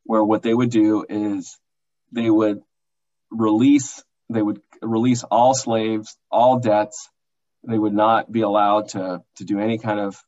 where 0.03 0.23
what 0.23 0.41
they 0.41 0.53
would 0.53 0.71
do 0.71 1.05
is 1.07 1.59
they 2.11 2.29
would 2.29 2.61
release 3.29 4.03
they 4.29 4.41
would 4.41 4.61
release 4.81 5.23
all 5.23 5.53
slaves, 5.53 6.17
all 6.29 6.59
debts. 6.59 7.09
They 7.63 7.77
would 7.77 7.93
not 7.93 8.31
be 8.31 8.41
allowed 8.41 8.89
to, 8.89 9.23
to 9.37 9.43
do 9.45 9.59
any 9.59 9.77
kind 9.77 9.99
of 9.99 10.21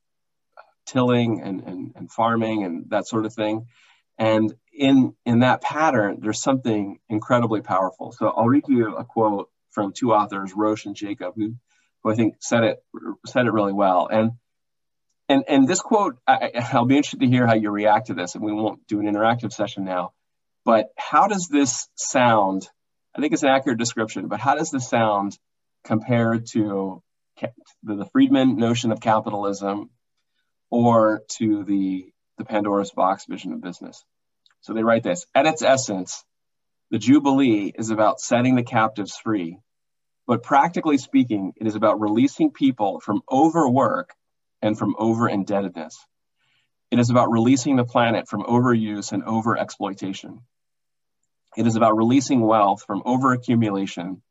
tilling 0.89 1.41
and, 1.41 1.61
and, 1.61 1.93
and 1.95 2.11
farming 2.11 2.63
and 2.63 2.89
that 2.89 3.07
sort 3.07 3.25
of 3.25 3.33
thing. 3.33 3.67
And 4.17 4.53
in 4.73 5.13
in 5.25 5.39
that 5.39 5.61
pattern, 5.61 6.17
there's 6.19 6.41
something 6.41 6.99
incredibly 7.07 7.61
powerful. 7.61 8.11
So 8.11 8.27
I'll 8.27 8.47
read 8.47 8.65
you 8.67 8.95
a 8.95 9.05
quote 9.05 9.49
from 9.71 9.93
two 9.93 10.13
authors, 10.13 10.53
Roche 10.53 10.85
and 10.85 10.95
Jakub, 10.95 11.35
who, 11.35 11.55
who 12.03 12.11
I 12.11 12.15
think 12.15 12.35
said 12.39 12.63
it 12.63 12.83
said 13.25 13.45
it 13.45 13.53
really 13.53 13.73
well. 13.73 14.09
And 14.11 14.31
and 15.29 15.45
and 15.47 15.67
this 15.67 15.79
quote, 15.79 16.17
I, 16.27 16.51
I'll 16.73 16.85
be 16.85 16.97
interested 16.97 17.21
to 17.21 17.27
hear 17.27 17.47
how 17.47 17.55
you 17.55 17.69
react 17.71 18.07
to 18.07 18.13
this. 18.13 18.35
And 18.35 18.43
we 18.43 18.51
won't 18.51 18.85
do 18.87 18.99
an 18.99 19.05
interactive 19.05 19.53
session 19.53 19.85
now, 19.85 20.11
but 20.65 20.89
how 20.97 21.27
does 21.27 21.47
this 21.47 21.87
sound? 21.95 22.67
I 23.15 23.21
think 23.21 23.33
it's 23.33 23.43
an 23.43 23.49
accurate 23.49 23.79
description, 23.79 24.27
but 24.27 24.39
how 24.39 24.55
does 24.55 24.69
this 24.69 24.89
sound 24.89 25.37
compared 25.83 26.47
to 26.47 27.01
the 27.83 28.05
Friedman 28.11 28.57
notion 28.57 28.91
of 28.91 28.99
capitalism 28.99 29.89
or 30.69 31.23
to 31.37 31.63
the 31.63 32.11
the 32.37 32.45
Pandora's 32.45 32.91
box 32.91 33.25
vision 33.25 33.53
of 33.53 33.61
business? 33.61 34.03
So 34.61 34.73
they 34.73 34.83
write 34.83 35.03
this 35.03 35.25
At 35.35 35.45
its 35.45 35.61
essence, 35.61 36.23
the 36.91 36.99
Jubilee 36.99 37.71
is 37.75 37.89
about 37.89 38.19
setting 38.19 38.55
the 38.55 38.63
captives 38.63 39.15
free. 39.15 39.59
But 40.25 40.43
practically 40.43 40.97
speaking, 40.97 41.53
it 41.55 41.65
is 41.65 41.75
about 41.75 41.99
releasing 41.99 42.51
people 42.51 42.99
from 42.99 43.21
overwork 43.31 44.13
and 44.61 44.77
from 44.77 44.95
over 44.99 45.27
indebtedness. 45.27 45.97
It 46.91 46.99
is 46.99 47.09
about 47.09 47.31
releasing 47.31 47.75
the 47.75 47.85
planet 47.85 48.27
from 48.27 48.43
overuse 48.43 49.11
and 49.11 49.23
overexploitation. 49.23 50.41
It 51.57 51.67
is 51.67 51.75
about 51.75 51.97
releasing 51.97 52.41
wealth 52.41 52.83
from 52.85 53.01
overaccumulation 53.03 54.21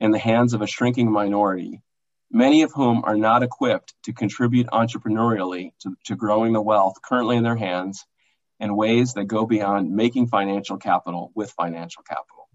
in 0.00 0.10
the 0.10 0.18
hands 0.18 0.54
of 0.54 0.62
a 0.62 0.66
shrinking 0.66 1.10
minority, 1.10 1.80
many 2.32 2.62
of 2.62 2.72
whom 2.72 3.04
are 3.04 3.16
not 3.16 3.42
equipped 3.42 3.94
to 4.04 4.12
contribute 4.12 4.66
entrepreneurially 4.68 5.72
to, 5.80 5.94
to 6.06 6.16
growing 6.16 6.52
the 6.52 6.62
wealth 6.62 6.96
currently 7.04 7.36
in 7.36 7.44
their 7.44 7.56
hands 7.56 8.04
in 8.58 8.74
ways 8.74 9.14
that 9.14 9.24
go 9.24 9.44
beyond 9.44 9.92
making 9.92 10.28
financial 10.28 10.78
capital 10.78 11.30
with 11.34 11.50
financial 11.52 12.02
capital. 12.02 12.48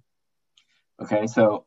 Okay, 1.01 1.27
so 1.27 1.65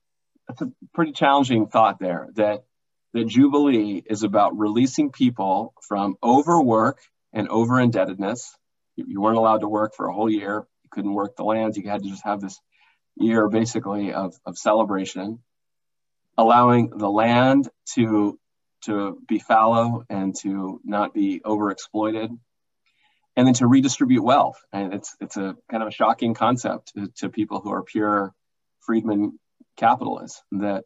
that's 0.49 0.63
a 0.63 0.73
pretty 0.93 1.13
challenging 1.13 1.69
thought 1.69 2.01
there 2.01 2.29
that 2.35 2.65
that 3.13 3.27
Jubilee 3.27 4.03
is 4.07 4.23
about 4.23 4.57
releasing 4.57 5.11
people 5.11 5.75
from 5.87 6.17
overwork 6.23 7.01
and 7.33 7.49
over 7.49 7.81
indebtedness. 7.81 8.57
You 8.95 9.21
weren't 9.21 9.37
allowed 9.37 9.63
to 9.63 9.69
work 9.69 9.95
for 9.97 10.07
a 10.07 10.13
whole 10.13 10.31
year. 10.31 10.65
You 10.85 10.91
couldn't 10.91 11.13
work 11.13 11.37
the 11.37 11.43
lands. 11.43 11.77
You 11.77 11.89
had 11.89 12.03
to 12.05 12.09
just 12.09 12.25
have 12.25 12.41
this 12.41 12.61
year 13.17 13.49
basically 13.49 14.13
of, 14.13 14.35
of 14.47 14.57
celebration, 14.57 15.41
allowing 16.37 16.91
the 16.91 17.11
land 17.11 17.69
to 17.95 18.39
to 18.83 19.19
be 19.29 19.39
fallow 19.39 20.05
and 20.09 20.35
to 20.35 20.81
not 20.85 21.13
be 21.13 21.41
overexploited 21.41 22.31
and 23.37 23.47
then 23.47 23.55
to 23.55 23.67
redistribute 23.67 24.23
wealth. 24.23 24.63
And 24.73 24.95
it's 24.95 25.17
it's 25.21 25.37
a 25.37 25.57
kind 25.71 25.83
of 25.83 25.89
a 25.89 25.93
shocking 25.93 26.35
concept 26.35 26.93
to, 26.95 27.09
to 27.19 27.29
people 27.29 27.61
who 27.61 27.73
are 27.73 27.83
pure 27.83 28.35
Friedman 28.81 29.39
capitalists 29.77 30.43
that 30.53 30.85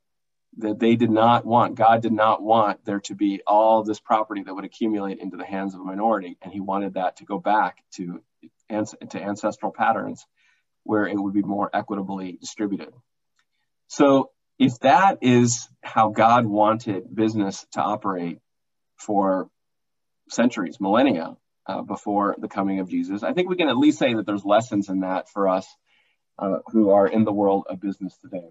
that 0.59 0.79
they 0.79 0.95
did 0.95 1.11
not 1.11 1.45
want. 1.45 1.75
God 1.75 2.01
did 2.03 2.13
not 2.13 2.43
want 2.43 2.85
there 2.85 3.01
to 3.01 3.15
be 3.15 3.41
all 3.47 3.83
this 3.83 3.99
property 3.99 4.43
that 4.43 4.55
would 4.55 4.65
accumulate 4.65 5.19
into 5.19 5.37
the 5.37 5.45
hands 5.45 5.75
of 5.75 5.81
a 5.81 5.85
minority, 5.85 6.39
and 6.43 6.53
He 6.53 6.61
wanted 6.61 6.95
that 6.95 7.17
to 7.17 7.25
go 7.25 7.39
back 7.39 7.79
to 7.95 8.23
to 8.71 9.21
ancestral 9.21 9.73
patterns 9.73 10.25
where 10.85 11.07
it 11.07 11.17
would 11.17 11.35
be 11.35 11.43
more 11.43 11.71
equitably 11.73 12.33
distributed. 12.33 12.93
So 13.89 14.31
if 14.59 14.79
that 14.81 15.19
is 15.23 15.69
how 15.83 16.11
God 16.11 16.47
wanted 16.47 17.15
business 17.15 17.67
to 17.73 17.81
operate 17.81 18.39
for 18.97 19.49
centuries, 20.31 20.81
millennia, 20.81 21.37
uh, 21.67 21.83
before 21.83 22.35
the 22.39 22.49
coming 22.49 22.81
of 22.81 22.89
Jesus. 22.89 23.23
I 23.23 23.33
think 23.33 23.49
we 23.49 23.57
can 23.57 23.69
at 23.69 23.77
least 23.77 23.99
say 23.99 24.15
that 24.15 24.27
there's 24.27 24.45
lessons 24.45 24.89
in 24.89 25.01
that 25.01 25.29
for 25.31 25.49
us 25.49 25.67
uh, 26.39 26.59
who 26.67 26.91
are 26.91 27.07
in 27.07 27.25
the 27.25 27.33
world 27.33 27.65
of 27.69 27.81
business 27.81 28.17
today. 28.19 28.51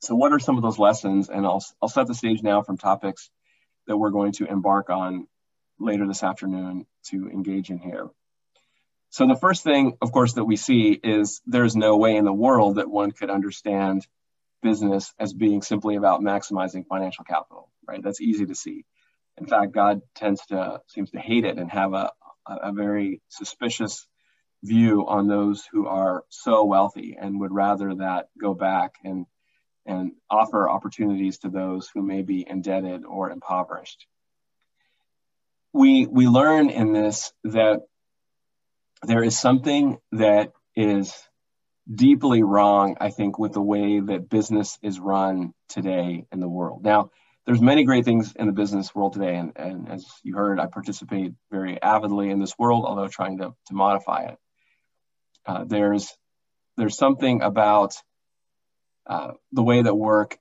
So, 0.00 0.14
what 0.14 0.32
are 0.32 0.38
some 0.38 0.56
of 0.56 0.62
those 0.62 0.78
lessons? 0.78 1.28
And 1.28 1.46
I'll, 1.46 1.64
I'll 1.80 1.88
set 1.88 2.06
the 2.06 2.14
stage 2.14 2.42
now 2.42 2.62
from 2.62 2.78
topics 2.78 3.30
that 3.86 3.96
we're 3.96 4.10
going 4.10 4.32
to 4.32 4.46
embark 4.46 4.90
on 4.90 5.26
later 5.78 6.06
this 6.06 6.22
afternoon 6.22 6.86
to 7.06 7.28
engage 7.28 7.70
in 7.70 7.78
here. 7.78 8.08
So, 9.10 9.26
the 9.26 9.36
first 9.36 9.62
thing, 9.62 9.96
of 10.02 10.12
course, 10.12 10.34
that 10.34 10.44
we 10.44 10.56
see 10.56 10.90
is 10.92 11.40
there's 11.46 11.76
no 11.76 11.96
way 11.96 12.16
in 12.16 12.24
the 12.24 12.32
world 12.32 12.76
that 12.76 12.90
one 12.90 13.12
could 13.12 13.30
understand 13.30 14.06
business 14.64 15.12
as 15.20 15.32
being 15.32 15.62
simply 15.62 15.94
about 15.94 16.22
maximizing 16.22 16.86
financial 16.86 17.24
capital, 17.24 17.70
right? 17.86 18.02
That's 18.02 18.20
easy 18.20 18.46
to 18.46 18.54
see. 18.54 18.84
In 19.38 19.46
fact, 19.46 19.72
God 19.72 20.00
tends 20.14 20.44
to 20.46 20.80
seems 20.88 21.10
to 21.10 21.20
hate 21.20 21.44
it 21.44 21.58
and 21.58 21.70
have 21.70 21.92
a, 21.92 22.10
a 22.46 22.72
very 22.72 23.20
suspicious 23.28 24.06
view 24.62 25.06
on 25.06 25.28
those 25.28 25.64
who 25.70 25.86
are 25.86 26.24
so 26.30 26.64
wealthy 26.64 27.16
and 27.20 27.38
would 27.40 27.52
rather 27.52 27.94
that 27.96 28.28
go 28.40 28.54
back 28.54 28.94
and 29.04 29.26
and 29.86 30.12
offer 30.30 30.68
opportunities 30.68 31.38
to 31.38 31.50
those 31.50 31.90
who 31.92 32.02
may 32.02 32.22
be 32.22 32.46
indebted 32.48 33.04
or 33.04 33.30
impoverished. 33.30 34.06
We 35.74 36.06
we 36.06 36.26
learn 36.26 36.70
in 36.70 36.92
this 36.92 37.32
that 37.44 37.82
there 39.02 39.22
is 39.22 39.38
something 39.38 39.98
that 40.12 40.52
is 40.74 41.14
deeply 41.92 42.42
wrong, 42.42 42.96
I 43.00 43.10
think, 43.10 43.38
with 43.38 43.52
the 43.52 43.62
way 43.62 44.00
that 44.00 44.28
business 44.28 44.78
is 44.82 44.98
run 44.98 45.52
today 45.68 46.26
in 46.32 46.40
the 46.40 46.48
world. 46.48 46.84
Now, 46.84 47.10
there's 47.46 47.60
many 47.60 47.84
great 47.84 48.04
things 48.04 48.32
in 48.34 48.46
the 48.46 48.52
business 48.52 48.94
world 48.94 49.12
today, 49.12 49.36
and, 49.36 49.52
and 49.56 49.90
as 49.90 50.06
you 50.22 50.34
heard, 50.34 50.58
I 50.58 50.66
participate 50.66 51.32
very 51.50 51.80
avidly 51.80 52.30
in 52.30 52.40
this 52.40 52.58
world, 52.58 52.84
although 52.86 53.08
trying 53.08 53.38
to, 53.38 53.54
to 53.66 53.74
modify 53.74 54.24
it. 54.24 54.38
Uh, 55.46 55.64
there's 55.66 56.10
there's 56.76 56.96
something 56.96 57.42
about 57.42 57.94
uh, 59.06 59.32
the 59.52 59.62
way 59.62 59.82
that 59.82 59.94
work 59.94 60.38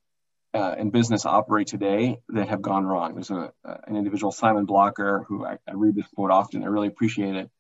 uh, 0.54 0.76
and 0.78 0.92
business 0.92 1.26
operate 1.26 1.68
today 1.68 2.20
that 2.30 2.48
have 2.48 2.62
gone 2.62 2.86
wrong. 2.86 3.14
There's 3.14 3.30
a, 3.30 3.52
an 3.64 3.98
individual, 3.98 4.32
Simon 4.32 4.66
Blocker, 4.66 5.26
who 5.28 5.46
I, 5.46 5.58
I 5.68 5.74
read 5.74 5.96
this 5.96 6.08
quote 6.16 6.32
often. 6.32 6.64
I 6.64 6.68
really 6.68 6.88
appreciate 6.88 7.36
it. 7.36 7.52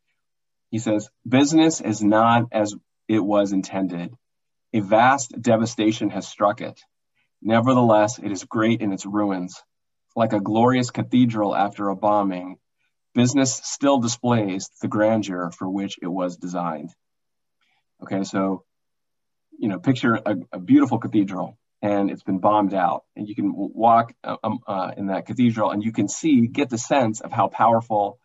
He 0.71 0.79
says, 0.79 1.09
"Business 1.27 1.81
is 1.81 2.01
not 2.01 2.45
as 2.51 2.73
it 3.07 3.19
was 3.19 3.51
intended. 3.51 4.13
A 4.73 4.79
vast 4.79 5.33
devastation 5.41 6.09
has 6.09 6.27
struck 6.27 6.61
it." 6.61 6.79
Nevertheless, 7.41 8.19
it 8.19 8.31
is 8.31 8.45
great 8.45 8.81
in 8.81 8.93
its 8.93 9.05
ruins. 9.05 9.61
Like 10.15 10.33
a 10.33 10.39
glorious 10.39 10.91
cathedral 10.91 11.55
after 11.55 11.89
a 11.89 11.95
bombing, 11.95 12.57
business 13.13 13.53
still 13.63 13.99
displays 13.99 14.69
the 14.81 14.87
grandeur 14.87 15.51
for 15.51 15.69
which 15.69 15.97
it 16.01 16.07
was 16.07 16.37
designed. 16.37 16.91
Okay, 18.01 18.23
so, 18.23 18.63
you 19.57 19.67
know, 19.67 19.79
picture 19.79 20.15
a, 20.15 20.35
a 20.53 20.59
beautiful 20.59 20.99
cathedral 20.99 21.57
and 21.81 22.09
it's 22.09 22.23
been 22.23 22.39
bombed 22.39 22.73
out. 22.73 23.03
And 23.15 23.27
you 23.27 23.35
can 23.35 23.53
walk 23.53 24.13
uh, 24.23 24.37
um, 24.43 24.59
uh, 24.67 24.91
in 24.95 25.07
that 25.07 25.25
cathedral 25.25 25.71
and 25.71 25.83
you 25.83 25.91
can 25.91 26.07
see, 26.07 26.47
get 26.47 26.69
the 26.69 26.77
sense 26.77 27.21
of 27.21 27.31
how 27.31 27.47
powerful 27.49 28.19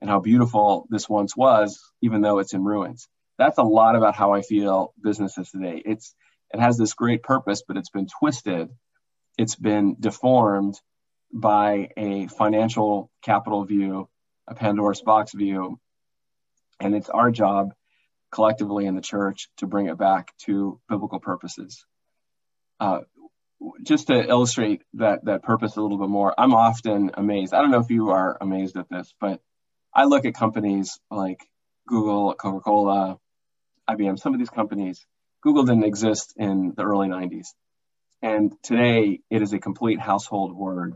and 0.00 0.10
how 0.10 0.20
beautiful 0.20 0.86
this 0.90 1.08
once 1.08 1.36
was, 1.36 1.80
even 2.02 2.22
though 2.22 2.38
it's 2.38 2.54
in 2.54 2.64
ruins. 2.64 3.08
That's 3.38 3.58
a 3.58 3.62
lot 3.62 3.96
about 3.96 4.14
how 4.14 4.32
I 4.32 4.42
feel 4.42 4.92
business 5.02 5.36
is 5.38 5.50
today. 5.50 5.82
It's 5.84 6.14
it 6.52 6.60
has 6.60 6.78
this 6.78 6.94
great 6.94 7.22
purpose, 7.22 7.62
but 7.66 7.76
it's 7.76 7.90
been 7.90 8.06
twisted, 8.06 8.70
it's 9.36 9.56
been 9.56 9.96
deformed 9.98 10.80
by 11.32 11.88
a 11.96 12.28
financial 12.28 13.10
capital 13.22 13.64
view, 13.64 14.08
a 14.46 14.54
Pandora's 14.54 15.02
box 15.02 15.32
view. 15.34 15.80
And 16.78 16.94
it's 16.94 17.08
our 17.08 17.32
job 17.32 17.74
collectively 18.30 18.86
in 18.86 18.94
the 18.94 19.00
church 19.00 19.48
to 19.56 19.66
bring 19.66 19.86
it 19.86 19.98
back 19.98 20.32
to 20.44 20.80
biblical 20.88 21.18
purposes. 21.18 21.84
Uh, 22.78 23.00
just 23.82 24.08
to 24.08 24.28
illustrate 24.28 24.82
that 24.94 25.24
that 25.24 25.42
purpose 25.42 25.76
a 25.76 25.80
little 25.82 25.98
bit 25.98 26.08
more, 26.08 26.34
I'm 26.36 26.54
often 26.54 27.12
amazed. 27.14 27.54
I 27.54 27.62
don't 27.62 27.70
know 27.70 27.80
if 27.80 27.90
you 27.90 28.10
are 28.10 28.36
amazed 28.40 28.76
at 28.76 28.88
this, 28.88 29.12
but 29.20 29.40
I 29.94 30.04
look 30.04 30.24
at 30.24 30.34
companies 30.34 30.98
like 31.10 31.40
Google, 31.86 32.34
Coca-Cola, 32.34 33.18
IBM, 33.88 34.18
some 34.18 34.32
of 34.32 34.38
these 34.38 34.50
companies, 34.50 35.04
Google 35.42 35.64
didn't 35.64 35.84
exist 35.84 36.34
in 36.36 36.72
the 36.76 36.84
early 36.84 37.08
90s. 37.08 37.48
And 38.22 38.52
today 38.62 39.20
it 39.30 39.42
is 39.42 39.52
a 39.52 39.58
complete 39.58 40.00
household 40.00 40.56
word. 40.56 40.94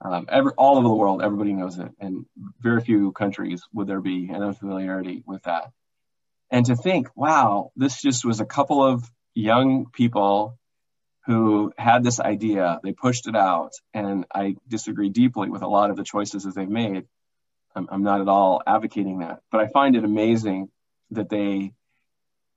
Um, 0.00 0.26
every, 0.28 0.52
all 0.56 0.76
over 0.76 0.86
the 0.86 0.94
world, 0.94 1.22
everybody 1.22 1.52
knows 1.52 1.78
it. 1.78 1.90
And 1.98 2.24
very 2.60 2.80
few 2.80 3.10
countries 3.10 3.62
would 3.74 3.88
there 3.88 4.00
be 4.00 4.28
an 4.28 4.42
unfamiliarity 4.42 5.24
with 5.26 5.42
that. 5.42 5.72
And 6.50 6.66
to 6.66 6.76
think, 6.76 7.08
wow, 7.16 7.72
this 7.74 8.00
just 8.00 8.24
was 8.24 8.40
a 8.40 8.46
couple 8.46 8.84
of 8.84 9.02
young 9.34 9.86
people 9.92 10.56
who 11.26 11.72
had 11.76 12.02
this 12.02 12.20
idea, 12.20 12.80
they 12.82 12.92
pushed 12.92 13.28
it 13.28 13.36
out, 13.36 13.72
and 13.92 14.24
I 14.34 14.56
disagree 14.66 15.10
deeply 15.10 15.50
with 15.50 15.60
a 15.60 15.68
lot 15.68 15.90
of 15.90 15.96
the 15.96 16.04
choices 16.04 16.44
that 16.44 16.54
they've 16.54 16.68
made. 16.68 17.04
I'm, 17.74 17.86
I'm 17.90 18.02
not 18.02 18.22
at 18.22 18.28
all 18.28 18.62
advocating 18.66 19.18
that, 19.18 19.40
but 19.52 19.60
I 19.60 19.66
find 19.66 19.94
it 19.94 20.04
amazing 20.04 20.70
that 21.10 21.28
they 21.28 21.72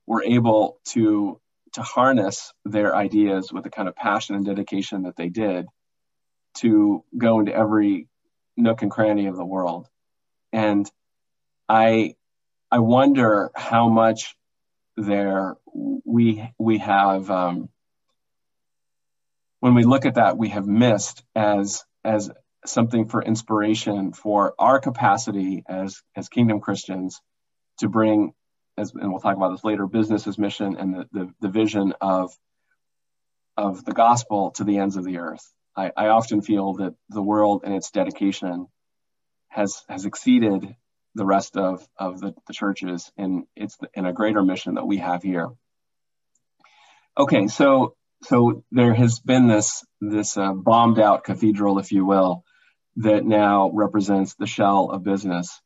were 0.06 0.22
able 0.22 0.78
to 0.84 1.40
to 1.72 1.82
harness 1.82 2.52
their 2.64 2.94
ideas 2.94 3.50
with 3.50 3.64
the 3.64 3.70
kind 3.70 3.88
of 3.88 3.96
passion 3.96 4.34
and 4.34 4.44
dedication 4.44 5.02
that 5.02 5.16
they 5.16 5.28
did 5.28 5.66
to 6.54 7.02
go 7.16 7.40
into 7.40 7.54
every 7.54 8.08
nook 8.56 8.82
and 8.82 8.90
cranny 8.90 9.26
of 9.26 9.36
the 9.36 9.44
world. 9.44 9.88
And 10.52 10.90
I 11.68 12.14
I 12.70 12.78
wonder 12.80 13.50
how 13.54 13.88
much 13.88 14.36
there 14.96 15.56
we 15.74 16.46
we 16.58 16.78
have 16.78 17.30
um, 17.30 17.68
when 19.60 19.74
we 19.74 19.84
look 19.84 20.04
at 20.04 20.16
that 20.16 20.36
we 20.36 20.50
have 20.50 20.66
missed 20.66 21.22
as 21.34 21.84
as 22.04 22.30
something 22.64 23.08
for 23.08 23.22
inspiration 23.22 24.12
for 24.12 24.54
our 24.58 24.80
capacity 24.80 25.64
as 25.66 26.02
as 26.14 26.28
kingdom 26.28 26.60
Christians 26.60 27.20
to 27.78 27.88
bring 27.88 28.34
as 28.76 28.92
and 28.94 29.10
we'll 29.10 29.20
talk 29.20 29.36
about 29.36 29.50
this 29.50 29.64
later 29.64 29.86
business 29.86 30.26
as 30.26 30.38
mission 30.38 30.76
and 30.76 30.94
the, 30.94 31.08
the, 31.12 31.34
the 31.40 31.48
vision 31.48 31.92
of 32.00 32.36
of 33.56 33.84
the 33.84 33.92
gospel 33.92 34.50
to 34.52 34.64
the 34.64 34.78
ends 34.78 34.96
of 34.96 35.04
the 35.04 35.18
earth. 35.18 35.52
I, 35.76 35.92
I 35.96 36.08
often 36.08 36.42
feel 36.42 36.74
that 36.74 36.94
the 37.08 37.22
world 37.22 37.62
and 37.64 37.74
its 37.74 37.90
dedication 37.90 38.66
has 39.48 39.82
has 39.88 40.04
exceeded 40.04 40.76
the 41.14 41.26
rest 41.26 41.56
of, 41.56 41.86
of 41.98 42.20
the, 42.20 42.34
the 42.46 42.54
churches 42.54 43.12
and 43.18 43.44
it's 43.54 43.76
in 43.94 44.06
a 44.06 44.12
greater 44.12 44.42
mission 44.42 44.74
that 44.74 44.86
we 44.86 44.96
have 44.98 45.22
here. 45.22 45.50
Okay, 47.18 47.48
so 47.48 47.94
so 48.22 48.64
there 48.70 48.94
has 48.94 49.20
been 49.20 49.48
this 49.48 49.84
this 50.00 50.36
uh, 50.36 50.52
bombed 50.52 50.98
out 50.98 51.24
cathedral, 51.24 51.78
if 51.78 51.92
you 51.92 52.06
will, 52.06 52.44
that 52.96 53.24
now 53.24 53.70
represents 53.72 54.34
the 54.34 54.46
shell 54.46 54.90
of 54.90 55.02
business. 55.02 55.60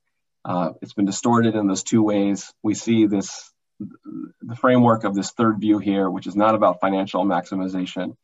Uh, 0.47 0.73
it's 0.81 0.95
been 0.95 1.07
distorted 1.07 1.57
in 1.57 1.67
those 1.67 1.83
two 1.83 2.03
ways. 2.03 2.53
We 2.63 2.75
see 2.75 3.07
this 3.07 3.51
the 3.81 4.57
framework 4.57 5.05
of 5.05 5.15
this 5.15 5.33
third 5.33 5.61
view 5.61 5.79
here, 5.79 6.09
which 6.09 6.27
is 6.27 6.37
not 6.37 6.55
about 6.55 6.81
financial 6.81 7.25
maximization, 7.25 8.17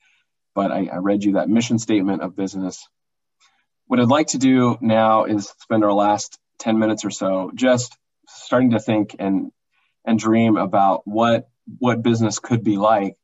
but 0.55 0.71
I, 0.71 0.89
I 0.93 0.97
read 0.99 1.25
you 1.25 1.33
that 1.33 1.49
mission 1.49 1.79
statement 1.79 2.23
of 2.23 2.37
business. 2.37 2.89
What 3.87 4.01
I'd 4.01 4.09
like 4.09 4.29
to 4.29 4.39
do 4.39 4.79
now 4.81 5.25
is 5.25 5.53
spend 5.61 5.85
our 5.85 5.93
last 5.93 6.39
10 6.61 6.79
minutes 6.79 7.05
or 7.05 7.11
so 7.11 7.51
just 7.55 7.99
starting 8.29 8.71
to 8.71 8.79
think 8.79 9.17
and 9.19 9.51
and 10.05 10.19
dream 10.19 10.57
about 10.57 11.03
what 11.05 11.49
what 11.79 12.03
business 12.03 12.39
could 12.39 12.63
be 12.63 12.77
like 12.77 13.17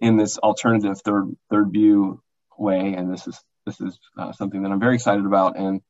in 0.00 0.16
this 0.16 0.38
alternative 0.38 1.00
third 1.00 1.36
third 1.50 1.72
view 1.72 2.22
way 2.56 2.94
and 2.94 3.12
this 3.12 3.26
is 3.26 3.38
this 3.66 3.80
is 3.80 3.98
uh, 4.16 4.32
something 4.32 4.62
that 4.62 4.70
I'm 4.70 4.80
very 4.80 4.94
excited 4.94 5.26
about 5.26 5.58
and 5.58 5.82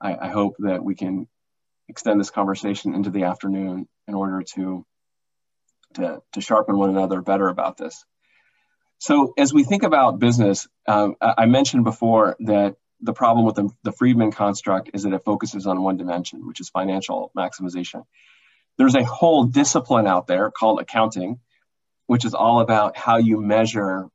I, 0.00 0.16
I, 0.26 0.28
hope 0.28 0.56
that 0.58 0.82
we 0.82 0.96
can 0.96 1.28
extend 1.92 2.18
this 2.18 2.30
conversation 2.30 2.94
into 2.94 3.10
the 3.10 3.24
afternoon 3.24 3.86
in 4.08 4.14
order 4.14 4.42
to 4.54 4.84
to, 5.94 6.22
to 6.32 6.40
sharpen 6.40 6.78
one 6.78 6.88
another 6.88 7.20
better 7.20 7.48
about 7.48 7.76
this. 7.76 8.04
So 8.98 9.34
as 9.36 9.52
we 9.52 9.62
think 9.62 9.82
about 9.82 10.18
business, 10.18 10.66
um, 10.88 11.16
I 11.20 11.44
mentioned 11.44 11.84
before 11.84 12.36
that 12.40 12.76
the 13.00 13.12
problem 13.12 13.44
with 13.44 13.56
the, 13.56 13.68
the 13.82 13.92
Friedman 13.92 14.30
construct 14.30 14.90
is 14.94 15.02
that 15.02 15.12
it 15.12 15.24
focuses 15.24 15.66
on 15.66 15.82
one 15.82 15.98
dimension, 15.98 16.46
which 16.46 16.60
is 16.60 16.70
financial 16.70 17.30
maximization. 17.36 18.04
There's 18.78 18.94
a 18.94 19.04
whole 19.04 19.44
discipline 19.44 20.06
out 20.06 20.26
there 20.26 20.50
called 20.50 20.80
accounting, 20.80 21.40
which 22.06 22.24
is 22.24 22.32
all 22.32 22.60
about 22.60 22.96
how 22.96 23.18
you 23.18 23.40
measure 23.40 24.06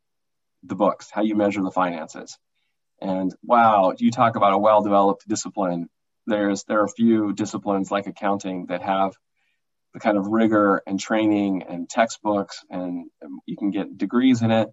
the 0.64 0.76
books, 0.76 1.10
how 1.12 1.22
you 1.22 1.36
measure 1.36 1.62
the 1.62 1.72
finances. 1.72 2.40
And 3.00 3.36
wow, 3.44 3.94
you 3.98 4.10
talk 4.10 4.36
about 4.36 4.54
a 4.54 4.58
well-developed 4.58 5.28
discipline. 5.28 5.90
There's 6.28 6.64
there 6.66 6.82
are 6.82 6.86
a 6.86 6.90
few 6.90 7.34
disciplines 7.34 7.90
like 7.90 8.06
accounting 8.06 8.68
that 8.68 8.84
have 8.84 9.14
the 9.94 10.00
kind 10.00 10.18
of 10.18 10.28
rigor 10.28 10.84
and 10.86 11.00
training 11.00 11.64
and 11.64 11.90
textbooks, 11.90 12.64
and 12.70 13.10
you 13.48 13.58
can 13.58 13.72
get 13.72 13.98
degrees 13.98 14.44
in 14.44 14.52
it 14.52 14.70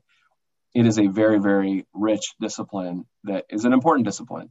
it 0.75 0.87
is 0.87 0.99
a 0.99 1.07
very, 1.07 1.39
very 1.39 1.87
rich 1.95 2.35
discipline 2.41 3.07
that 3.25 3.45
is 3.49 3.65
an 3.65 3.73
important 3.73 4.07
discipline. 4.07 4.51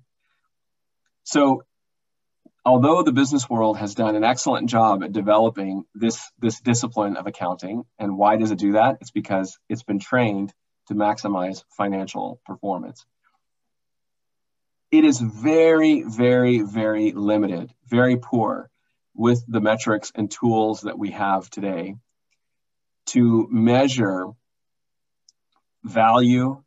So, 1.25 1.63
although 2.65 3.03
the 3.03 3.11
business 3.11 3.49
world 3.49 3.77
has 3.77 3.93
done 3.93 4.15
an 4.15 4.23
excellent 4.23 4.69
job 4.69 5.03
at 5.03 5.11
developing 5.11 5.83
this, 5.93 6.31
this 6.39 6.61
discipline 6.61 7.17
of 7.17 7.27
accounting, 7.27 7.83
and 7.99 8.17
why 8.17 8.37
does 8.37 8.51
it 8.51 8.57
do 8.57 8.73
that? 8.73 8.97
It's 9.01 9.11
because 9.11 9.59
it's 9.67 9.83
been 9.83 9.99
trained 9.99 10.53
to 10.87 10.95
maximize 10.95 11.63
financial 11.77 12.39
performance. 12.45 13.05
It 14.93 15.05
is 15.05 15.19
very, 15.19 16.03
very, 16.03 16.61
very 16.61 17.13
limited, 17.13 17.73
very 17.87 18.17
poor 18.17 18.69
with 19.15 19.43
the 19.47 19.59
metrics 19.59 20.11
and 20.13 20.29
tools 20.29 20.81
that 20.81 20.99
we 20.99 21.11
have 21.11 21.49
today 21.49 21.95
to 23.07 23.47
measure 23.49 24.27
value 25.83 26.63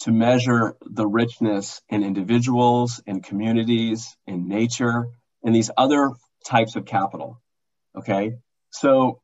to 0.00 0.10
measure 0.10 0.76
the 0.82 1.06
richness 1.06 1.80
in 1.88 2.02
individuals, 2.02 3.00
in 3.06 3.22
communities, 3.22 4.16
in 4.26 4.48
nature, 4.48 5.06
and 5.42 5.54
these 5.54 5.70
other 5.76 6.10
types 6.44 6.74
of 6.74 6.84
capital. 6.84 7.40
Okay. 7.96 8.34
So 8.70 9.20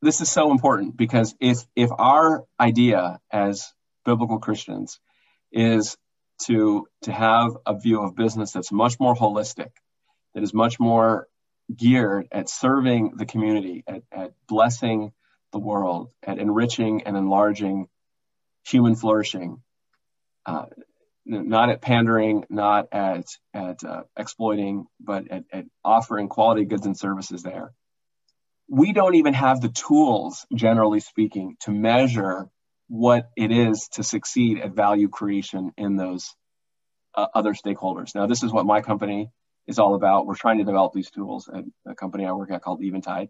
this 0.00 0.20
is 0.20 0.30
so 0.30 0.50
important 0.50 0.96
because 0.96 1.34
if, 1.40 1.58
if 1.76 1.90
our 1.96 2.44
idea 2.58 3.20
as 3.30 3.72
biblical 4.04 4.38
Christians 4.38 4.98
is 5.52 5.96
to, 6.46 6.86
to 7.02 7.12
have 7.12 7.56
a 7.66 7.78
view 7.78 8.02
of 8.02 8.16
business 8.16 8.52
that's 8.52 8.72
much 8.72 8.98
more 9.00 9.14
holistic, 9.14 9.70
that 10.34 10.42
is 10.42 10.54
much 10.54 10.78
more 10.78 11.28
geared 11.74 12.28
at 12.32 12.48
serving 12.48 13.16
the 13.16 13.26
community, 13.26 13.84
at, 13.86 14.02
at 14.12 14.32
blessing 14.46 15.12
the 15.52 15.58
world, 15.58 16.10
at 16.22 16.38
enriching 16.38 17.02
and 17.02 17.16
enlarging 17.16 17.88
human 18.66 18.94
flourishing, 18.96 19.62
uh, 20.46 20.66
not 21.24 21.68
at 21.68 21.82
pandering, 21.82 22.44
not 22.48 22.88
at 22.92 23.26
at 23.52 23.84
uh, 23.84 24.02
exploiting, 24.16 24.86
but 24.98 25.30
at, 25.30 25.44
at 25.52 25.66
offering 25.84 26.28
quality 26.28 26.64
goods 26.64 26.86
and 26.86 26.96
services 26.96 27.42
there. 27.42 27.72
We 28.68 28.92
don't 28.92 29.14
even 29.14 29.34
have 29.34 29.60
the 29.60 29.68
tools, 29.68 30.46
generally 30.54 31.00
speaking, 31.00 31.56
to 31.60 31.70
measure 31.70 32.48
what 32.88 33.30
it 33.36 33.52
is 33.52 33.88
to 33.92 34.02
succeed 34.02 34.60
at 34.60 34.72
value 34.72 35.08
creation 35.08 35.72
in 35.76 35.96
those 35.96 36.34
uh, 37.14 37.26
other 37.34 37.52
stakeholders. 37.52 38.14
Now, 38.14 38.26
this 38.26 38.42
is 38.42 38.52
what 38.52 38.66
my 38.66 38.80
company 38.80 39.30
is 39.66 39.78
all 39.78 39.94
about. 39.94 40.26
We're 40.26 40.34
trying 40.34 40.58
to 40.58 40.64
develop 40.64 40.94
these 40.94 41.10
tools 41.10 41.48
at 41.52 41.64
a 41.86 41.94
company 41.94 42.24
I 42.24 42.32
work 42.32 42.50
at 42.50 42.62
called 42.62 42.82
Eventide. 42.82 43.28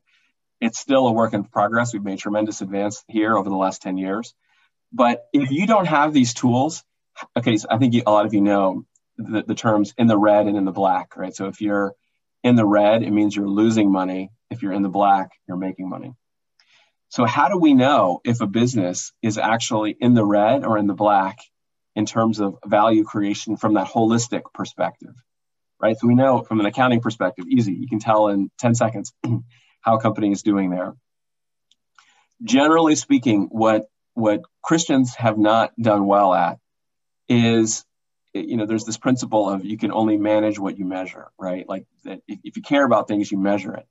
It's 0.61 0.79
still 0.79 1.07
a 1.07 1.13
work 1.13 1.35
in 1.35 1.45
progress. 1.45 1.93
We've 1.93 2.03
made 2.03 2.19
tremendous 2.19 2.61
advance 2.61 3.05
here 3.09 3.37
over 3.37 3.49
the 3.49 3.57
last 3.57 3.83
10 3.83 3.97
years. 3.97 4.35
But 4.93 5.27
if 5.33 5.51
you 5.51 5.67
don't 5.67 5.87
have 5.87 6.13
these 6.13 6.35
tools, 6.35 6.85
okay, 7.37 7.57
so 7.57 7.69
I 7.71 7.79
think 7.79 7.95
you, 7.95 8.03
a 8.07 8.11
lot 8.11 8.27
of 8.27 8.35
you 8.35 8.41
know 8.41 8.85
the, 9.17 9.43
the 9.47 9.55
terms 9.55 9.93
in 9.99 10.07
the 10.07 10.17
red 10.17 10.47
and 10.47 10.57
in 10.57 10.65
the 10.65 10.73
black, 10.73 11.17
right? 11.17 11.35
So 11.35 11.47
if 11.47 11.61
you're 11.61 11.95
in 12.43 12.57
the 12.57 12.65
red, 12.65 13.03
it 13.03 13.11
means 13.11 13.35
you're 13.35 13.49
losing 13.49 13.91
money. 13.91 14.31
If 14.51 14.63
you're 14.63 14.73
in 14.73 14.83
the 14.83 14.89
black, 14.89 15.31
you're 15.47 15.57
making 15.57 15.89
money. 15.89 16.15
So 17.09 17.25
how 17.25 17.49
do 17.49 17.59
we 17.59 17.75
know 17.75 18.21
if 18.25 18.41
a 18.41 18.47
business 18.47 19.13
is 19.23 19.39
actually 19.39 19.97
in 19.99 20.15
the 20.15 20.25
red 20.25 20.65
or 20.65 20.77
in 20.79 20.87
the 20.87 20.95
black 20.95 21.39
in 21.97 22.07
terms 22.07 22.39
of 22.39 22.59
value 22.65 23.05
creation 23.05 23.57
from 23.57 23.75
that 23.75 23.89
holistic 23.89 24.43
perspective? 24.53 25.15
Right? 25.81 25.97
So 25.99 26.07
we 26.07 26.15
know 26.15 26.43
from 26.43 26.61
an 26.61 26.67
accounting 26.67 27.01
perspective, 27.01 27.47
easy. 27.49 27.73
You 27.73 27.89
can 27.89 27.99
tell 27.99 28.29
in 28.29 28.51
10 28.59 28.75
seconds 28.75 29.13
how 29.81 29.97
a 29.97 30.01
company 30.01 30.33
is 30.33 30.43
doing 30.43 30.71
there. 30.71 30.95
Generally 32.43 32.97
speaking, 32.97 33.49
what 33.51 33.89
what 34.15 34.43
Christians 34.63 35.15
have 35.15 35.39
not 35.39 35.73
done 35.81 36.07
well 36.07 36.35
at 36.35 36.59
is 37.29 37.85
you 38.35 38.57
know 38.57 38.67
there's 38.67 38.85
this 38.85 38.99
principle 38.99 39.49
of 39.49 39.65
you 39.65 39.79
can 39.79 39.93
only 39.93 40.17
manage 40.17 40.59
what 40.59 40.79
you 40.79 40.85
measure 40.85 41.29
right 41.39 41.69
like 41.69 41.87
that 42.05 42.21
if, 42.27 42.39
if 42.45 42.57
you 42.57 42.63
care 42.63 42.85
about 42.85 43.09
things 43.09 43.31
you 43.31 43.39
measure 43.39 43.75
it 43.75 43.87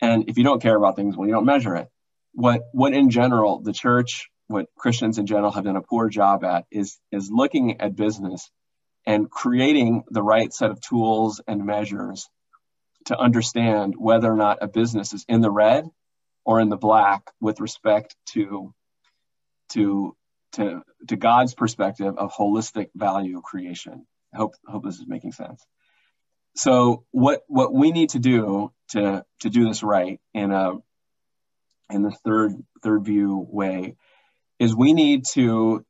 and 0.00 0.28
if 0.28 0.38
you 0.38 0.44
don't 0.44 0.62
care 0.62 0.76
about 0.76 0.96
things 0.96 1.16
well 1.16 1.26
you 1.26 1.32
don't 1.32 1.44
measure 1.44 1.76
it 1.76 1.88
what 2.32 2.62
what 2.72 2.92
in 2.92 3.10
general 3.10 3.60
the 3.60 3.72
church 3.72 4.28
what 4.46 4.66
christians 4.76 5.18
in 5.18 5.26
general 5.26 5.50
have 5.50 5.64
done 5.64 5.76
a 5.76 5.82
poor 5.82 6.08
job 6.08 6.44
at 6.44 6.64
is 6.70 6.98
is 7.10 7.30
looking 7.30 7.80
at 7.80 7.96
business 7.96 8.50
and 9.06 9.30
creating 9.30 10.04
the 10.10 10.22
right 10.22 10.52
set 10.52 10.70
of 10.70 10.80
tools 10.80 11.40
and 11.46 11.64
measures 11.64 12.28
to 13.06 13.18
understand 13.18 13.94
whether 13.96 14.30
or 14.30 14.36
not 14.36 14.58
a 14.60 14.68
business 14.68 15.12
is 15.12 15.24
in 15.28 15.40
the 15.40 15.50
red 15.50 15.84
or 16.44 16.60
in 16.60 16.68
the 16.68 16.76
black 16.76 17.22
with 17.40 17.60
respect 17.60 18.14
to 18.26 18.74
to 19.70 20.16
to 20.52 20.82
to 21.08 21.16
God's 21.16 21.54
perspective 21.54 22.16
of 22.18 22.32
holistic 22.32 22.88
value 22.94 23.40
creation. 23.40 24.06
I 24.34 24.38
hope 24.38 24.54
hope 24.66 24.84
this 24.84 24.98
is 24.98 25.06
making 25.06 25.32
sense. 25.32 25.64
So 26.56 27.04
what 27.10 27.42
what 27.46 27.72
we 27.72 27.92
need 27.92 28.10
to 28.10 28.18
do 28.18 28.72
to 28.90 29.24
to 29.40 29.50
do 29.50 29.66
this 29.66 29.82
right 29.82 30.20
in 30.34 30.50
a 30.50 30.74
in 31.90 32.02
the 32.02 32.10
third 32.10 32.52
third 32.82 33.04
view 33.04 33.46
way 33.50 33.96
is 34.58 34.74
we 34.74 34.92
need 34.92 35.24
to 35.32 35.84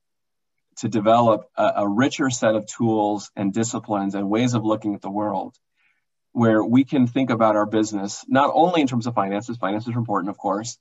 to 0.79 0.89
develop 0.89 1.49
a, 1.57 1.73
a 1.77 1.89
richer 1.89 2.31
set 2.31 2.55
of 2.55 2.67
tools 2.67 3.31
and 3.37 3.53
disciplines 3.53 4.15
and 4.15 4.31
ways 4.31 4.55
of 4.55 4.65
looking 4.65 4.95
at 4.95 5.03
the 5.03 5.11
world 5.11 5.55
where 6.33 6.63
we 6.63 6.85
can 6.85 7.07
think 7.07 7.31
about 7.31 7.57
our 7.57 7.67
business 7.67 8.25
not 8.29 8.51
only 8.55 8.81
in 8.81 8.87
terms 8.87 9.07
of 9.07 9.15
finances 9.15 9.57
finances 9.57 9.95
are 9.95 9.99
important 9.99 10.31
of 10.31 10.39
course 10.39 10.79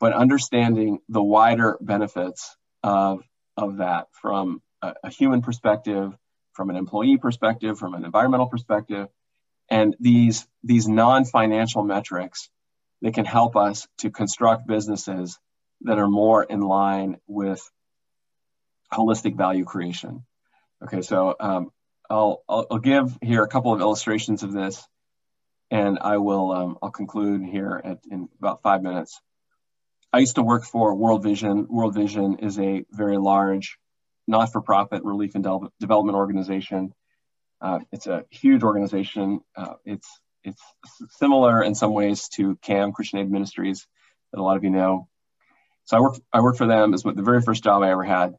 but 0.00 0.14
understanding 0.14 0.98
the 1.08 1.22
wider 1.22 1.76
benefits 1.80 2.56
of, 2.82 3.22
of 3.56 3.76
that 3.76 4.06
from 4.20 4.62
a, 4.82 4.94
a 5.04 5.10
human 5.10 5.42
perspective, 5.42 6.16
from 6.54 6.70
an 6.70 6.76
employee 6.76 7.18
perspective, 7.18 7.78
from 7.78 7.94
an 7.94 8.04
environmental 8.04 8.46
perspective, 8.46 9.08
and 9.68 9.94
these, 10.00 10.48
these 10.64 10.88
non-financial 10.88 11.84
metrics 11.84 12.48
they 13.02 13.10
can 13.10 13.24
help 13.24 13.56
us 13.56 13.88
to 13.98 14.10
construct 14.10 14.66
businesses 14.66 15.38
that 15.82 15.98
are 15.98 16.08
more 16.08 16.42
in 16.42 16.60
line 16.60 17.18
with 17.26 17.62
holistic 18.92 19.36
value 19.36 19.64
creation. 19.64 20.24
Okay, 20.82 21.02
so 21.02 21.34
um, 21.40 21.70
I'll, 22.08 22.42
I'll, 22.48 22.66
I'll 22.70 22.78
give 22.78 23.16
here 23.22 23.42
a 23.42 23.48
couple 23.48 23.72
of 23.72 23.80
illustrations 23.80 24.42
of 24.42 24.52
this, 24.52 24.82
and 25.70 25.98
I 26.00 26.18
will 26.18 26.52
um, 26.52 26.78
I'll 26.82 26.90
conclude 26.90 27.42
here 27.42 27.80
at, 27.82 27.98
in 28.10 28.28
about 28.38 28.62
five 28.62 28.82
minutes. 28.82 29.20
I 30.12 30.18
used 30.18 30.34
to 30.34 30.42
work 30.42 30.64
for 30.64 30.94
World 30.94 31.22
Vision. 31.22 31.66
World 31.68 31.94
Vision 31.94 32.38
is 32.40 32.58
a 32.58 32.84
very 32.90 33.16
large, 33.16 33.78
not-for-profit 34.26 35.04
relief 35.04 35.36
and 35.36 35.44
de- 35.44 35.68
development 35.78 36.16
organization. 36.16 36.92
Uh, 37.60 37.80
it's 37.92 38.08
a 38.08 38.24
huge 38.30 38.62
organization. 38.64 39.40
Uh, 39.54 39.74
it's 39.84 40.20
it's 40.44 40.62
similar 41.18 41.62
in 41.62 41.74
some 41.74 41.92
ways 41.92 42.28
to 42.30 42.56
CAM 42.62 42.92
Christian 42.92 43.18
Aid 43.20 43.30
Ministries 43.30 43.86
that 44.32 44.40
a 44.40 44.42
lot 44.42 44.56
of 44.56 44.64
you 44.64 44.70
know. 44.70 45.08
So 45.84 45.96
I 45.96 46.00
work 46.00 46.14
I 46.32 46.40
worked 46.40 46.58
for 46.58 46.66
them 46.66 46.94
as 46.94 47.02
the 47.02 47.12
very 47.22 47.42
first 47.42 47.64
job 47.64 47.82
I 47.82 47.90
ever 47.90 48.04
had 48.04 48.34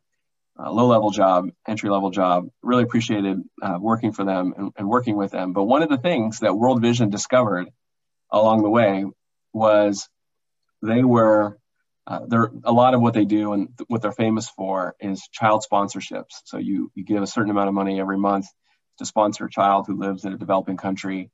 low 0.57 0.87
level 0.87 1.11
job, 1.11 1.49
entry 1.67 1.89
level 1.89 2.11
job. 2.11 2.49
Really 2.61 2.83
appreciated 2.83 3.41
uh, 3.61 3.77
working 3.79 4.11
for 4.11 4.23
them 4.23 4.53
and, 4.55 4.71
and, 4.77 4.87
working 4.87 5.15
with 5.15 5.31
them. 5.31 5.53
But 5.53 5.63
one 5.63 5.81
of 5.81 5.89
the 5.89 5.97
things 5.97 6.39
that 6.39 6.55
World 6.55 6.81
Vision 6.81 7.09
discovered 7.09 7.69
along 8.31 8.61
the 8.61 8.69
way 8.69 9.05
was 9.53 10.07
they 10.81 11.03
were 11.03 11.57
uh, 12.07 12.21
they're 12.27 12.51
a 12.63 12.71
lot 12.71 12.93
of 12.93 13.01
what 13.01 13.13
they 13.13 13.25
do 13.25 13.53
and 13.53 13.69
th- 13.77 13.87
what 13.87 14.01
they're 14.01 14.11
famous 14.11 14.49
for 14.49 14.95
is 14.99 15.27
child 15.31 15.63
sponsorships. 15.71 16.41
So 16.45 16.57
you 16.57 16.91
you 16.95 17.03
give 17.03 17.23
a 17.23 17.27
certain 17.27 17.51
amount 17.51 17.69
of 17.69 17.73
money 17.73 17.99
every 17.99 18.17
month 18.17 18.47
to 18.97 19.05
sponsor 19.05 19.45
a 19.45 19.49
child 19.49 19.85
who 19.87 19.97
lives 19.97 20.25
in 20.25 20.33
a 20.33 20.37
developing 20.37 20.77
country, 20.77 21.31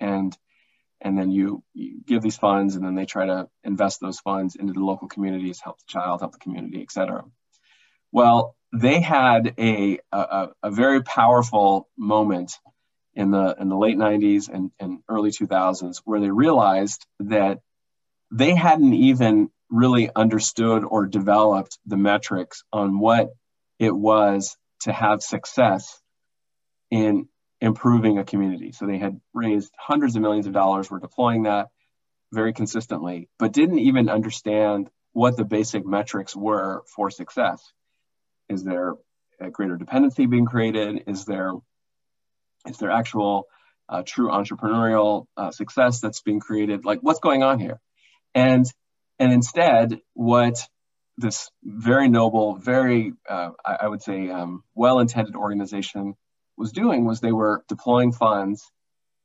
and 0.00 0.36
and 1.00 1.16
then 1.16 1.30
you, 1.30 1.62
you 1.74 2.00
give 2.04 2.22
these 2.22 2.36
funds 2.36 2.74
and 2.74 2.84
then 2.84 2.96
they 2.96 3.06
try 3.06 3.26
to 3.26 3.48
invest 3.62 4.00
those 4.00 4.18
funds 4.18 4.56
into 4.56 4.72
the 4.72 4.84
local 4.84 5.06
communities, 5.06 5.60
help 5.60 5.78
the 5.78 5.84
child, 5.86 6.20
help 6.20 6.32
the 6.32 6.38
community, 6.38 6.82
et 6.82 6.90
cetera. 6.90 7.24
Well, 8.10 8.56
they 8.72 9.00
had 9.00 9.54
a, 9.58 10.00
a, 10.10 10.48
a 10.62 10.70
very 10.70 11.02
powerful 11.02 11.88
moment 11.96 12.58
in 13.14 13.30
the 13.30 13.56
in 13.58 13.68
the 13.68 13.76
late 13.76 13.96
90s 13.96 14.48
and, 14.48 14.70
and 14.78 14.98
early 15.08 15.30
2000s 15.30 16.02
where 16.04 16.20
they 16.20 16.30
realized 16.30 17.06
that 17.20 17.60
they 18.30 18.54
hadn't 18.54 18.94
even 18.94 19.50
really 19.70 20.10
understood 20.14 20.84
or 20.84 21.06
developed 21.06 21.78
the 21.86 21.96
metrics 21.96 22.64
on 22.72 22.98
what 22.98 23.30
it 23.78 23.94
was 23.94 24.56
to 24.80 24.92
have 24.92 25.22
success 25.22 26.00
in 26.90 27.28
improving 27.60 28.18
a 28.18 28.24
community. 28.24 28.72
So 28.72 28.86
they 28.86 28.98
had 28.98 29.20
raised 29.34 29.72
hundreds 29.78 30.16
of 30.16 30.22
millions 30.22 30.46
of 30.46 30.52
dollars, 30.52 30.90
were 30.90 31.00
deploying 31.00 31.44
that 31.44 31.68
very 32.32 32.52
consistently, 32.52 33.28
but 33.38 33.52
didn't 33.52 33.80
even 33.80 34.08
understand 34.08 34.90
what 35.12 35.36
the 35.36 35.44
basic 35.44 35.84
metrics 35.84 36.36
were 36.36 36.82
for 36.94 37.10
success. 37.10 37.60
Is 38.48 38.64
there 38.64 38.94
a 39.40 39.50
greater 39.50 39.76
dependency 39.76 40.26
being 40.26 40.46
created? 40.46 41.04
Is 41.06 41.24
there 41.24 41.52
is 42.66 42.76
there 42.78 42.90
actual 42.90 43.46
uh, 43.88 44.02
true 44.04 44.28
entrepreneurial 44.28 45.26
uh, 45.36 45.50
success 45.50 46.00
that's 46.00 46.20
being 46.22 46.40
created? 46.40 46.84
Like 46.84 47.00
what's 47.00 47.20
going 47.20 47.42
on 47.42 47.58
here? 47.58 47.80
And 48.34 48.66
and 49.18 49.32
instead, 49.32 50.00
what 50.14 50.58
this 51.16 51.50
very 51.64 52.08
noble, 52.08 52.56
very 52.56 53.12
uh, 53.28 53.50
I, 53.64 53.78
I, 53.82 53.88
would 53.88 54.02
say 54.02 54.30
um, 54.30 54.62
well-intended 54.76 55.34
organization 55.34 56.14
was 56.58 56.72
doing 56.72 57.04
was 57.04 57.20
they 57.20 57.32
were 57.32 57.64
deploying 57.68 58.12
funds 58.12 58.70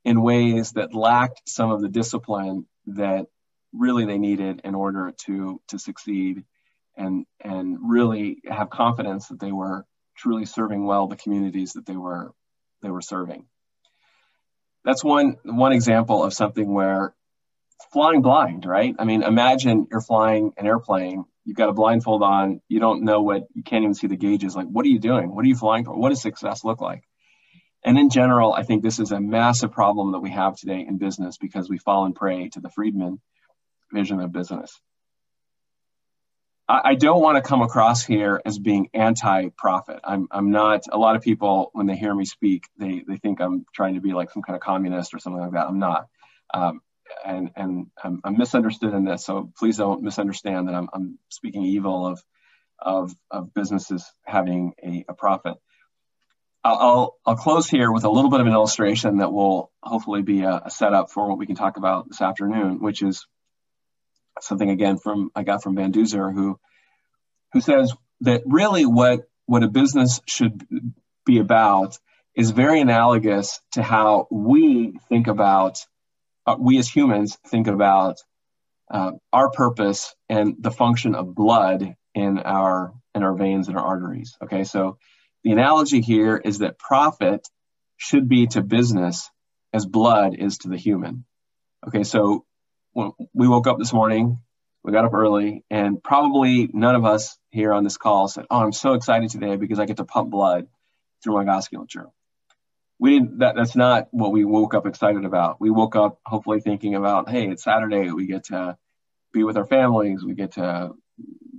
in 0.06 0.22
ways 0.22 0.74
that 0.74 0.94
lacked 0.94 1.42
some 1.48 1.72
of 1.72 1.82
the 1.82 1.90
discipline 1.90 2.66
that 2.88 3.26
really 3.74 4.06
they 4.06 4.18
needed 4.18 4.62
in 4.64 4.76
order 4.76 5.14
to 5.26 5.60
to 5.68 5.80
succeed 5.80 6.44
and 6.96 7.26
and 7.44 7.78
really 7.82 8.38
have 8.48 8.70
confidence 8.70 9.28
that 9.30 9.40
they 9.40 9.52
were 9.52 9.86
truly 10.16 10.46
serving 10.46 10.86
well 10.86 11.08
the 11.08 11.16
communities 11.16 11.74
that 11.74 11.86
they 11.86 11.98
were 11.98 12.32
they 12.82 12.90
were 12.90 13.02
serving. 13.02 13.46
That's 14.86 15.04
one 15.04 15.38
one 15.44 15.72
example 15.72 16.24
of 16.24 16.34
something 16.34 16.72
where 16.72 17.16
flying 17.92 18.22
blind, 18.22 18.66
right? 18.66 18.96
I 19.00 19.06
mean, 19.06 19.24
imagine 19.24 19.88
you're 19.90 20.02
flying 20.02 20.54
an 20.58 20.68
airplane, 20.68 21.26
you've 21.46 21.58
got 21.58 21.70
a 21.70 21.74
blindfold 21.74 22.22
on, 22.22 22.62
you 22.68 22.80
don't 22.80 23.04
know 23.04 23.22
what 23.22 23.48
you 23.54 23.64
can't 23.64 23.84
even 23.84 23.96
see 23.96 24.08
the 24.08 24.16
gauges. 24.16 24.56
Like, 24.56 24.68
what 24.68 24.86
are 24.86 24.90
you 24.90 25.00
doing? 25.00 25.34
What 25.34 25.44
are 25.46 25.48
you 25.48 25.56
flying 25.56 25.86
for? 25.86 25.98
What 25.98 26.10
does 26.10 26.22
success 26.22 26.64
look 26.64 26.80
like? 26.80 27.04
And 27.86 27.98
in 27.98 28.10
general, 28.10 28.54
I 28.54 28.64
think 28.64 28.82
this 28.82 29.00
is 29.00 29.12
a 29.12 29.20
massive 29.20 29.72
problem 29.72 30.14
that 30.14 30.20
we 30.20 30.32
have 30.32 30.56
today 30.56 30.86
in 30.88 30.98
business 30.98 31.38
because 31.38 31.70
we 31.70 31.78
fall 31.78 32.06
and 32.06 32.16
prey 32.16 32.50
to 32.50 32.62
the 32.62 32.70
Friedman 32.70 33.20
vision 33.92 34.20
of 34.20 34.32
business. 34.32 34.80
I 36.70 36.96
don't 36.96 37.22
want 37.22 37.36
to 37.36 37.48
come 37.48 37.62
across 37.62 38.06
here 38.06 38.42
as 38.46 38.58
being 38.58 38.90
anti-profit. 38.94 40.00
I'm, 40.04 40.30
I'm 40.32 40.52
not. 40.52 40.86
A 40.92 40.98
lot 40.98 41.18
of 41.18 41.22
people, 41.22 41.70
when 41.74 41.88
they 41.88 41.96
hear 41.96 42.16
me 42.16 42.24
speak, 42.24 42.64
they, 42.78 43.04
they 43.06 43.18
think 43.18 43.42
I'm 43.42 43.66
trying 43.76 43.96
to 43.96 44.02
be 44.02 44.14
like 44.14 44.32
some 44.32 44.42
kind 44.42 44.56
of 44.56 44.62
communist 44.62 45.14
or 45.14 45.20
something 45.20 45.42
like 45.42 45.52
that. 45.52 45.68
I'm 45.68 45.80
not, 45.80 46.08
um, 46.54 46.80
and 47.26 47.52
and 47.58 47.88
I'm, 48.02 48.22
I'm, 48.24 48.38
misunderstood 48.38 48.94
in 48.94 49.04
this. 49.04 49.26
So 49.26 49.52
please 49.58 49.78
don't 49.78 50.04
misunderstand 50.04 50.70
that 50.70 50.76
I'm, 50.76 50.88
I'm 50.94 51.20
speaking 51.30 51.64
evil 51.64 52.08
of 52.08 52.24
of, 52.80 53.14
of 53.30 53.54
businesses 53.54 54.10
having 54.26 54.74
a, 54.84 55.06
a 55.10 55.14
profit. 55.14 55.56
I'll, 56.64 57.18
I'll, 57.26 57.36
close 57.36 57.70
here 57.70 57.92
with 57.92 58.06
a 58.06 58.10
little 58.10 58.32
bit 58.32 58.40
of 58.40 58.48
an 58.48 58.54
illustration 58.54 59.18
that 59.18 59.34
will 59.34 59.72
hopefully 59.82 60.22
be 60.22 60.44
a, 60.44 60.62
a 60.66 60.70
setup 60.70 61.12
for 61.12 61.28
what 61.28 61.38
we 61.38 61.46
can 61.46 61.56
talk 61.56 61.76
about 61.76 62.08
this 62.08 62.22
afternoon, 62.22 62.80
which 62.80 63.02
is 63.02 63.28
something 64.40 64.70
again 64.70 64.98
from 64.98 65.30
I 65.36 65.44
got 65.44 65.62
from 65.62 65.76
Van 65.76 65.92
Duzer, 65.92 66.34
who 66.34 66.60
who 67.52 67.62
says 67.62 67.94
that 68.22 68.44
really 68.46 68.86
what 68.86 69.28
what 69.46 69.64
a 69.64 69.68
business 69.68 70.22
should 70.26 70.66
be 71.26 71.40
about 71.40 71.98
is 72.36 72.52
very 72.52 72.80
analogous 72.80 73.60
to 73.74 73.84
how 73.84 74.28
we 74.32 74.98
think 75.10 75.28
about 75.28 75.86
uh, 76.46 76.56
we 76.60 76.78
as 76.78 76.90
humans 76.90 77.38
think 77.48 77.68
about 77.68 78.18
uh, 78.90 79.12
our 79.32 79.50
purpose 79.50 80.16
and 80.30 80.56
the 80.60 80.72
function 80.72 81.16
of 81.16 81.36
blood 81.36 81.96
in 82.16 82.40
our 82.40 82.94
in 83.16 83.24
our 83.24 83.36
veins 83.36 83.68
and 83.68 83.78
our 83.78 83.86
arteries. 83.86 84.38
Okay, 84.42 84.64
so 84.64 84.98
the 85.44 85.52
analogy 85.52 86.02
here 86.02 86.38
is 86.38 86.60
that 86.60 86.80
profit 86.80 87.48
should 87.98 88.28
be 88.28 88.48
to 88.48 88.62
business 88.62 89.30
as 89.74 89.86
blood 89.86 90.36
is 90.38 90.60
to 90.60 90.70
the 90.70 90.78
human. 90.78 91.26
Okay, 91.88 92.04
so 92.04 92.46
we 92.96 93.48
woke 93.48 93.68
up 93.68 93.78
this 93.78 93.92
morning, 93.92 94.40
we 94.84 94.92
got 94.92 95.06
up 95.06 95.14
early, 95.14 95.64
and 95.70 96.02
probably 96.02 96.70
none 96.74 96.96
of 96.96 97.06
us 97.06 97.38
here 97.52 97.74
on 97.74 97.84
this 97.84 97.98
call 97.98 98.28
said, 98.28 98.46
"Oh, 98.50 98.60
I'm 98.60 98.72
so 98.72 98.94
excited 98.94 99.30
today 99.30 99.56
because 99.56 99.80
I 99.80 99.86
get 99.86 99.98
to 99.98 100.06
pump 100.06 100.30
blood 100.30 100.68
through 101.24 101.34
my 101.34 101.46
vasculature." 101.46 102.12
We 103.00 103.12
didn't. 103.12 103.40
That, 103.40 103.56
that's 103.56 103.76
not 103.76 104.08
what 104.12 104.32
we 104.32 104.46
woke 104.46 104.74
up 104.74 104.86
excited 104.86 105.26
about. 105.26 105.60
We 105.60 105.72
woke 105.72 105.96
up 105.96 106.20
hopefully 106.26 106.62
thinking 106.62 106.96
about, 106.96 107.30
"Hey, 107.30 107.50
it's 107.50 107.64
Saturday. 107.64 108.12
We 108.12 108.28
get 108.28 108.46
to 108.46 108.78
be 109.34 109.44
with 109.44 109.58
our 109.58 109.66
families. 109.66 110.24
We 110.24 110.36
get 110.36 110.54
to 110.54 110.92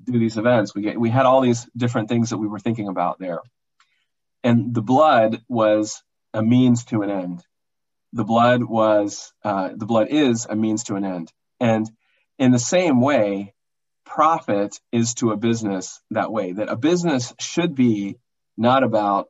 do 0.05 0.19
these 0.19 0.37
events. 0.37 0.75
We 0.75 0.83
get. 0.83 1.01
We 1.01 1.11
had 1.11 1.27
all 1.27 1.41
these 1.41 1.67
different 1.77 2.09
things 2.09 2.31
that 2.31 2.39
we 2.39 2.47
were 2.47 2.61
thinking 2.61 2.89
about 2.89 3.19
there, 3.19 3.41
and 4.45 4.75
the 4.75 4.83
blood 4.83 5.43
was 5.49 6.03
a 6.35 6.43
means 6.43 6.85
to 6.85 7.01
an 7.03 7.11
end. 7.11 7.43
The 8.13 8.25
blood 8.25 8.63
was 8.63 9.33
uh, 9.43 9.71
the 9.75 9.87
blood 9.87 10.09
is 10.11 10.47
a 10.49 10.55
means 10.55 10.85
to 10.85 10.95
an 10.95 11.05
end. 11.05 11.33
And 11.59 11.91
in 12.39 12.53
the 12.53 12.59
same 12.59 13.01
way 13.01 13.55
profit 14.05 14.79
is 14.93 15.15
to 15.15 15.31
a 15.31 15.37
business 15.37 16.01
that 16.11 16.31
way 16.31 16.53
that 16.53 16.69
a 16.69 16.77
business 16.77 17.33
should 17.41 17.75
be 17.75 18.17
not 18.57 18.85
about 18.85 19.29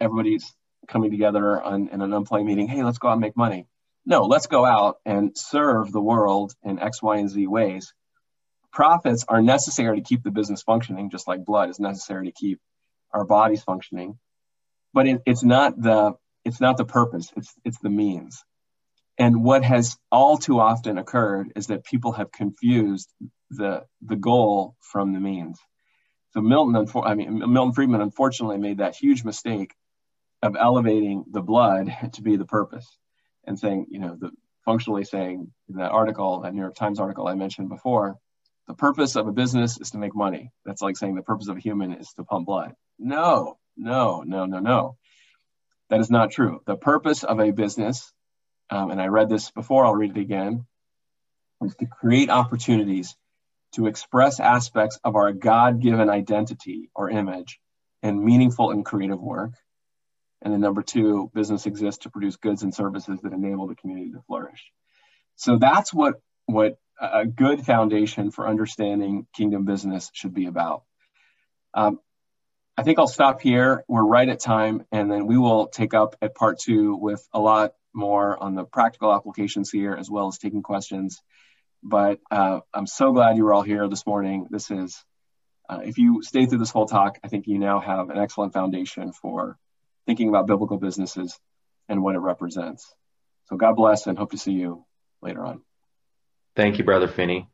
everybody's 0.00 0.54
coming 0.86 1.10
together 1.10 1.60
on, 1.60 1.88
in 1.88 2.00
an 2.00 2.12
unplanned 2.12 2.46
meeting 2.46 2.68
hey 2.68 2.84
let's 2.84 2.98
go 2.98 3.08
out 3.08 3.12
and 3.12 3.20
make 3.20 3.36
money. 3.36 3.66
No 4.06 4.22
let's 4.22 4.46
go 4.46 4.64
out 4.64 4.98
and 5.04 5.36
serve 5.36 5.90
the 5.90 6.00
world 6.00 6.54
in 6.62 6.78
x 6.78 7.02
y 7.02 7.16
and 7.16 7.28
z 7.28 7.48
ways. 7.48 7.92
Profits 8.72 9.24
are 9.26 9.42
necessary 9.42 9.96
to 9.96 10.08
keep 10.08 10.22
the 10.22 10.30
business 10.30 10.62
functioning 10.62 11.10
just 11.10 11.26
like 11.26 11.44
blood 11.44 11.68
is 11.68 11.80
necessary 11.80 12.26
to 12.26 12.32
keep 12.32 12.60
our 13.12 13.24
bodies 13.24 13.64
functioning 13.64 14.18
but 14.96 15.06
it, 15.06 15.20
it's 15.26 15.44
not 15.44 15.80
the 15.80 16.14
it's 16.46 16.58
not 16.60 16.78
the 16.78 16.86
purpose, 16.86 17.30
it's, 17.36 17.52
it's 17.66 17.78
the 17.80 17.90
means. 17.90 18.42
And 19.18 19.44
what 19.44 19.62
has 19.62 19.98
all 20.10 20.38
too 20.38 20.58
often 20.58 20.96
occurred 20.96 21.52
is 21.54 21.66
that 21.66 21.84
people 21.84 22.12
have 22.12 22.32
confused 22.32 23.12
the, 23.50 23.84
the 24.00 24.16
goal 24.16 24.74
from 24.80 25.12
the 25.12 25.20
means. 25.20 25.58
So 26.32 26.40
Milton, 26.40 26.88
I 27.04 27.14
mean, 27.14 27.38
Milton 27.52 27.74
Friedman 27.74 28.00
unfortunately 28.00 28.58
made 28.58 28.78
that 28.78 28.96
huge 28.96 29.22
mistake 29.22 29.74
of 30.42 30.56
elevating 30.56 31.24
the 31.30 31.42
blood 31.42 31.94
to 32.14 32.22
be 32.22 32.36
the 32.36 32.46
purpose 32.46 32.86
and 33.44 33.58
saying, 33.58 33.86
you 33.90 33.98
know, 33.98 34.16
the, 34.18 34.30
functionally 34.64 35.04
saying 35.04 35.52
in 35.68 35.76
that 35.76 35.90
article, 35.90 36.40
that 36.40 36.54
New 36.54 36.60
York 36.60 36.74
Times 36.74 37.00
article 37.00 37.26
I 37.26 37.34
mentioned 37.34 37.68
before, 37.68 38.16
the 38.66 38.74
purpose 38.74 39.16
of 39.16 39.26
a 39.26 39.32
business 39.32 39.78
is 39.78 39.90
to 39.90 39.98
make 39.98 40.14
money. 40.14 40.52
That's 40.64 40.80
like 40.80 40.96
saying 40.96 41.16
the 41.16 41.22
purpose 41.22 41.48
of 41.48 41.56
a 41.56 41.60
human 41.60 41.92
is 41.92 42.12
to 42.14 42.24
pump 42.24 42.46
blood. 42.46 42.72
No, 42.98 43.58
no, 43.76 44.22
no, 44.22 44.46
no, 44.46 44.58
no. 44.58 44.96
That 45.90 46.00
is 46.00 46.10
not 46.10 46.30
true. 46.30 46.60
The 46.66 46.76
purpose 46.76 47.24
of 47.24 47.38
a 47.38 47.52
business, 47.52 48.12
um, 48.70 48.90
and 48.90 49.00
I 49.00 49.06
read 49.06 49.28
this 49.28 49.50
before, 49.50 49.84
I'll 49.84 49.94
read 49.94 50.16
it 50.16 50.20
again. 50.20 50.66
is 51.62 51.74
to 51.76 51.86
create 51.86 52.30
opportunities 52.30 53.16
to 53.74 53.86
express 53.86 54.40
aspects 54.40 54.98
of 55.04 55.16
our 55.16 55.32
God 55.32 55.80
given 55.80 56.08
identity 56.08 56.90
or 56.94 57.10
image 57.10 57.60
in 58.02 58.24
meaningful 58.24 58.70
and 58.70 58.84
creative 58.84 59.20
work. 59.20 59.52
And 60.42 60.52
then 60.52 60.60
number 60.60 60.82
two, 60.82 61.30
business 61.34 61.66
exists 61.66 62.02
to 62.02 62.10
produce 62.10 62.36
goods 62.36 62.62
and 62.62 62.74
services 62.74 63.20
that 63.22 63.32
enable 63.32 63.66
the 63.66 63.74
community 63.74 64.12
to 64.12 64.22
flourish. 64.26 64.70
So 65.36 65.58
that's 65.58 65.92
what, 65.92 66.14
what 66.46 66.78
a 67.00 67.26
good 67.26 67.64
foundation 67.64 68.30
for 68.30 68.48
understanding 68.48 69.26
kingdom 69.34 69.64
business 69.64 70.10
should 70.14 70.34
be 70.34 70.46
about. 70.46 70.84
Um, 71.74 72.00
I 72.78 72.82
think 72.82 72.98
I'll 72.98 73.08
stop 73.08 73.40
here. 73.40 73.84
We're 73.88 74.04
right 74.04 74.28
at 74.28 74.40
time, 74.40 74.84
and 74.92 75.10
then 75.10 75.26
we 75.26 75.38
will 75.38 75.68
take 75.68 75.94
up 75.94 76.16
at 76.20 76.34
part 76.34 76.58
two 76.58 76.94
with 76.94 77.26
a 77.32 77.40
lot 77.40 77.72
more 77.94 78.40
on 78.42 78.54
the 78.54 78.64
practical 78.64 79.14
applications 79.14 79.70
here, 79.70 79.94
as 79.94 80.10
well 80.10 80.28
as 80.28 80.36
taking 80.36 80.62
questions. 80.62 81.22
But 81.82 82.20
uh, 82.30 82.60
I'm 82.74 82.86
so 82.86 83.12
glad 83.12 83.36
you 83.36 83.44
were 83.44 83.54
all 83.54 83.62
here 83.62 83.88
this 83.88 84.06
morning. 84.06 84.48
This 84.50 84.70
is, 84.70 85.02
uh, 85.70 85.80
if 85.84 85.96
you 85.96 86.22
stay 86.22 86.44
through 86.44 86.58
this 86.58 86.70
whole 86.70 86.86
talk, 86.86 87.18
I 87.24 87.28
think 87.28 87.46
you 87.46 87.58
now 87.58 87.80
have 87.80 88.10
an 88.10 88.18
excellent 88.18 88.52
foundation 88.52 89.12
for 89.12 89.56
thinking 90.04 90.28
about 90.28 90.46
biblical 90.46 90.76
businesses 90.76 91.38
and 91.88 92.02
what 92.02 92.14
it 92.14 92.18
represents. 92.18 92.94
So 93.46 93.56
God 93.56 93.76
bless 93.76 94.06
and 94.06 94.18
hope 94.18 94.32
to 94.32 94.38
see 94.38 94.52
you 94.52 94.84
later 95.22 95.44
on. 95.44 95.62
Thank 96.54 96.76
you, 96.76 96.84
Brother 96.84 97.08
Finny. 97.08 97.48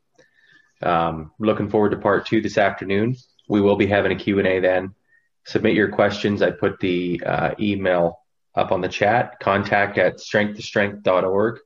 Um, 0.83 1.31
looking 1.39 1.69
forward 1.69 1.91
to 1.91 1.99
part 1.99 2.27
two 2.27 2.41
this 2.41 2.59
afternoon. 2.59 3.15
We 3.49 3.61
will 3.61 3.77
be 3.77 3.87
having 3.87 4.11
a 4.11 4.17
Q&A 4.17 4.59
then. 4.59 4.95
Submit 5.45 5.75
your 5.75 5.91
questions. 5.91 6.43
I 6.43 6.51
put 6.51 6.79
the 6.81 7.23
uh, 7.25 7.55
email 7.59 8.19
up 8.55 8.73
on 8.73 8.81
the 8.81 8.89
chat, 8.89 9.41
contact 9.41 9.99
at 9.99 10.19
strength2strength.org. 10.19 11.59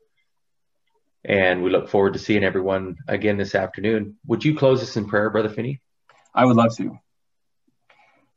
And 1.25 1.63
we 1.63 1.71
look 1.71 1.89
forward 1.89 2.13
to 2.13 2.19
seeing 2.19 2.45
everyone 2.45 2.97
again 3.09 3.37
this 3.37 3.55
afternoon. 3.55 4.17
Would 4.27 4.45
you 4.45 4.57
close 4.57 4.83
us 4.83 4.97
in 4.97 5.07
prayer, 5.09 5.29
Brother 5.29 5.49
Finny? 5.49 5.81
I 6.35 6.45
would 6.45 6.57
love 6.57 6.77
to. 6.77 6.99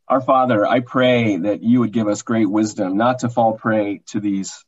Our 0.08 0.22
Father, 0.22 0.66
I 0.66 0.80
pray 0.80 1.38
that 1.38 1.62
you 1.62 1.82
would 1.82 1.94
give 1.94 2.08
us 2.08 2.24
great 2.24 2.50
wisdom 2.50 2.98
not 2.98 3.20
to 3.20 3.30
fall 3.30 3.54
prey 3.54 4.02
to 4.08 4.20
these 4.20 4.66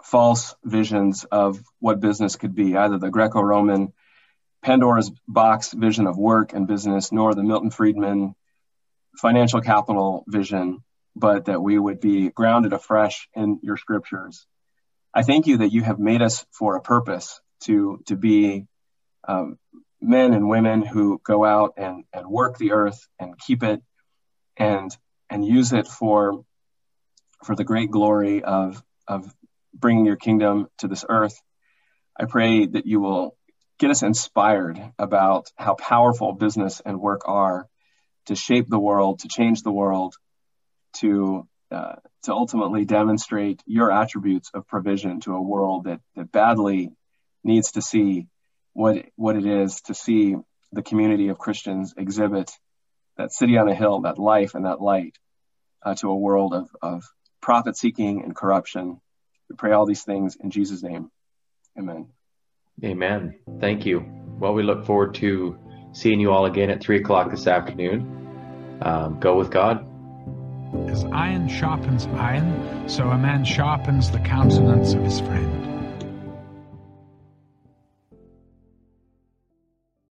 false 0.00 0.54
visions 0.64 1.24
of 1.24 1.60
what 1.80 1.98
business 1.98 2.36
could 2.36 2.54
be, 2.54 2.76
either 2.76 2.98
the 2.98 3.10
Greco 3.10 3.40
Roman 3.40 3.92
Pandora's 4.62 5.10
box 5.26 5.72
vision 5.72 6.06
of 6.06 6.16
work 6.16 6.52
and 6.52 6.68
business, 6.68 7.10
nor 7.10 7.34
the 7.34 7.42
Milton 7.42 7.70
Friedman 7.70 8.36
financial 9.16 9.60
capital 9.60 10.24
vision, 10.26 10.82
but 11.16 11.46
that 11.46 11.62
we 11.62 11.78
would 11.78 12.00
be 12.00 12.30
grounded 12.30 12.72
afresh 12.72 13.28
in 13.34 13.58
your 13.62 13.76
scriptures. 13.76 14.46
I 15.12 15.22
thank 15.22 15.46
you 15.46 15.58
that 15.58 15.72
you 15.72 15.82
have 15.82 15.98
made 15.98 16.22
us 16.22 16.46
for 16.52 16.76
a 16.76 16.80
purpose 16.80 17.40
to, 17.64 18.00
to 18.06 18.16
be 18.16 18.66
um, 19.26 19.58
men 20.00 20.32
and 20.32 20.48
women 20.48 20.82
who 20.82 21.20
go 21.24 21.44
out 21.44 21.74
and, 21.76 22.04
and 22.12 22.26
work 22.28 22.56
the 22.58 22.72
earth 22.72 23.06
and 23.18 23.38
keep 23.38 23.62
it 23.62 23.82
and, 24.56 24.96
and 25.28 25.44
use 25.44 25.72
it 25.72 25.86
for, 25.86 26.44
for 27.44 27.54
the 27.54 27.64
great 27.64 27.90
glory 27.90 28.42
of, 28.44 28.82
of 29.08 29.32
bringing 29.74 30.06
your 30.06 30.16
kingdom 30.16 30.68
to 30.78 30.88
this 30.88 31.04
earth. 31.08 31.40
I 32.18 32.26
pray 32.26 32.66
that 32.66 32.86
you 32.86 33.00
will 33.00 33.36
get 33.78 33.90
us 33.90 34.02
inspired 34.02 34.80
about 34.98 35.50
how 35.56 35.74
powerful 35.74 36.32
business 36.34 36.80
and 36.84 37.00
work 37.00 37.22
are 37.24 37.66
to 38.30 38.34
shape 38.34 38.66
the 38.68 38.78
world, 38.78 39.20
to 39.20 39.28
change 39.28 39.62
the 39.62 39.70
world, 39.70 40.14
to 41.00 41.46
uh, 41.70 41.96
to 42.24 42.32
ultimately 42.32 42.84
demonstrate 42.84 43.62
your 43.66 43.92
attributes 43.92 44.50
of 44.54 44.66
provision 44.66 45.20
to 45.20 45.34
a 45.34 45.42
world 45.42 45.84
that 45.84 46.00
that 46.16 46.32
badly 46.32 46.90
needs 47.44 47.72
to 47.72 47.82
see 47.82 48.26
what 48.72 49.04
what 49.16 49.36
it 49.36 49.46
is 49.46 49.80
to 49.82 49.94
see 49.94 50.36
the 50.72 50.82
community 50.82 51.28
of 51.28 51.38
Christians 51.38 51.94
exhibit 51.96 52.50
that 53.16 53.32
city 53.32 53.58
on 53.58 53.68
a 53.68 53.74
hill, 53.74 54.00
that 54.02 54.18
life 54.18 54.54
and 54.54 54.64
that 54.64 54.80
light 54.80 55.16
uh, 55.84 55.94
to 55.96 56.08
a 56.08 56.16
world 56.16 56.54
of, 56.54 56.68
of 56.80 57.04
profit 57.40 57.76
seeking 57.76 58.22
and 58.22 58.34
corruption 58.34 59.00
we 59.50 59.56
pray 59.56 59.72
all 59.72 59.84
these 59.84 60.04
things 60.04 60.36
in 60.36 60.50
Jesus' 60.50 60.82
name. 60.82 61.10
Amen. 61.76 62.06
Amen. 62.84 63.34
Thank 63.60 63.84
you. 63.84 64.06
Well, 64.38 64.54
we 64.54 64.62
look 64.62 64.86
forward 64.86 65.16
to 65.16 65.58
seeing 65.92 66.20
you 66.20 66.30
all 66.30 66.46
again 66.46 66.70
at 66.70 66.80
3 66.80 67.00
o'clock 67.00 67.30
this 67.30 67.48
afternoon. 67.48 68.19
Um, 68.82 69.20
go 69.20 69.36
with 69.36 69.50
God. 69.50 69.86
As 70.88 71.04
iron 71.12 71.48
sharpens 71.48 72.06
iron, 72.14 72.88
so 72.88 73.08
a 73.08 73.18
man 73.18 73.44
sharpens 73.44 74.10
the 74.10 74.20
countenance 74.20 74.94
of 74.94 75.02
his 75.02 75.20
friend. 75.20 75.59